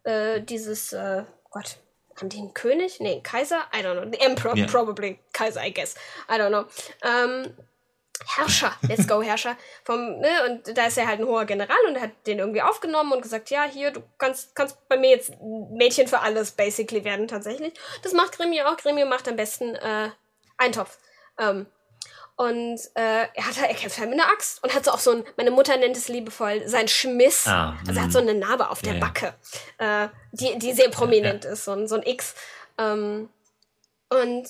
[0.04, 1.76] äh, dieses, äh, Gott,
[2.16, 3.00] haben die einen König?
[3.00, 3.64] Nee, Kaiser?
[3.74, 4.10] I don't know.
[4.10, 4.66] The Emperor, yeah.
[4.66, 5.18] probably.
[5.32, 5.96] Kaiser, I guess.
[6.30, 6.64] I don't know.
[7.02, 7.54] Ähm,
[8.26, 9.56] Herrscher, let's go Herrscher.
[9.84, 12.62] Vom, ne, und da ist er halt ein hoher General und er hat den irgendwie
[12.62, 17.04] aufgenommen und gesagt, ja, hier, du kannst, kannst bei mir jetzt Mädchen für alles basically
[17.04, 17.74] werden tatsächlich.
[18.02, 18.76] Das macht Gremio auch.
[18.76, 20.10] Gremio macht am besten äh,
[20.56, 20.98] Eintopf.
[21.38, 21.66] Ähm,
[22.36, 25.10] und äh, er hat er kämpft halt mit einer Axt und hat so auch so
[25.10, 27.48] ein, meine Mutter nennt es liebevoll, sein Schmiss.
[27.48, 29.34] Ah, also er hat so eine Narbe auf der ja, Backe,
[29.78, 31.54] äh, die, die sehr prominent ja, ja.
[31.54, 32.36] ist, so ein, so ein X.
[32.78, 33.28] Ähm,
[34.08, 34.48] und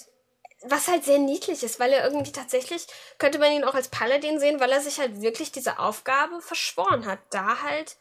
[0.63, 2.87] was halt sehr niedlich ist, weil er irgendwie tatsächlich,
[3.19, 7.07] könnte man ihn auch als Paladin sehen, weil er sich halt wirklich diese Aufgabe verschworen
[7.07, 7.97] hat, da halt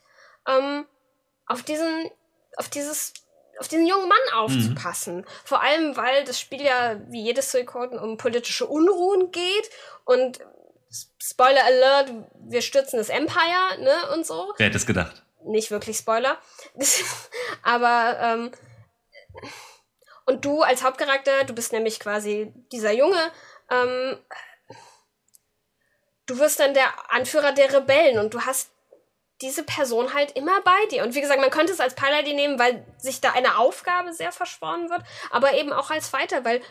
[0.47, 0.85] ähm,
[1.45, 2.09] auf diesen,
[2.57, 3.13] auf dieses,
[3.59, 4.37] auf diesen jungen Mann mhm.
[4.37, 5.17] aufzupassen.
[5.17, 5.25] Mhm.
[5.45, 9.69] Vor allem, weil das Spiel ja wie jedes Suikoden um politische Unruhen geht
[10.05, 10.39] und
[11.21, 14.53] Spoiler Alert, wir stürzen das Empire, ne, und so.
[14.55, 15.23] Wer hätte es gedacht?
[15.43, 16.37] Nicht wirklich Spoiler.
[17.63, 18.51] Aber, ähm,
[20.27, 23.31] Und du als Hauptcharakter, du bist nämlich quasi dieser Junge,
[23.71, 24.17] ähm,
[26.25, 28.69] du wirst dann der Anführer der Rebellen und du hast
[29.41, 31.03] diese Person halt immer bei dir.
[31.03, 34.31] Und wie gesagt, man könnte es als Paladin nehmen, weil sich da eine Aufgabe sehr
[34.31, 35.01] verschworen wird,
[35.31, 36.61] aber eben auch als Fighter, weil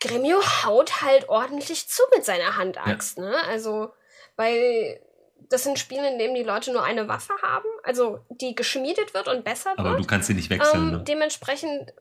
[0.00, 3.24] Gremio haut halt ordentlich zu mit seiner Handaxt, ja.
[3.24, 3.36] ne?
[3.44, 3.92] Also,
[4.34, 5.00] weil
[5.48, 9.28] das sind Spiele, in denen die Leute nur eine Waffe haben, also die geschmiedet wird
[9.28, 9.88] und besser aber wird.
[9.88, 11.04] Aber du kannst sie nicht wechseln, ähm, ne?
[11.06, 11.92] Dementsprechend,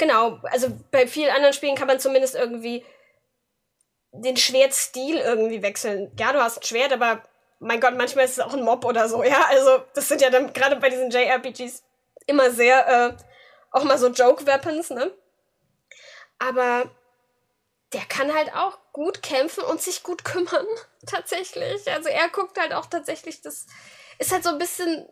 [0.00, 2.84] genau, also bei vielen anderen Spielen kann man zumindest irgendwie
[4.12, 6.10] den Schwertstil irgendwie wechseln.
[6.18, 7.22] Ja, du hast ein Schwert, aber
[7.60, 9.44] mein Gott, manchmal ist es auch ein Mob oder so, ja.
[9.50, 11.84] Also, das sind ja dann gerade bei diesen JRPGs
[12.26, 13.16] immer sehr, äh,
[13.70, 15.12] auch mal so Joke-Weapons, ne?
[16.38, 16.90] Aber
[17.92, 20.66] der kann halt auch gut kämpfen und sich gut kümmern,
[21.06, 21.88] tatsächlich.
[21.92, 23.66] Also er guckt halt auch tatsächlich, das
[24.18, 25.06] ist halt so ein bisschen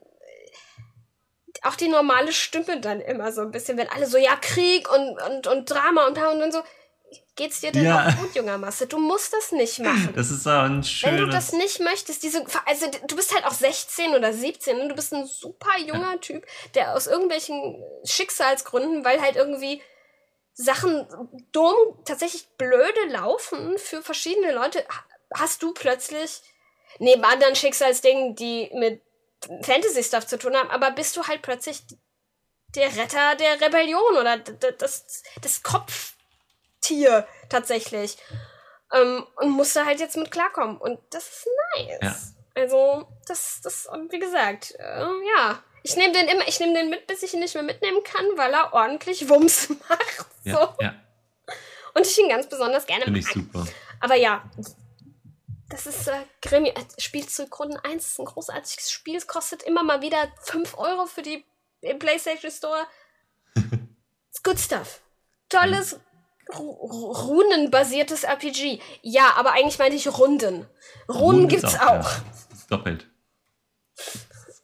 [1.62, 5.20] auch die normale Stimme dann immer so ein bisschen, wenn alle so, ja, Krieg und,
[5.22, 6.62] und, und Drama und, und dann so,
[7.36, 8.08] geht's dir denn ja.
[8.08, 8.86] auch gut, junger Masse?
[8.86, 10.12] Du musst das nicht machen.
[10.14, 11.18] Das ist auch ein schönes...
[11.18, 14.88] Wenn du das nicht möchtest, diese, also du bist halt auch 16 oder 17 und
[14.90, 16.18] du bist ein super junger ja.
[16.18, 19.80] Typ, der aus irgendwelchen Schicksalsgründen, weil halt irgendwie
[20.52, 21.06] Sachen
[21.52, 24.84] dumm, tatsächlich blöde laufen für verschiedene Leute,
[25.32, 26.42] hast du plötzlich
[26.98, 29.00] neben anderen Schicksalsdingen, die mit
[29.62, 31.82] Fantasy-Stuff zu tun haben, aber bist du halt plötzlich
[32.74, 38.18] der Retter der Rebellion oder das, das Kopftier tatsächlich.
[38.92, 40.78] Ähm, und musste halt jetzt mit klarkommen.
[40.78, 41.98] Und das ist nice.
[42.02, 42.16] Ja.
[42.62, 45.06] Also, das, das, und wie gesagt, äh,
[45.36, 48.02] ja, ich nehme den immer, ich nehme den mit, bis ich ihn nicht mehr mitnehmen
[48.02, 50.26] kann, weil er ordentlich Wumms macht.
[50.44, 50.50] So.
[50.50, 50.94] Ja, ja.
[51.94, 53.66] Und ich ihn ganz besonders gerne Finde ich super.
[54.00, 54.42] Aber ja,
[55.68, 56.72] das ist äh, Gremio.
[56.72, 59.16] Äh, Spielzeug Runden 1 ist ein großartiges Spiel.
[59.16, 61.44] Es kostet immer mal wieder 5 Euro für die
[61.80, 62.86] im PlayStation Store.
[64.30, 65.00] It's good stuff.
[65.48, 65.98] Tolles
[66.50, 68.80] runenbasiertes RPG.
[69.02, 70.66] Ja, aber eigentlich meinte ich Runden.
[71.08, 71.80] Runen, Runden gibt's auch.
[71.80, 72.10] auch.
[72.10, 72.22] Ja.
[72.70, 73.06] Doppelt.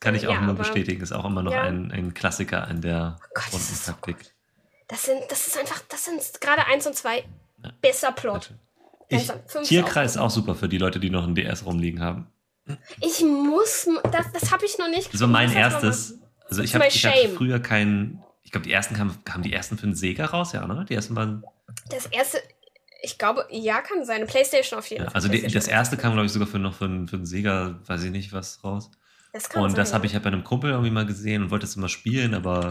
[0.01, 1.03] Kann ich auch ja, nur bestätigen.
[1.03, 1.63] Ist auch immer noch ja.
[1.63, 4.17] ein, ein Klassiker an der oh Gott, Rundentaktik.
[4.19, 4.33] Das,
[4.89, 7.25] das, sind, das ist einfach, das sind gerade eins und zwei
[7.63, 7.73] ja.
[7.81, 8.51] besser Plot.
[9.09, 9.31] Ich,
[9.65, 12.29] Tierkreis ist auch super für die Leute, die noch ein DS rumliegen haben.
[13.01, 15.13] Ich muss, das, das habe ich noch nicht.
[15.13, 16.19] So mein erstes.
[16.49, 18.23] Also ich habe hab früher keinen.
[18.43, 20.85] Ich glaube, die ersten kamen, kamen die ersten für den Sega raus, ja, ne?
[20.89, 21.45] Die ersten waren.
[21.91, 22.39] Das erste,
[23.03, 24.27] ich glaube, ja, kann sein.
[24.27, 25.17] Playstation auf jeden ja, Fall.
[25.17, 28.05] Also die, das erste kam, glaube ich, sogar für noch für, für den Sega, weiß
[28.05, 28.91] ich nicht, was raus.
[29.33, 31.67] Das und sein, das habe ich halt bei einem Kumpel irgendwie mal gesehen und wollte
[31.67, 32.69] es immer spielen, aber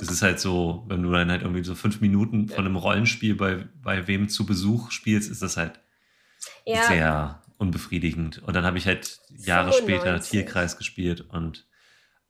[0.00, 3.34] es ist halt so, wenn du dann halt irgendwie so fünf Minuten von einem Rollenspiel
[3.34, 5.80] bei, bei wem zu Besuch spielst, ist das halt
[6.64, 6.82] ja.
[6.84, 8.42] sehr unbefriedigend.
[8.42, 9.82] Und dann habe ich halt Jahre 95.
[9.82, 11.66] später Tierkreis gespielt und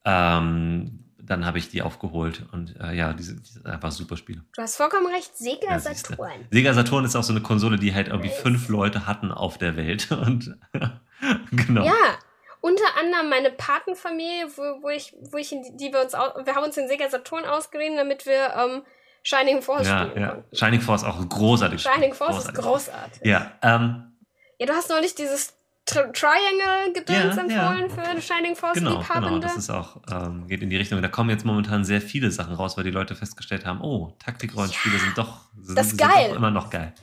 [0.05, 4.43] ähm, dann habe ich die aufgeholt und äh, ja, die sind, einfach super Spiele.
[4.55, 6.47] Du hast vollkommen recht, Sega ja, Saturn.
[6.51, 8.41] Sega Saturn ist auch so eine Konsole, die halt irgendwie nice.
[8.41, 10.55] fünf Leute hatten auf der Welt und
[11.51, 11.87] genau.
[11.87, 12.19] Ja,
[12.65, 16.77] unter anderem meine Patenfamilie, wo, wo ich, wo ich, die wir uns, wir haben uns
[16.77, 18.83] den Sega Saturn ausgeliehen, damit wir ähm,
[19.23, 20.29] Shining Force ja, spielen ja.
[20.31, 20.57] Konnten.
[20.57, 21.83] Shining Force auch großartig.
[21.83, 22.59] Shining Force großartig.
[22.59, 23.27] ist großartig.
[23.27, 24.17] Ja, ähm,
[24.59, 25.53] ja, du hast neulich dieses
[25.85, 28.15] Tri Triangle Gedöns ja, empfohlen ja.
[28.15, 31.03] für Shining Force genau, Genau, das ist auch, ähm, geht in die Richtung.
[31.03, 34.97] Da kommen jetzt momentan sehr viele Sachen raus, weil die Leute festgestellt haben, oh, Taktikrollenspiele
[34.97, 36.09] ja, sind doch, sind, das ist geil.
[36.15, 36.95] Sind doch immer noch geil.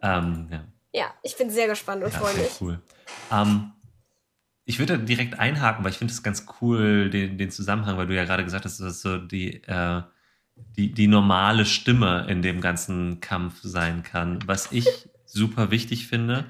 [0.00, 0.64] Ähm, ja.
[0.92, 2.60] ja, ich bin sehr gespannt und freue mich.
[2.60, 2.80] Cool.
[3.32, 3.72] Ähm,
[4.68, 8.16] ich würde direkt einhaken, weil ich finde es ganz cool, den, den Zusammenhang, weil du
[8.16, 10.02] ja gerade gesagt hast, dass das so die, äh,
[10.76, 14.40] die, die normale Stimme in dem ganzen Kampf sein kann.
[14.46, 14.86] Was ich
[15.24, 16.46] super wichtig finde,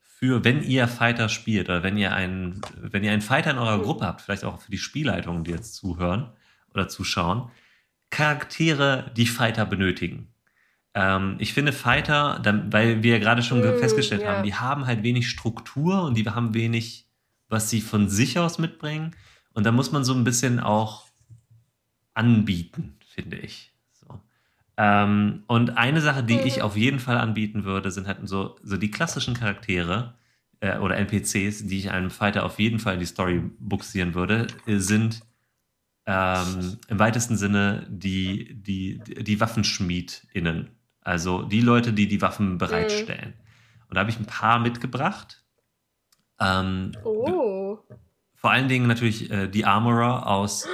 [0.00, 3.80] für wenn ihr Fighter spielt oder wenn ihr einen, wenn ihr einen Fighter in eurer
[3.80, 6.30] Gruppe habt, vielleicht auch für die Spielleitungen, die jetzt zuhören
[6.74, 7.50] oder zuschauen,
[8.10, 10.34] Charaktere, die Fighter benötigen.
[10.94, 14.32] Ähm, ich finde Fighter, weil wir gerade schon mm, festgestellt yeah.
[14.32, 17.09] haben, die haben halt wenig Struktur und die haben wenig
[17.50, 19.14] was sie von sich aus mitbringen.
[19.52, 21.06] Und da muss man so ein bisschen auch
[22.14, 23.72] anbieten, finde ich.
[23.92, 24.20] So.
[24.76, 28.76] Ähm, und eine Sache, die ich auf jeden Fall anbieten würde, sind halt so, so
[28.76, 30.14] die klassischen Charaktere
[30.60, 34.46] äh, oder NPCs, die ich einem Fighter auf jeden Fall in die Story buxieren würde,
[34.66, 35.22] äh, sind
[36.06, 40.70] ähm, im weitesten Sinne die, die, die WaffenschmiedInnen.
[41.02, 43.30] Also die Leute, die die Waffen bereitstellen.
[43.30, 43.84] Mhm.
[43.88, 45.44] Und da habe ich ein paar mitgebracht.
[46.38, 47.39] Ähm, oh.
[48.40, 50.66] Vor allen Dingen natürlich äh, die Armorer aus.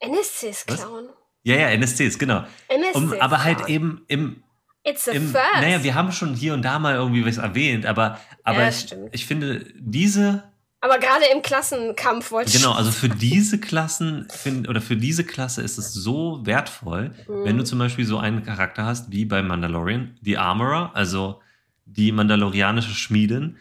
[0.00, 1.08] NSCs klauen.
[1.42, 2.44] Ja, ja, NSCs, genau.
[2.68, 4.42] NSCs um, aber halt eben im.
[4.82, 5.60] It's a im, first.
[5.60, 8.94] Naja, wir haben schon hier und da mal irgendwie was erwähnt, aber, aber ja, ich,
[9.12, 10.44] ich, finde, diese
[10.80, 12.56] Aber gerade im Klassenkampf wollte ich.
[12.56, 17.44] Genau, also für diese Klassen find, oder für diese Klasse ist es so wertvoll, mhm.
[17.44, 21.40] wenn du zum Beispiel so einen Charakter hast wie bei Mandalorian, die Armorer, also
[21.86, 23.56] die mandalorianische Schmiedin,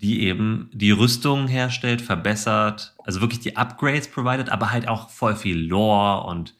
[0.00, 5.34] die eben die Rüstungen herstellt, verbessert, also wirklich die Upgrades provided, aber halt auch voll
[5.34, 6.54] viel Lore und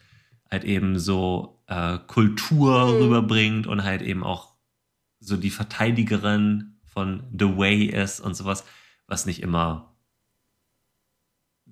[0.50, 3.02] halt eben so äh, Kultur mhm.
[3.02, 4.54] rüberbringt und halt eben auch
[5.20, 8.64] so die Verteidigerin von The Way ist und sowas,
[9.06, 9.94] was nicht immer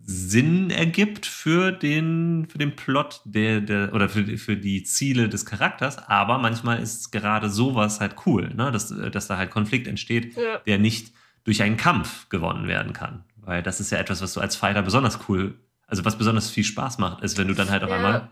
[0.09, 5.45] Sinn ergibt für den, für den Plot der, der, oder für, für die Ziele des
[5.45, 8.71] Charakters, aber manchmal ist gerade sowas halt cool, ne?
[8.71, 10.59] dass, dass da halt Konflikt entsteht, ja.
[10.59, 11.13] der nicht
[11.47, 13.25] durch einen Kampf gewonnen werden kann.
[13.37, 15.55] Weil das ist ja etwas, was du als Fighter besonders cool,
[15.87, 17.97] also was besonders viel Spaß macht, ist, wenn du dann halt auf ja.
[17.97, 18.29] einmal.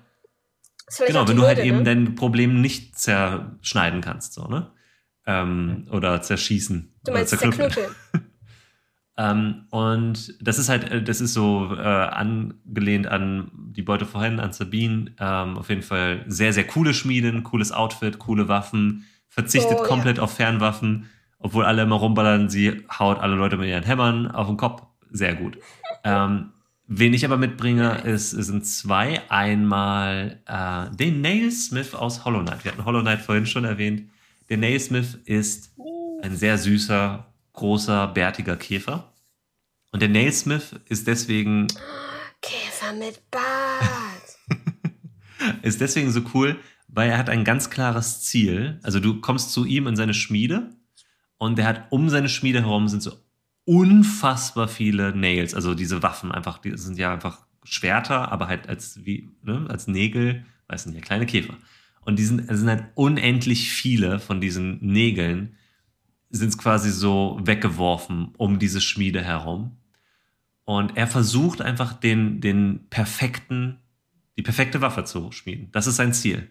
[1.07, 1.85] Genau, wenn du halt Hürde, eben ne?
[1.85, 4.71] dein Problem nicht zerschneiden kannst, so, ne?
[5.27, 6.93] Ähm, oder zerschießen.
[7.05, 7.91] Du meinst oder zerknüppeln.
[9.17, 14.41] ähm, und das ist halt, äh, das ist so äh, angelehnt an die Beute vorhin,
[14.41, 15.13] an Sabine.
[15.19, 20.19] Ähm, auf jeden Fall sehr, sehr coole Schmieden, cooles Outfit, coole Waffen, verzichtet oh, komplett
[20.19, 20.25] ja.
[20.25, 21.09] auf Fernwaffen
[21.45, 24.83] obwohl alle immer rumballern, sie haut alle Leute mit ihren Hämmern auf den Kopf.
[25.11, 25.59] Sehr gut.
[26.03, 26.53] Ähm,
[26.87, 29.21] wen ich aber mitbringe, ist, sind zwei.
[29.29, 32.65] Einmal äh, den Nailsmith aus Hollow Knight.
[32.65, 34.09] Wir hatten Hollow Knight vorhin schon erwähnt.
[34.49, 35.75] Der Nailsmith ist
[36.23, 39.13] ein sehr süßer, großer, bärtiger Käfer.
[39.93, 41.67] Und der Nailsmith ist deswegen.
[42.41, 44.63] Käfer mit Bart.
[45.63, 46.57] ist deswegen so cool,
[46.89, 48.81] weil er hat ein ganz klares Ziel.
[48.83, 50.74] Also du kommst zu ihm in seine Schmiede
[51.45, 53.13] und der hat um seine Schmiede herum sind so
[53.67, 59.05] unfassbar viele Nails, also diese Waffen einfach, die sind ja einfach Schwerter, aber halt als
[59.05, 61.55] wie ne, als Nägel, weiß nicht, kleine Käfer.
[62.01, 65.57] Und die sind, sind halt unendlich viele von diesen Nägeln
[66.31, 69.77] sind es quasi so weggeworfen um diese Schmiede herum.
[70.65, 73.79] Und er versucht einfach den, den perfekten,
[74.37, 75.69] die perfekte Waffe zu schmieden.
[75.73, 76.51] Das ist sein Ziel.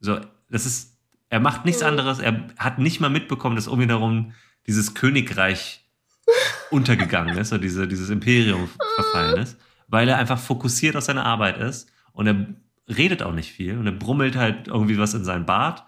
[0.00, 0.20] So,
[0.50, 0.91] das ist
[1.32, 1.88] er macht nichts mhm.
[1.88, 2.18] anderes.
[2.18, 4.34] Er hat nicht mal mitbekommen, dass um ihn herum
[4.66, 5.82] dieses Königreich
[6.70, 9.56] untergegangen ist oder diese, dieses Imperium verfallen ist,
[9.88, 12.46] weil er einfach fokussiert auf seine Arbeit ist und er
[12.86, 15.84] redet auch nicht viel und er brummelt halt irgendwie was in seinen Bart.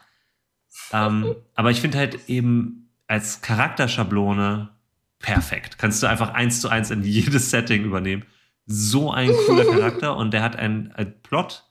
[0.92, 4.70] Ähm, aber ich finde halt eben als Charakterschablone
[5.18, 5.76] perfekt.
[5.76, 8.24] Kannst du einfach eins zu eins in jedes Setting übernehmen.
[8.64, 11.64] So ein cooler Charakter und der hat einen, einen Plot,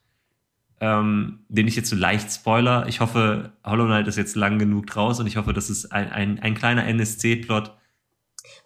[0.84, 2.86] ähm, den ich jetzt so leicht spoiler.
[2.90, 6.12] Ich hoffe, Hollow Knight ist jetzt lang genug raus und ich hoffe, das ist ein,
[6.12, 7.72] ein, ein kleiner NSC-Plot.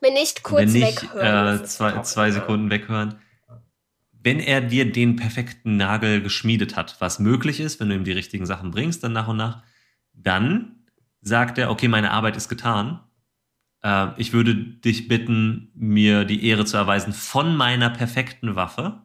[0.01, 1.59] Wenn nicht kurz wenn nicht, weghören.
[1.59, 3.19] Äh, zwei, zwei Sekunden weghören.
[4.13, 8.13] Wenn er dir den perfekten Nagel geschmiedet hat, was möglich ist, wenn du ihm die
[8.13, 9.61] richtigen Sachen bringst, dann nach und nach,
[10.13, 10.87] dann
[11.21, 12.99] sagt er, okay, meine Arbeit ist getan.
[13.83, 19.03] Äh, ich würde dich bitten, mir die Ehre zu erweisen, von meiner perfekten Waffe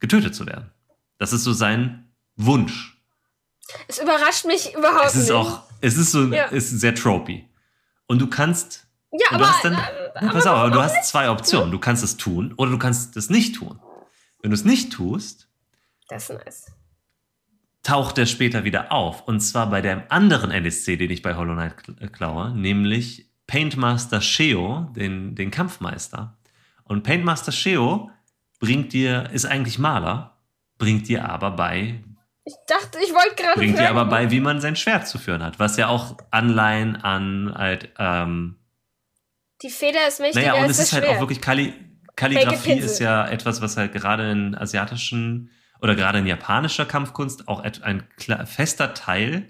[0.00, 0.70] getötet zu werden.
[1.16, 2.96] Das ist so sein Wunsch.
[3.88, 5.32] Es überrascht mich überhaupt es ist nicht.
[5.32, 6.46] Auch, es ist so, ja.
[6.46, 7.48] ist sehr tropey.
[8.06, 8.86] Und du kannst.
[9.12, 11.70] Ja, aber, hast dann, äh, pass auf, aber du hast zwei Optionen.
[11.72, 13.80] Du kannst es tun oder du kannst es nicht tun.
[14.40, 15.48] Wenn du es nicht tust,
[16.08, 16.66] das ist nice.
[17.82, 19.26] taucht er später wieder auf.
[19.26, 24.20] Und zwar bei dem anderen NSC, den ich bei Hollow Knight äh, klaue, nämlich Paintmaster
[24.20, 26.38] Sheo, den, den Kampfmeister.
[26.84, 28.10] Und Paintmaster Sheo
[28.60, 30.38] bringt dir, ist eigentlich Maler,
[30.78, 32.02] bringt dir aber bei,
[32.50, 33.58] ich dachte, ich wollte gerade.
[33.58, 35.58] Bringt dir aber bei, wie man sein Schwert zu führen hat.
[35.58, 37.90] Was ja auch Anleihen an halt.
[37.98, 38.56] Ähm,
[39.62, 41.74] die Feder ist mächtiger naja, und es ist halt auch wirklich Kalli
[42.16, 45.50] Kalligrafie ist ja etwas, was halt gerade in asiatischen
[45.80, 48.04] oder gerade in japanischer Kampfkunst auch ein
[48.44, 49.46] fester Teil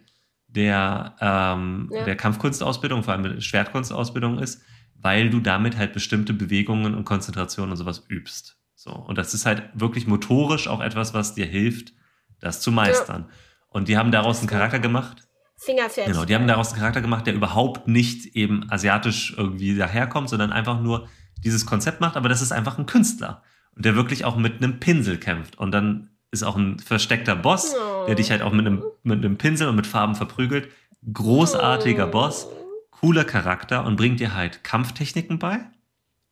[0.47, 2.05] der, ähm, ja.
[2.05, 4.63] der Kampfkunstausbildung, vor allem Schwertkunstausbildung ist,
[4.95, 8.57] weil du damit halt bestimmte Bewegungen und Konzentrationen und sowas übst.
[8.77, 8.93] So.
[8.93, 11.93] Und das ist halt wirklich motorisch auch etwas, was dir hilft,
[12.41, 13.27] das zu meistern.
[13.29, 13.35] Ja.
[13.69, 15.29] Und die haben daraus einen Charakter gemacht.
[15.57, 16.13] Fingerfertig.
[16.13, 20.53] Genau, die haben daraus einen Charakter gemacht, der überhaupt nicht eben asiatisch irgendwie daherkommt, sondern
[20.53, 21.09] einfach nur
[21.45, 23.43] dieses Konzept macht, aber das ist einfach ein Künstler.
[23.77, 25.59] Und der wirklich auch mit einem Pinsel kämpft.
[25.59, 28.07] Und dann ist auch ein versteckter Boss, oh.
[28.07, 30.71] der dich halt auch mit einem, mit einem Pinsel und mit Farben verprügelt.
[31.13, 32.11] Großartiger oh.
[32.11, 32.49] Boss,
[32.91, 35.61] cooler Charakter und bringt dir halt Kampftechniken bei.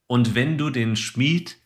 [0.06, 1.58] Und wenn du den Schmied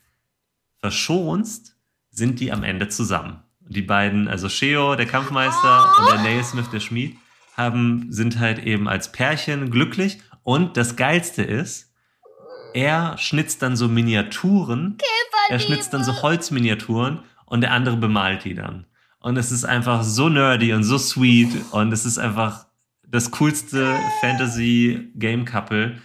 [0.78, 1.76] verschonst,
[2.10, 6.00] sind die am Ende zusammen die beiden, also Sheo, der Kampfmeister, oh.
[6.00, 7.16] und der Nailsmith, der Schmied,
[7.56, 10.18] haben, sind halt eben als Pärchen glücklich.
[10.42, 11.92] Und das Geilste ist,
[12.74, 14.98] er schnitzt dann so Miniaturen,
[15.48, 18.86] er schnitzt dann so Holzminiaturen und der andere bemalt die dann.
[19.20, 22.66] Und es ist einfach so nerdy und so sweet und es ist einfach
[23.06, 25.98] das coolste Fantasy Game Couple.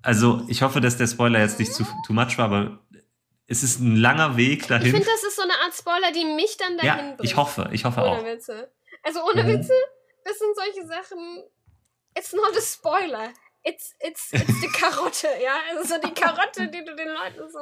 [0.00, 2.78] Also ich hoffe, dass der Spoiler jetzt nicht zu too much war, aber
[3.52, 4.86] es ist ein langer Weg dahin.
[4.86, 7.24] Ich finde, das ist so eine Art Spoiler, die mich dann dahin ja, bringt.
[7.24, 8.18] Ich hoffe, ich hoffe ohne auch.
[8.20, 8.72] Ohne Witze.
[9.02, 9.48] Also ohne mhm.
[9.48, 9.74] Witze,
[10.24, 11.44] das sind solche Sachen.
[12.16, 13.28] It's not a spoiler.
[13.62, 15.54] It's, it's, it's die Karotte, ja.
[15.70, 17.58] Also so die Karotte, die du den Leuten so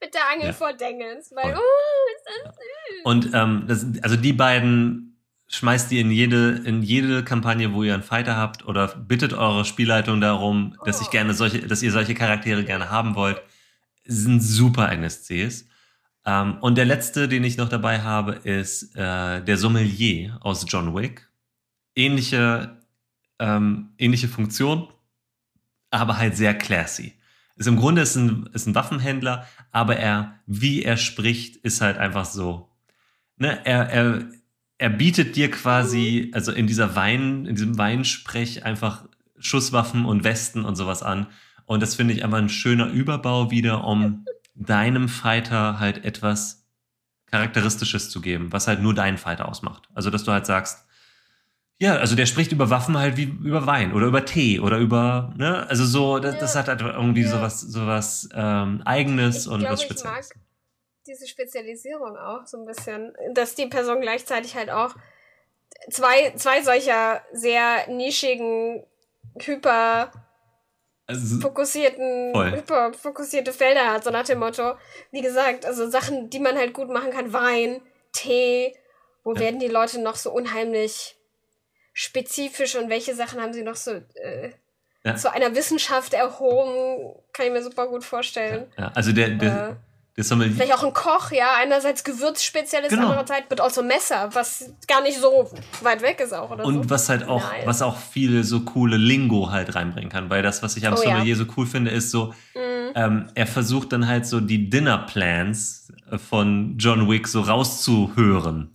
[0.00, 0.52] mit der Angel ja.
[0.52, 1.34] vordengelst.
[1.34, 3.04] Weil, oh, ist das süß.
[3.04, 5.16] Und ähm, das, also die beiden
[5.46, 9.64] schmeißt ihr in jede, in jede Kampagne, wo ihr einen Fighter habt, oder bittet eure
[9.64, 10.84] Spielleitung darum, oh.
[10.84, 13.40] dass ich gerne solche, dass ihr solche Charaktere gerne haben wollt.
[14.08, 15.66] Sind super NSCs.
[16.24, 20.94] Ähm, und der letzte, den ich noch dabei habe, ist äh, der Sommelier aus John
[20.94, 21.28] Wick.
[21.94, 22.76] Ähnliche,
[23.38, 24.88] ähm, ähnliche Funktion,
[25.90, 27.14] aber halt sehr classy.
[27.56, 31.98] Ist im Grunde ist ein, ist ein Waffenhändler, aber er, wie er spricht, ist halt
[31.98, 32.68] einfach so.
[33.36, 34.24] Ne, er, er,
[34.78, 39.04] er bietet dir quasi, also in dieser Wein, in diesem Weinsprech einfach
[39.38, 41.26] Schusswaffen und Westen und sowas an.
[41.68, 44.24] Und das finde ich einfach ein schöner Überbau wieder, um
[44.54, 46.66] deinem Fighter halt etwas
[47.26, 49.86] Charakteristisches zu geben, was halt nur deinen Fighter ausmacht.
[49.92, 50.86] Also, dass du halt sagst,
[51.78, 55.34] ja, also der spricht über Waffen halt wie über Wein oder über Tee oder über,
[55.36, 56.40] ne, also so, das, ja.
[56.40, 57.28] das hat halt irgendwie ja.
[57.28, 60.30] sowas, sowas ähm, Eigenes ich und glaube, was Spezielles.
[60.30, 60.44] Ich mag
[61.06, 64.94] diese Spezialisierung auch so ein bisschen, dass die Person gleichzeitig halt auch
[65.90, 68.84] zwei, zwei solcher sehr nischigen,
[69.38, 70.10] hyper
[71.08, 72.52] also, fokussierten, voll.
[72.52, 74.74] hyper fokussierte Felder hat, so nach dem Motto,
[75.10, 77.80] wie gesagt, also Sachen, die man halt gut machen kann, Wein,
[78.12, 78.76] Tee,
[79.24, 79.40] wo ja.
[79.40, 81.16] werden die Leute noch so unheimlich
[81.94, 84.50] spezifisch und welche Sachen haben sie noch so äh,
[85.02, 85.16] ja.
[85.16, 88.70] zu einer Wissenschaft erhoben, kann ich mir super gut vorstellen.
[88.76, 89.74] Ja, also der, der, äh,
[90.54, 91.54] Vielleicht auch ein Koch, ja.
[91.60, 93.10] Einerseits Gewürzspezialist, genau.
[93.10, 95.50] andererseits wird auch so Messer, was gar nicht so
[95.82, 96.50] weit weg ist auch.
[96.50, 96.90] Oder und so.
[96.90, 97.66] was halt auch, nice.
[97.66, 100.28] was auch viele so coole Lingo halt reinbringen kann.
[100.30, 101.36] Weil das, was ich am oh, Sommelier ja.
[101.36, 102.92] so cool finde, ist so, mhm.
[102.94, 105.92] ähm, er versucht dann halt so die Dinnerplans
[106.28, 108.74] von John Wick so rauszuhören.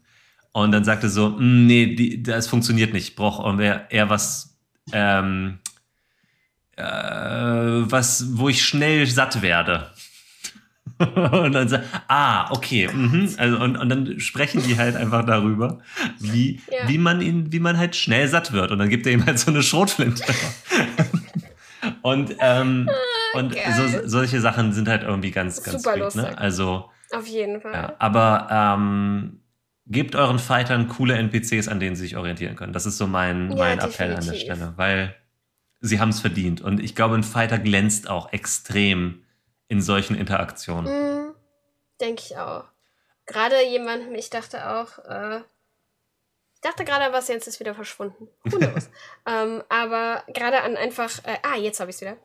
[0.53, 3.09] Und dann sagt er so, mm, nee, die, das funktioniert nicht.
[3.09, 4.55] Ich brauche eher, eher was,
[4.91, 5.59] ähm,
[6.75, 9.91] äh, was, wo ich schnell satt werde.
[11.43, 13.29] und dann sagt, ah, okay, mhm.
[13.37, 15.79] also, und, und dann sprechen die halt einfach darüber,
[16.19, 16.87] wie, ja.
[16.87, 18.71] wie man ihn, wie man halt schnell satt wird.
[18.71, 20.23] Und dann gibt er ihm halt so eine Schrotflinte.
[22.01, 26.37] und ähm, oh, und so, solche Sachen sind halt irgendwie ganz, ganz Super sweet, ne?
[26.37, 27.73] Also auf jeden Fall.
[27.73, 29.39] Ja, aber ähm,
[29.87, 32.73] gebt euren Fightern coole NPCs, an denen sie sich orientieren können.
[32.73, 35.15] Das ist so mein, ja, mein Appell an der Stelle, weil
[35.81, 36.61] sie haben es verdient.
[36.61, 39.22] Und ich glaube, ein Fighter glänzt auch extrem
[39.73, 41.29] in solchen Interaktionen.
[41.29, 41.35] Mm,
[41.99, 42.65] Denke ich auch.
[43.25, 45.39] Gerade jemandem, ich dachte auch, äh,
[46.53, 48.29] ich dachte gerade, was jetzt ist wieder verschwunden.
[48.43, 48.89] Who knows?
[49.25, 52.17] ähm, aber gerade an einfach, äh, ah, jetzt habe ich es wieder.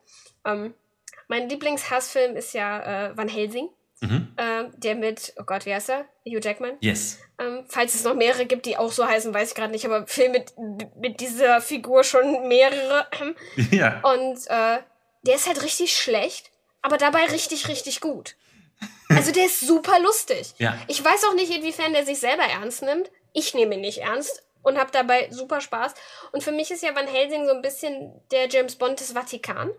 [0.45, 0.75] Ähm,
[1.27, 3.71] mein Lieblingshassfilm ist ja äh, Van Helsing.
[4.01, 4.35] Mhm.
[4.37, 6.05] Ähm, der mit, oh Gott, wie heißt er?
[6.25, 6.77] Hugh Jackman?
[6.81, 7.19] Yes.
[7.39, 10.07] Ähm, falls es noch mehrere gibt, die auch so heißen, weiß ich gerade nicht, aber
[10.07, 10.53] Film mit,
[10.97, 13.07] mit dieser Figur schon mehrere.
[13.71, 14.01] ja.
[14.03, 14.79] Und äh,
[15.23, 16.53] der ist halt richtig schlecht
[16.83, 18.37] aber dabei richtig, richtig gut.
[19.09, 20.55] Also der ist super lustig.
[20.59, 20.79] Ja.
[20.87, 23.11] Ich weiß auch nicht, inwiefern der sich selber ernst nimmt.
[23.33, 25.95] Ich nehme ihn nicht ernst und habe dabei super Spaß.
[26.33, 29.71] Und für mich ist ja Van Helsing so ein bisschen der James Bond des Vatikan.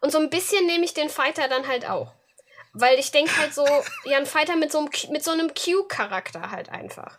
[0.00, 2.12] Und so ein bisschen nehme ich den Fighter dann halt auch.
[2.72, 3.66] Weil ich denke halt so,
[4.04, 7.18] ja, ein Fighter mit so einem, mit so einem Q-Charakter halt einfach.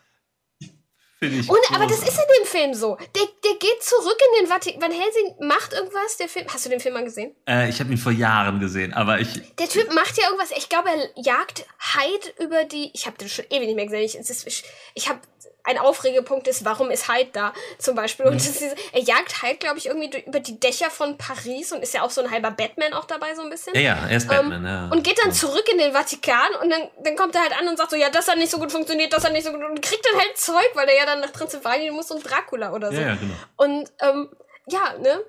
[1.32, 2.96] Und, aber das ist in dem Film so.
[3.16, 4.82] Der, der geht zurück in den Vatikan.
[4.82, 6.18] Van Helsing macht irgendwas.
[6.18, 6.46] Der Film.
[6.52, 7.36] Hast du den Film mal gesehen?
[7.48, 9.42] Äh, ich habe ihn vor Jahren gesehen, aber ich.
[9.60, 10.52] Der Typ macht ja irgendwas.
[10.56, 12.92] Ich glaube, er jagt Hyde über die.
[12.94, 14.04] Ich habe den schon ewig nicht mehr gesehen.
[14.04, 14.64] Ich, ich,
[14.94, 15.20] ich habe
[15.64, 18.26] ein Aufregepunkt ist, warum ist Hyde da zum Beispiel?
[18.26, 18.38] Und mhm.
[18.38, 22.04] ist, er jagt Hyde, glaube ich, irgendwie über die Dächer von Paris und ist ja
[22.04, 23.74] auch so ein halber Batman auch dabei so ein bisschen.
[23.76, 24.90] Ja, ja, er ist Batman, ähm, ja.
[24.92, 27.78] Und geht dann zurück in den Vatikan und dann, dann kommt er halt an und
[27.78, 29.82] sagt so, ja, das hat nicht so gut funktioniert, das hat nicht so gut und
[29.82, 33.00] kriegt dann halt Zeug, weil er ja dann nach Transsilvanien muss und Dracula oder so.
[33.00, 33.34] Ja, ja genau.
[33.56, 34.30] Und ähm,
[34.68, 35.20] ja, ne?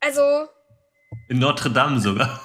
[0.00, 0.48] Also.
[1.28, 2.40] In Notre Dame sogar.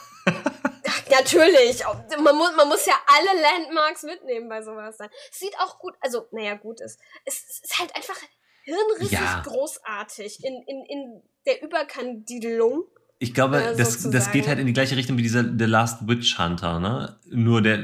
[1.09, 1.83] Natürlich.
[2.23, 4.97] Man muss, man muss ja alle Landmarks mitnehmen bei sowas.
[4.97, 5.09] Dann.
[5.31, 6.99] Sieht auch gut, also, naja, gut ist.
[7.25, 8.17] Es ist halt einfach
[8.63, 9.41] hirnrissig ja.
[9.45, 12.83] großartig in, in, in der Überkandidelung.
[13.19, 16.07] Ich glaube, äh, das, das geht halt in die gleiche Richtung wie dieser The Last
[16.07, 17.19] Witch Hunter, ne?
[17.25, 17.79] Nur der,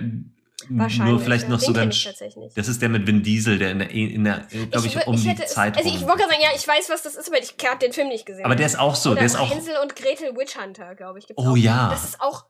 [0.70, 2.08] nur vielleicht noch so ganz.
[2.56, 5.16] Das ist der mit Vin Diesel, der in der, in der glaube ich, ich, um
[5.16, 5.78] ich hätte, die Zeit.
[5.78, 7.94] Also ich wollte gerade sagen, ja, ich weiß, was das ist, aber ich habe den
[7.94, 8.46] Film nicht gesehen.
[8.46, 9.50] Aber der ist auch so, Oder der ist auch.
[9.50, 11.26] Hänsel und Gretel Witch Hunter, glaube ich.
[11.36, 11.58] oh auch.
[11.58, 11.90] ja.
[11.90, 12.46] Das ist auch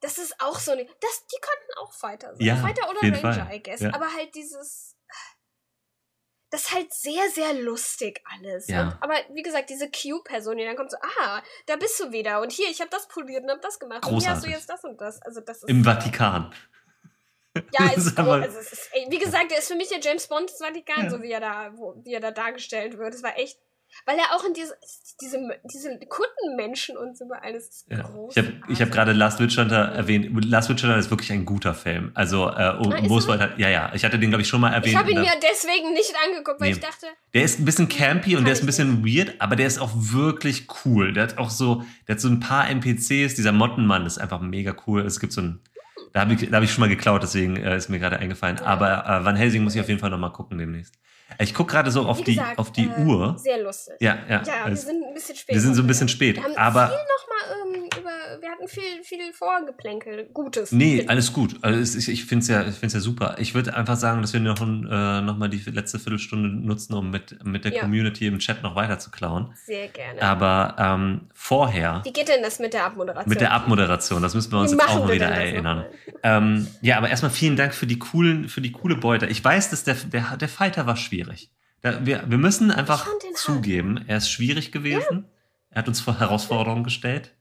[0.00, 0.84] das ist auch so eine.
[0.84, 2.46] Das, die könnten auch Fighter sein.
[2.46, 3.54] Ja, Fighter oder Ranger, Fall.
[3.54, 3.80] I guess.
[3.80, 3.94] Ja.
[3.94, 4.96] Aber halt dieses.
[6.50, 8.68] Das ist halt sehr, sehr lustig alles.
[8.68, 8.82] Ja.
[8.82, 12.40] Und, aber wie gesagt, diese Q-Person, die dann kommt so, ah, da bist du wieder.
[12.40, 14.02] Und hier, ich habe das poliert und habe das gemacht.
[14.02, 14.14] Großartig.
[14.16, 15.20] Und hier hast du jetzt das und das.
[15.22, 16.54] Also das ist Im Vatikan.
[17.72, 20.50] Ja, es ist, also es ist wie gesagt, er ist für mich der James Bond
[20.50, 21.10] des Vatikan, ja.
[21.10, 23.14] so wie er da, wo, wie er da dargestellt wird.
[23.14, 23.58] Es war echt
[24.04, 24.74] weil er auch in diese,
[25.20, 28.02] diese, diese Kundenmenschen und so überall ist ja.
[28.02, 28.36] groß.
[28.36, 30.44] Ich habe hab gerade Last Witch Hunter erwähnt.
[30.44, 32.10] Last Witch Hunter ist wirklich ein guter Film.
[32.14, 34.72] Also, äh, um, ah, es halt, ja, ja, ich hatte den, glaube ich, schon mal
[34.72, 34.92] erwähnt.
[34.92, 36.74] Ich habe ihn mir deswegen nicht angeguckt, weil nee.
[36.74, 37.06] ich dachte.
[37.34, 39.90] Der ist ein bisschen campy und der ist ein bisschen weird, aber der ist auch
[39.94, 41.12] wirklich cool.
[41.12, 43.34] Der hat auch so, der hat so ein paar NPCs.
[43.34, 45.02] Dieser Mottenmann ist einfach mega cool.
[45.02, 45.60] Es gibt so ein,
[46.12, 48.56] da habe ich, da hab ich schon mal geklaut, deswegen äh, ist mir gerade eingefallen.
[48.58, 48.64] Ja.
[48.64, 50.94] Aber äh, Van Helsing muss ich auf jeden Fall noch mal gucken demnächst.
[51.38, 53.36] Ich gucke gerade so auf gesagt, die, auf die äh, Uhr.
[53.38, 53.96] Sehr lustig.
[54.00, 54.42] Ja, ja.
[54.44, 55.54] Ja, wir sind ein bisschen spät.
[55.54, 56.36] Wir sind so ein bisschen spät.
[56.36, 60.28] Wir haben aber viel noch mal ähm, über, wir hatten viel, viel Vorgeplänkel.
[60.32, 60.72] Gutes.
[60.72, 61.56] Nee, alles gut.
[61.62, 63.36] Also ich, ich finde es ja, ich find's ja super.
[63.38, 67.10] Ich würde einfach sagen, dass wir noch, äh, noch mal die letzte Viertelstunde nutzen, um
[67.10, 67.80] mit, mit der ja.
[67.80, 69.52] Community im Chat noch weiter zu klauen.
[69.66, 70.22] Sehr gerne.
[70.22, 72.02] Aber ähm, vorher.
[72.04, 73.28] Wie geht denn das mit der Abmoderation?
[73.28, 75.84] Mit der Abmoderation, das müssen wir uns Wie jetzt auch mal wieder erinnern.
[76.22, 79.26] Ähm, ja, aber erstmal vielen Dank für die coolen, für die coole Beute.
[79.26, 81.15] Ich weiß, dass der, der, der Fighter war schwierig.
[81.82, 85.24] Wir, wir müssen einfach zugeben, er ist schwierig gewesen.
[85.24, 85.36] Ja.
[85.70, 87.32] Er hat uns vor Herausforderungen gestellt.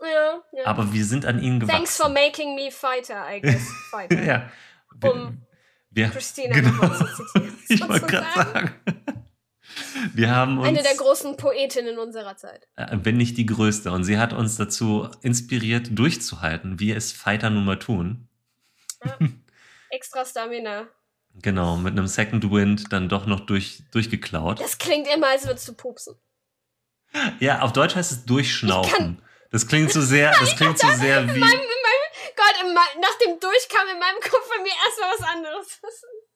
[0.00, 0.66] Ja, ja.
[0.66, 1.76] Aber wir sind an ihn gewachsen.
[1.76, 3.68] Thanks for making me fighter, I guess.
[3.90, 4.22] Fighter.
[4.22, 4.50] ja.
[5.00, 5.42] Wir, um
[5.90, 6.70] wir, Christina genau.
[7.68, 8.74] ich wollte gerade sagen.
[10.14, 12.68] Wir haben uns, Eine der großen Poetinnen unserer Zeit.
[12.76, 13.92] Äh, wenn nicht die größte.
[13.92, 18.28] Und sie hat uns dazu inspiriert, durchzuhalten, wie es Fighter nun mal tun.
[19.04, 19.18] Ja.
[19.90, 20.88] Extra Stamina.
[21.34, 24.60] Genau, mit einem Second Wind dann doch noch durch, durchgeklaut.
[24.60, 26.16] Das klingt immer, als würdest du pupsen.
[27.40, 29.22] Ja, auf Deutsch heißt es durchschnaufen.
[29.50, 31.34] Das klingt so sehr, das klingt so sehr wie.
[31.34, 34.72] In meinem, in meinem, Gott, in mein, nach dem Durchkam in meinem Kopf bei mir
[34.86, 35.80] erstmal was anderes.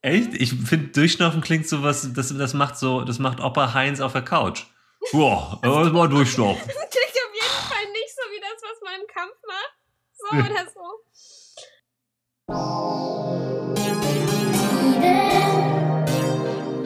[0.02, 0.35] Echt?
[0.35, 4.12] Ich finde, Durchschnaufen klingt so was, das, das macht so, das macht Opa Heinz auf
[4.12, 4.64] der Couch.
[5.10, 6.62] Boah, das mal durchschnaufen.
[6.66, 9.74] Das klingt auf jeden Fall nicht so wie das, was man im Kampf macht.
[10.14, 11.02] So oder so.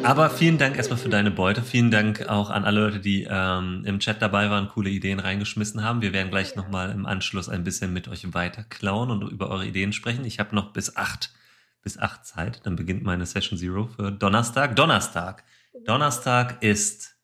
[0.07, 1.63] Aber vielen Dank erstmal für deine Beute.
[1.63, 5.83] Vielen Dank auch an alle Leute, die ähm, im Chat dabei waren, coole Ideen reingeschmissen
[5.83, 6.01] haben.
[6.01, 9.67] Wir werden gleich nochmal im Anschluss ein bisschen mit euch weiter klauen und über eure
[9.67, 10.25] Ideen sprechen.
[10.25, 11.35] Ich habe noch bis acht,
[11.83, 12.61] bis acht Zeit.
[12.65, 14.77] Dann beginnt meine Session Zero für Donnerstag.
[14.77, 15.43] Donnerstag.
[15.85, 17.17] Donnerstag ist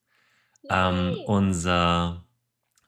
[0.68, 2.24] ähm, unser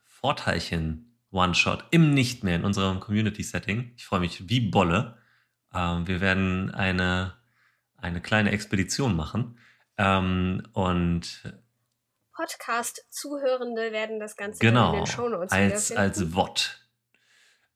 [0.07, 3.93] Vorteilchen One-Shot im Nicht mehr in unserem Community-Setting.
[3.97, 5.19] Ich freue mich wie Bolle.
[5.73, 7.35] Ähm, wir werden eine,
[7.97, 9.57] eine kleine Expedition machen
[9.99, 11.43] ähm, und
[12.35, 16.81] Podcast-Zuhörende werden das Ganze genau, in den Shownotes als, als Wort.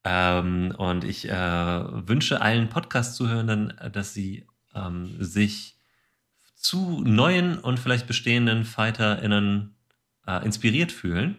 [0.05, 5.77] Ähm, und ich äh, wünsche allen Podcast-Zuhörenden, dass sie ähm, sich
[6.55, 9.77] zu neuen und vielleicht bestehenden FighterInnen
[10.27, 11.39] äh, inspiriert fühlen.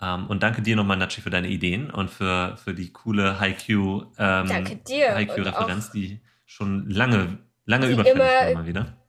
[0.00, 5.86] Ähm, und danke dir nochmal, Nachi, für deine Ideen und für, für die coole Haiku-Referenz,
[5.86, 9.05] ähm, die schon lange, lange überfällig war mal wieder.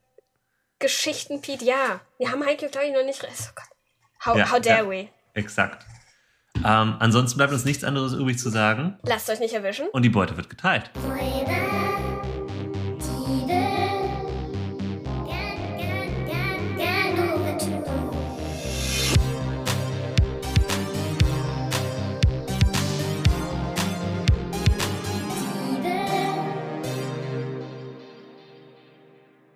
[0.80, 2.02] Geschichten, Pete, ja.
[2.20, 3.24] Wir haben Heike, glaube ich, noch nicht.
[3.24, 3.66] Oh Gott.
[4.26, 5.10] How, ja, how dare ja, we?
[5.34, 5.86] Exakt.
[6.58, 8.98] Ähm, ansonsten bleibt uns nichts anderes übrig zu sagen.
[9.04, 9.88] Lasst euch nicht erwischen.
[9.90, 10.92] Und die Beute wird geteilt.